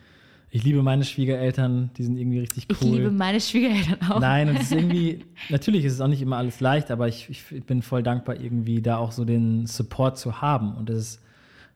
ich 0.50 0.64
liebe 0.64 0.82
meine 0.82 1.04
Schwiegereltern, 1.04 1.90
die 1.96 2.04
sind 2.04 2.16
irgendwie 2.16 2.40
richtig 2.40 2.66
cool. 2.70 2.76
Ich 2.80 2.82
liebe 2.82 3.10
meine 3.10 3.40
Schwiegereltern 3.40 4.10
auch. 4.10 4.20
Nein, 4.20 4.48
und 4.48 4.56
es 4.56 4.62
ist 4.62 4.72
irgendwie, 4.72 5.24
natürlich 5.50 5.84
ist 5.84 5.94
es 5.94 6.00
auch 6.00 6.08
nicht 6.08 6.22
immer 6.22 6.38
alles 6.38 6.60
leicht, 6.60 6.90
aber 6.90 7.06
ich, 7.08 7.28
ich 7.28 7.64
bin 7.64 7.82
voll 7.82 8.02
dankbar, 8.02 8.40
irgendwie 8.40 8.80
da 8.80 8.96
auch 8.96 9.12
so 9.12 9.24
den 9.24 9.66
Support 9.66 10.18
zu 10.18 10.40
haben. 10.40 10.74
Und 10.74 10.88
das 10.88 10.96
ist, 10.96 11.22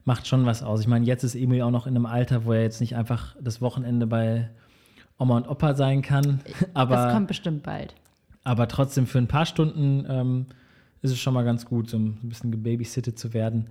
macht 0.04 0.26
schon 0.26 0.46
was 0.46 0.62
aus. 0.62 0.80
Ich 0.80 0.86
meine, 0.86 1.04
jetzt 1.04 1.22
ist 1.22 1.34
Emil 1.34 1.62
auch 1.62 1.70
noch 1.70 1.86
in 1.86 1.94
einem 1.94 2.06
Alter, 2.06 2.44
wo 2.44 2.52
er 2.52 2.62
jetzt 2.62 2.80
nicht 2.80 2.96
einfach 2.96 3.36
das 3.40 3.60
Wochenende 3.60 4.06
bei 4.06 4.48
Oma 5.18 5.36
und 5.36 5.48
Opa 5.48 5.74
sein 5.74 6.00
kann. 6.02 6.40
Aber, 6.74 6.96
das 6.96 7.12
kommt 7.12 7.28
bestimmt 7.28 7.62
bald. 7.62 7.94
aber 8.42 8.68
trotzdem 8.68 9.06
für 9.06 9.18
ein 9.18 9.28
paar 9.28 9.46
Stunden 9.46 10.06
ähm, 10.08 10.46
ist 11.02 11.10
es 11.10 11.18
schon 11.18 11.34
mal 11.34 11.44
ganz 11.44 11.66
gut, 11.66 11.90
so 11.90 11.98
ein 11.98 12.18
bisschen 12.22 12.50
gebabysittet 12.50 13.18
zu 13.18 13.34
werden. 13.34 13.66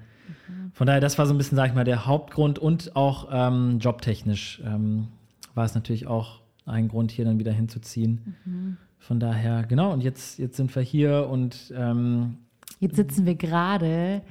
Von 0.73 0.87
daher, 0.87 1.01
das 1.01 1.17
war 1.17 1.25
so 1.25 1.33
ein 1.33 1.37
bisschen, 1.37 1.55
sag 1.55 1.67
ich 1.67 1.75
mal, 1.75 1.83
der 1.83 2.05
Hauptgrund 2.05 2.59
und 2.59 2.95
auch 2.95 3.29
ähm, 3.31 3.79
jobtechnisch 3.79 4.61
ähm, 4.65 5.07
war 5.53 5.65
es 5.65 5.75
natürlich 5.75 6.07
auch 6.07 6.41
ein 6.65 6.87
Grund, 6.87 7.11
hier 7.11 7.25
dann 7.25 7.39
wieder 7.39 7.51
hinzuziehen. 7.51 8.77
Von 8.99 9.19
daher, 9.19 9.63
genau, 9.63 9.91
und 9.91 10.01
jetzt, 10.01 10.37
jetzt 10.39 10.57
sind 10.57 10.73
wir 10.75 10.83
hier 10.83 11.27
und 11.29 11.73
ähm, 11.75 12.37
Jetzt 12.79 12.95
sitzen 12.95 13.25
wir 13.25 13.35
gerade 13.35 14.21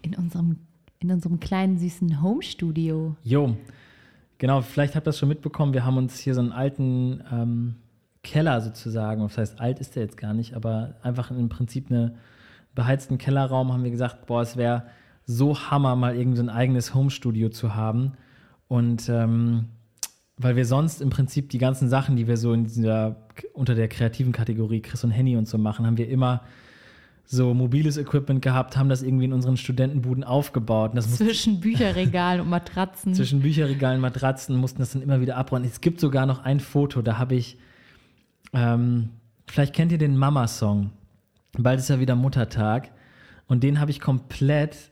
in 0.00 0.14
unserem, 0.14 0.56
in 0.98 1.10
unserem 1.10 1.40
kleinen 1.40 1.78
süßen 1.78 2.22
Home-Studio. 2.22 3.16
jo, 3.22 3.56
genau, 4.38 4.60
vielleicht 4.60 4.94
habt 4.94 5.06
ihr 5.06 5.10
das 5.10 5.18
schon 5.18 5.28
mitbekommen, 5.28 5.72
wir 5.72 5.84
haben 5.84 5.96
uns 5.96 6.18
hier 6.18 6.34
so 6.34 6.40
einen 6.40 6.52
alten 6.52 7.22
ähm, 7.32 7.74
Keller 8.22 8.60
sozusagen, 8.60 9.22
was 9.22 9.38
heißt 9.38 9.60
alt 9.60 9.80
ist 9.80 9.96
der 9.96 10.04
jetzt 10.04 10.16
gar 10.16 10.34
nicht, 10.34 10.54
aber 10.54 10.94
einfach 11.02 11.30
im 11.30 11.48
Prinzip 11.48 11.90
einen 11.90 12.16
beheizten 12.74 13.18
Kellerraum 13.18 13.72
haben 13.72 13.84
wir 13.84 13.90
gesagt, 13.90 14.26
boah, 14.26 14.42
es 14.42 14.56
wäre 14.56 14.84
so 15.26 15.58
Hammer, 15.58 15.96
mal 15.96 16.16
irgendwie 16.16 16.38
so 16.38 16.42
ein 16.42 16.50
eigenes 16.50 16.94
Home-Studio 16.94 17.48
zu 17.50 17.74
haben. 17.74 18.12
Und 18.68 19.08
ähm, 19.08 19.66
weil 20.36 20.56
wir 20.56 20.66
sonst 20.66 21.00
im 21.00 21.10
Prinzip 21.10 21.50
die 21.50 21.58
ganzen 21.58 21.88
Sachen, 21.88 22.16
die 22.16 22.26
wir 22.26 22.36
so 22.36 22.52
in 22.52 22.64
dieser, 22.64 23.16
unter 23.52 23.74
der 23.74 23.88
kreativen 23.88 24.32
Kategorie 24.32 24.80
Chris 24.80 25.04
und 25.04 25.10
Henny 25.10 25.36
und 25.36 25.46
so 25.46 25.58
machen, 25.58 25.86
haben 25.86 25.98
wir 25.98 26.08
immer 26.08 26.42
so 27.24 27.54
mobiles 27.54 27.96
Equipment 27.96 28.42
gehabt, 28.42 28.76
haben 28.76 28.88
das 28.88 29.02
irgendwie 29.02 29.24
in 29.24 29.32
unseren 29.32 29.56
Studentenbuden 29.56 30.24
aufgebaut. 30.24 30.92
Und 30.94 31.02
Zwischen 31.02 31.60
Bücherregalen 31.60 32.40
und 32.42 32.50
Matratzen. 32.50 33.14
zwischen 33.14 33.40
Bücherregalen, 33.40 34.00
Matratzen, 34.00 34.56
mussten 34.56 34.80
das 34.80 34.92
dann 34.92 35.02
immer 35.02 35.20
wieder 35.20 35.36
abräumen. 35.36 35.66
Es 35.66 35.80
gibt 35.80 36.00
sogar 36.00 36.26
noch 36.26 36.44
ein 36.44 36.60
Foto, 36.60 37.00
da 37.00 37.18
habe 37.18 37.34
ich, 37.34 37.56
ähm, 38.52 39.10
vielleicht 39.46 39.74
kennt 39.74 39.92
ihr 39.92 39.98
den 39.98 40.16
Mama-Song. 40.16 40.90
Bald 41.56 41.78
ist 41.78 41.88
ja 41.88 42.00
wieder 42.00 42.16
Muttertag. 42.16 42.90
Und 43.46 43.62
den 43.62 43.80
habe 43.80 43.90
ich 43.90 44.00
komplett 44.00 44.91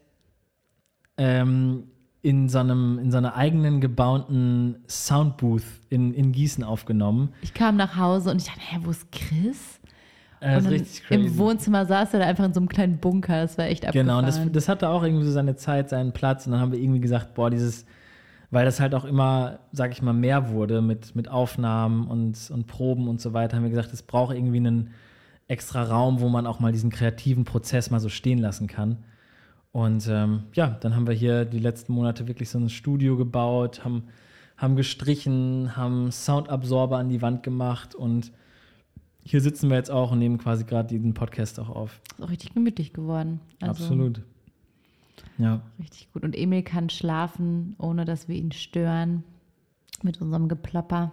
ähm, 1.20 1.85
in, 2.22 2.48
so 2.48 2.59
einem, 2.59 2.98
in 2.98 3.11
so 3.11 3.18
einer 3.18 3.37
eigenen 3.37 3.80
gebauten 3.80 4.76
Soundbooth 4.88 5.62
in, 5.88 6.14
in 6.14 6.33
Gießen 6.33 6.64
aufgenommen. 6.64 7.33
Ich 7.42 7.54
kam 7.54 7.76
nach 7.76 7.96
Hause 7.96 8.30
und 8.30 8.40
ich 8.40 8.46
dachte, 8.46 8.61
hä, 8.61 8.78
wo 8.83 8.90
ist 8.90 9.12
Chris? 9.12 9.80
Äh, 10.40 10.56
und 10.56 10.64
ist 10.64 10.70
richtig 10.70 11.02
crazy. 11.04 11.26
im 11.26 11.38
Wohnzimmer 11.38 11.87
saß 11.87 12.14
er 12.14 12.20
da 12.20 12.26
einfach 12.26 12.44
in 12.44 12.54
so 12.54 12.61
einem 12.61 12.68
kleinen 12.68 12.98
Bunker. 12.98 13.42
Das 13.42 13.59
war 13.59 13.66
echt 13.66 13.87
abgefahren. 13.87 14.06
Genau, 14.06 14.18
und 14.18 14.26
das, 14.26 14.40
das 14.52 14.68
hatte 14.68 14.88
auch 14.88 15.02
irgendwie 15.02 15.26
so 15.26 15.33
seine 15.33 15.56
Zeit, 15.56 15.90
seinen 15.90 16.12
Platz. 16.12 16.46
Und 16.46 16.52
dann 16.52 16.61
haben 16.61 16.72
wir 16.72 16.78
irgendwie 16.78 17.00
gesagt, 17.00 17.35
boah, 17.35 17.50
dieses 17.50 17.85
weil 18.50 18.64
das 18.64 18.80
halt 18.80 18.94
auch 18.94 19.04
immer, 19.04 19.61
sag 19.72 19.92
ich 19.92 20.02
mal, 20.02 20.12
mehr 20.12 20.50
wurde 20.50 20.83
mit, 20.83 21.14
mit 21.14 21.28
Aufnahmen 21.28 22.09
und, 22.09 22.50
und 22.50 22.66
Proben 22.66 23.09
und 23.09 23.20
so 23.20 23.33
weiter, 23.33 23.56
haben 23.56 23.62
wir 23.62 23.70
gesagt, 23.70 23.92
es 23.92 24.02
braucht 24.02 24.35
irgendwie 24.35 24.56
einen 24.56 24.90
extra 25.46 25.85
Raum, 25.85 26.20
wo 26.20 26.28
man 26.28 26.46
auch 26.46 26.61
mal 26.61 26.72
diesen 26.72 26.90
kreativen 26.90 27.44
Prozess 27.44 27.90
mal 27.90 28.00
so 28.00 28.09
stehen 28.09 28.38
lassen 28.38 28.66
kann. 28.66 28.98
Und 29.72 30.09
ähm, 30.09 30.44
ja, 30.54 30.76
dann 30.80 30.96
haben 30.96 31.06
wir 31.06 31.14
hier 31.14 31.44
die 31.44 31.59
letzten 31.59 31.92
Monate 31.92 32.26
wirklich 32.26 32.50
so 32.50 32.59
ein 32.59 32.68
Studio 32.68 33.16
gebaut, 33.16 33.85
haben, 33.85 34.04
haben 34.56 34.74
gestrichen, 34.76 35.76
haben 35.76 36.11
Soundabsorber 36.11 36.98
an 36.98 37.09
die 37.09 37.22
Wand 37.22 37.42
gemacht 37.42 37.94
und 37.94 38.33
hier 39.22 39.40
sitzen 39.40 39.68
wir 39.70 39.76
jetzt 39.76 39.90
auch 39.90 40.12
und 40.12 40.18
nehmen 40.18 40.38
quasi 40.38 40.64
gerade 40.64 40.88
diesen 40.88 41.14
Podcast 41.14 41.61
auch 41.61 41.68
auf. 41.68 42.00
Ist 42.18 42.22
auch 42.24 42.30
richtig 42.30 42.54
gemütlich 42.54 42.92
geworden. 42.92 43.40
Also 43.61 43.85
Absolut. 43.85 44.22
Ja. 45.38 45.62
Richtig 45.78 46.12
gut. 46.12 46.24
Und 46.24 46.37
Emil 46.37 46.62
kann 46.62 46.90
schlafen, 46.90 47.76
ohne 47.78 48.04
dass 48.04 48.28
wir 48.28 48.37
ihn 48.37 48.52
stören 48.52 49.22
mit 50.02 50.20
unserem 50.20 50.48
Geplapper. 50.48 51.12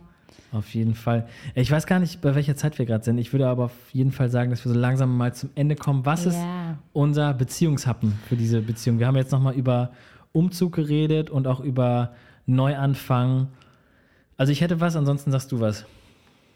Auf 0.51 0.73
jeden 0.73 0.95
Fall. 0.95 1.27
Ich 1.55 1.69
weiß 1.71 1.85
gar 1.85 1.99
nicht, 1.99 2.21
bei 2.21 2.35
welcher 2.35 2.55
Zeit 2.55 2.79
wir 2.79 2.85
gerade 2.85 3.03
sind. 3.03 3.17
Ich 3.17 3.33
würde 3.33 3.47
aber 3.47 3.65
auf 3.65 3.93
jeden 3.93 4.11
Fall 4.11 4.29
sagen, 4.29 4.49
dass 4.49 4.63
wir 4.65 4.71
so 4.71 4.77
langsam 4.77 5.15
mal 5.15 5.33
zum 5.33 5.49
Ende 5.55 5.75
kommen. 5.75 6.05
Was 6.05 6.25
ja. 6.25 6.31
ist 6.31 6.37
unser 6.93 7.33
Beziehungshappen 7.33 8.13
für 8.27 8.35
diese 8.35 8.61
Beziehung? 8.61 8.99
Wir 8.99 9.07
haben 9.07 9.15
jetzt 9.15 9.31
nochmal 9.31 9.55
über 9.55 9.91
Umzug 10.31 10.73
geredet 10.75 11.29
und 11.29 11.47
auch 11.47 11.59
über 11.59 12.13
Neuanfang. 12.45 13.47
Also 14.37 14.51
ich 14.51 14.61
hätte 14.61 14.79
was, 14.79 14.95
ansonsten 14.95 15.31
sagst 15.31 15.51
du 15.51 15.59
was. 15.59 15.85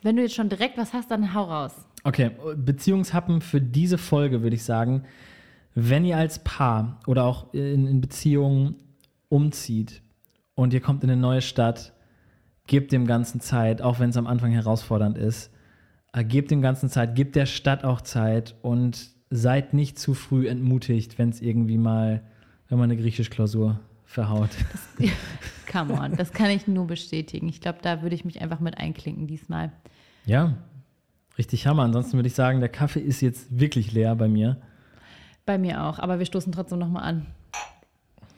Wenn 0.03 0.15
du 0.15 0.23
jetzt 0.23 0.35
schon 0.35 0.49
direkt 0.49 0.77
was 0.77 0.93
hast, 0.93 1.11
dann 1.11 1.33
hau 1.33 1.43
raus. 1.43 1.73
Okay, 2.03 2.31
Beziehungshappen 2.55 3.41
für 3.41 3.61
diese 3.61 3.97
Folge 3.97 4.41
würde 4.41 4.55
ich 4.55 4.63
sagen, 4.63 5.03
wenn 5.75 6.03
ihr 6.05 6.17
als 6.17 6.39
Paar 6.43 6.99
oder 7.07 7.23
auch 7.23 7.53
in, 7.53 7.87
in 7.87 8.01
Beziehungen 8.01 8.75
umzieht 9.29 10.01
und 10.55 10.73
ihr 10.73 10.81
kommt 10.81 11.03
in 11.03 11.09
eine 11.09 11.21
neue 11.21 11.41
Stadt, 11.41 11.93
gebt 12.67 12.91
dem 12.91 13.05
Ganzen 13.05 13.41
Zeit, 13.41 13.81
auch 13.81 13.99
wenn 13.99 14.09
es 14.09 14.17
am 14.17 14.27
Anfang 14.27 14.51
herausfordernd 14.51 15.17
ist. 15.17 15.51
Äh, 16.13 16.23
gebt 16.23 16.51
dem 16.51 16.61
Ganzen 16.61 16.89
Zeit, 16.89 17.15
gebt 17.15 17.35
der 17.35 17.45
Stadt 17.45 17.83
auch 17.83 18.01
Zeit 18.01 18.55
und 18.61 19.09
seid 19.31 19.73
nicht 19.73 19.97
zu 19.97 20.13
früh 20.13 20.47
entmutigt, 20.47 21.17
wenn 21.17 21.29
es 21.29 21.41
irgendwie 21.41 21.77
mal, 21.77 22.21
wenn 22.67 22.77
man 22.77 22.91
eine 22.91 23.01
Griechisch-Klausur 23.01 23.79
verhaut. 24.05 24.49
Das, 24.71 25.09
come 25.71 25.93
on, 25.93 26.17
das 26.17 26.33
kann 26.33 26.51
ich 26.51 26.67
nur 26.67 26.85
bestätigen. 26.85 27.47
Ich 27.47 27.61
glaube, 27.61 27.79
da 27.81 28.01
würde 28.01 28.13
ich 28.13 28.25
mich 28.25 28.41
einfach 28.41 28.59
mit 28.59 28.77
einklinken 28.77 29.27
diesmal. 29.27 29.71
Ja, 30.25 30.57
richtig 31.37 31.65
Hammer. 31.65 31.83
Ansonsten 31.83 32.17
würde 32.17 32.27
ich 32.27 32.35
sagen, 32.35 32.59
der 32.59 32.69
Kaffee 32.69 32.99
ist 32.99 33.21
jetzt 33.21 33.57
wirklich 33.57 33.93
leer 33.93 34.15
bei 34.15 34.27
mir. 34.27 34.57
Bei 35.45 35.57
mir 35.57 35.83
auch, 35.83 35.97
aber 35.97 36.19
wir 36.19 36.25
stoßen 36.25 36.51
trotzdem 36.51 36.77
nochmal 36.77 37.03
an. 37.03 37.25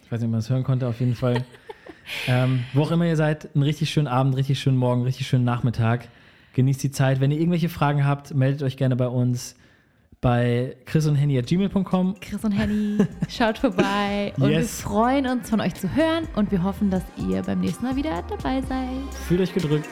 Ich 0.05 0.11
weiß 0.11 0.19
nicht, 0.19 0.27
ob 0.27 0.31
man 0.31 0.39
das 0.39 0.49
hören 0.51 0.63
konnte, 0.63 0.87
auf 0.87 0.99
jeden 0.99 1.15
Fall. 1.15 1.43
ähm, 2.27 2.63
wo 2.73 2.83
auch 2.83 2.91
immer 2.91 3.07
ihr 3.07 3.17
seid, 3.17 3.53
einen 3.55 3.63
richtig 3.63 3.89
schönen 3.89 4.07
Abend, 4.07 4.35
richtig 4.35 4.59
schönen 4.59 4.77
Morgen, 4.77 5.01
richtig 5.01 5.27
schönen 5.27 5.43
Nachmittag. 5.43 6.07
Genießt 6.53 6.83
die 6.83 6.91
Zeit. 6.91 7.19
Wenn 7.19 7.31
ihr 7.31 7.39
irgendwelche 7.39 7.67
Fragen 7.67 8.05
habt, 8.05 8.35
meldet 8.35 8.61
euch 8.61 8.77
gerne 8.77 8.95
bei 8.95 9.07
uns 9.07 9.55
bei 10.23 10.75
Chris 10.85 11.05
und 11.05 11.15
Henny 11.15 11.37
at 11.37 11.45
gmail.com. 11.45 12.15
Chris 12.21 12.43
und 12.43 12.53
Henny, 12.53 12.97
schaut 13.29 13.59
vorbei. 13.59 14.33
Und 14.39 14.49
yes. 14.49 14.61
wir 14.81 14.89
freuen 14.89 15.27
uns, 15.27 15.49
von 15.49 15.59
euch 15.59 15.75
zu 15.75 15.93
hören 15.93 16.27
und 16.35 16.49
wir 16.51 16.63
hoffen, 16.63 16.89
dass 16.89 17.03
ihr 17.17 17.41
beim 17.43 17.59
nächsten 17.59 17.83
Mal 17.83 17.95
wieder 17.95 18.23
dabei 18.29 18.61
seid. 18.61 19.13
Fühlt 19.27 19.41
euch 19.41 19.53
gedrückt. 19.53 19.87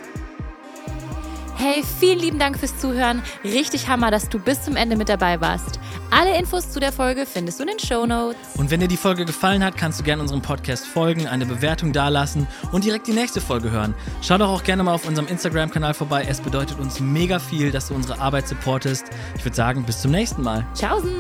Hey, 1.64 1.84
vielen 2.00 2.18
lieben 2.18 2.40
Dank 2.40 2.58
fürs 2.58 2.76
Zuhören. 2.80 3.22
Richtig 3.44 3.88
Hammer, 3.88 4.10
dass 4.10 4.28
du 4.28 4.40
bis 4.40 4.64
zum 4.64 4.76
Ende 4.76 4.96
mit 4.96 5.10
dabei 5.10 5.40
warst. 5.42 5.80
Alle 6.10 6.36
Infos 6.36 6.72
zu 6.72 6.80
der 6.80 6.92
Folge 6.92 7.28
findest 7.28 7.60
du 7.60 7.64
in 7.66 7.70
den 7.70 7.78
Show 7.78 8.08
Notes. 8.08 8.36
Und 8.58 8.72
wenn 8.72 8.80
dir 8.80 8.88
die 8.88 8.98
Folge 8.98 9.26
gefallen 9.26 9.64
hat, 9.64 9.78
kannst 9.78 10.00
du 10.00 10.04
gerne 10.04 10.24
unserem 10.24 10.42
Podcast 10.42 10.88
folgen, 10.88 11.28
eine 11.28 11.46
Bewertung 11.46 11.94
dalassen 11.94 12.48
und 12.72 12.84
direkt 12.84 13.06
die 13.06 13.14
nächste 13.14 13.42
Folge 13.42 13.70
hören. 13.70 13.94
Schau 14.24 14.40
doch 14.40 14.50
auch 14.50 14.64
gerne 14.64 14.82
mal 14.82 14.96
auf 14.96 15.08
unserem 15.08 15.28
Instagram-Kanal 15.28 15.94
vorbei. 15.94 16.26
Es 16.28 16.42
bedeutet 16.42 16.80
uns 16.80 17.00
mega 17.00 17.38
viel, 17.38 17.70
dass 17.70 17.90
du 17.90 17.94
unsere 17.94 18.20
Arbeit 18.20 18.48
supportest. 18.48 19.06
Ich 19.38 19.46
würde 19.46 19.56
sagen, 19.56 19.84
bis 19.84 20.02
zum 20.02 20.10
nächsten 20.10 20.42
Mal. 20.42 20.66
Tschaußen. 20.74 21.12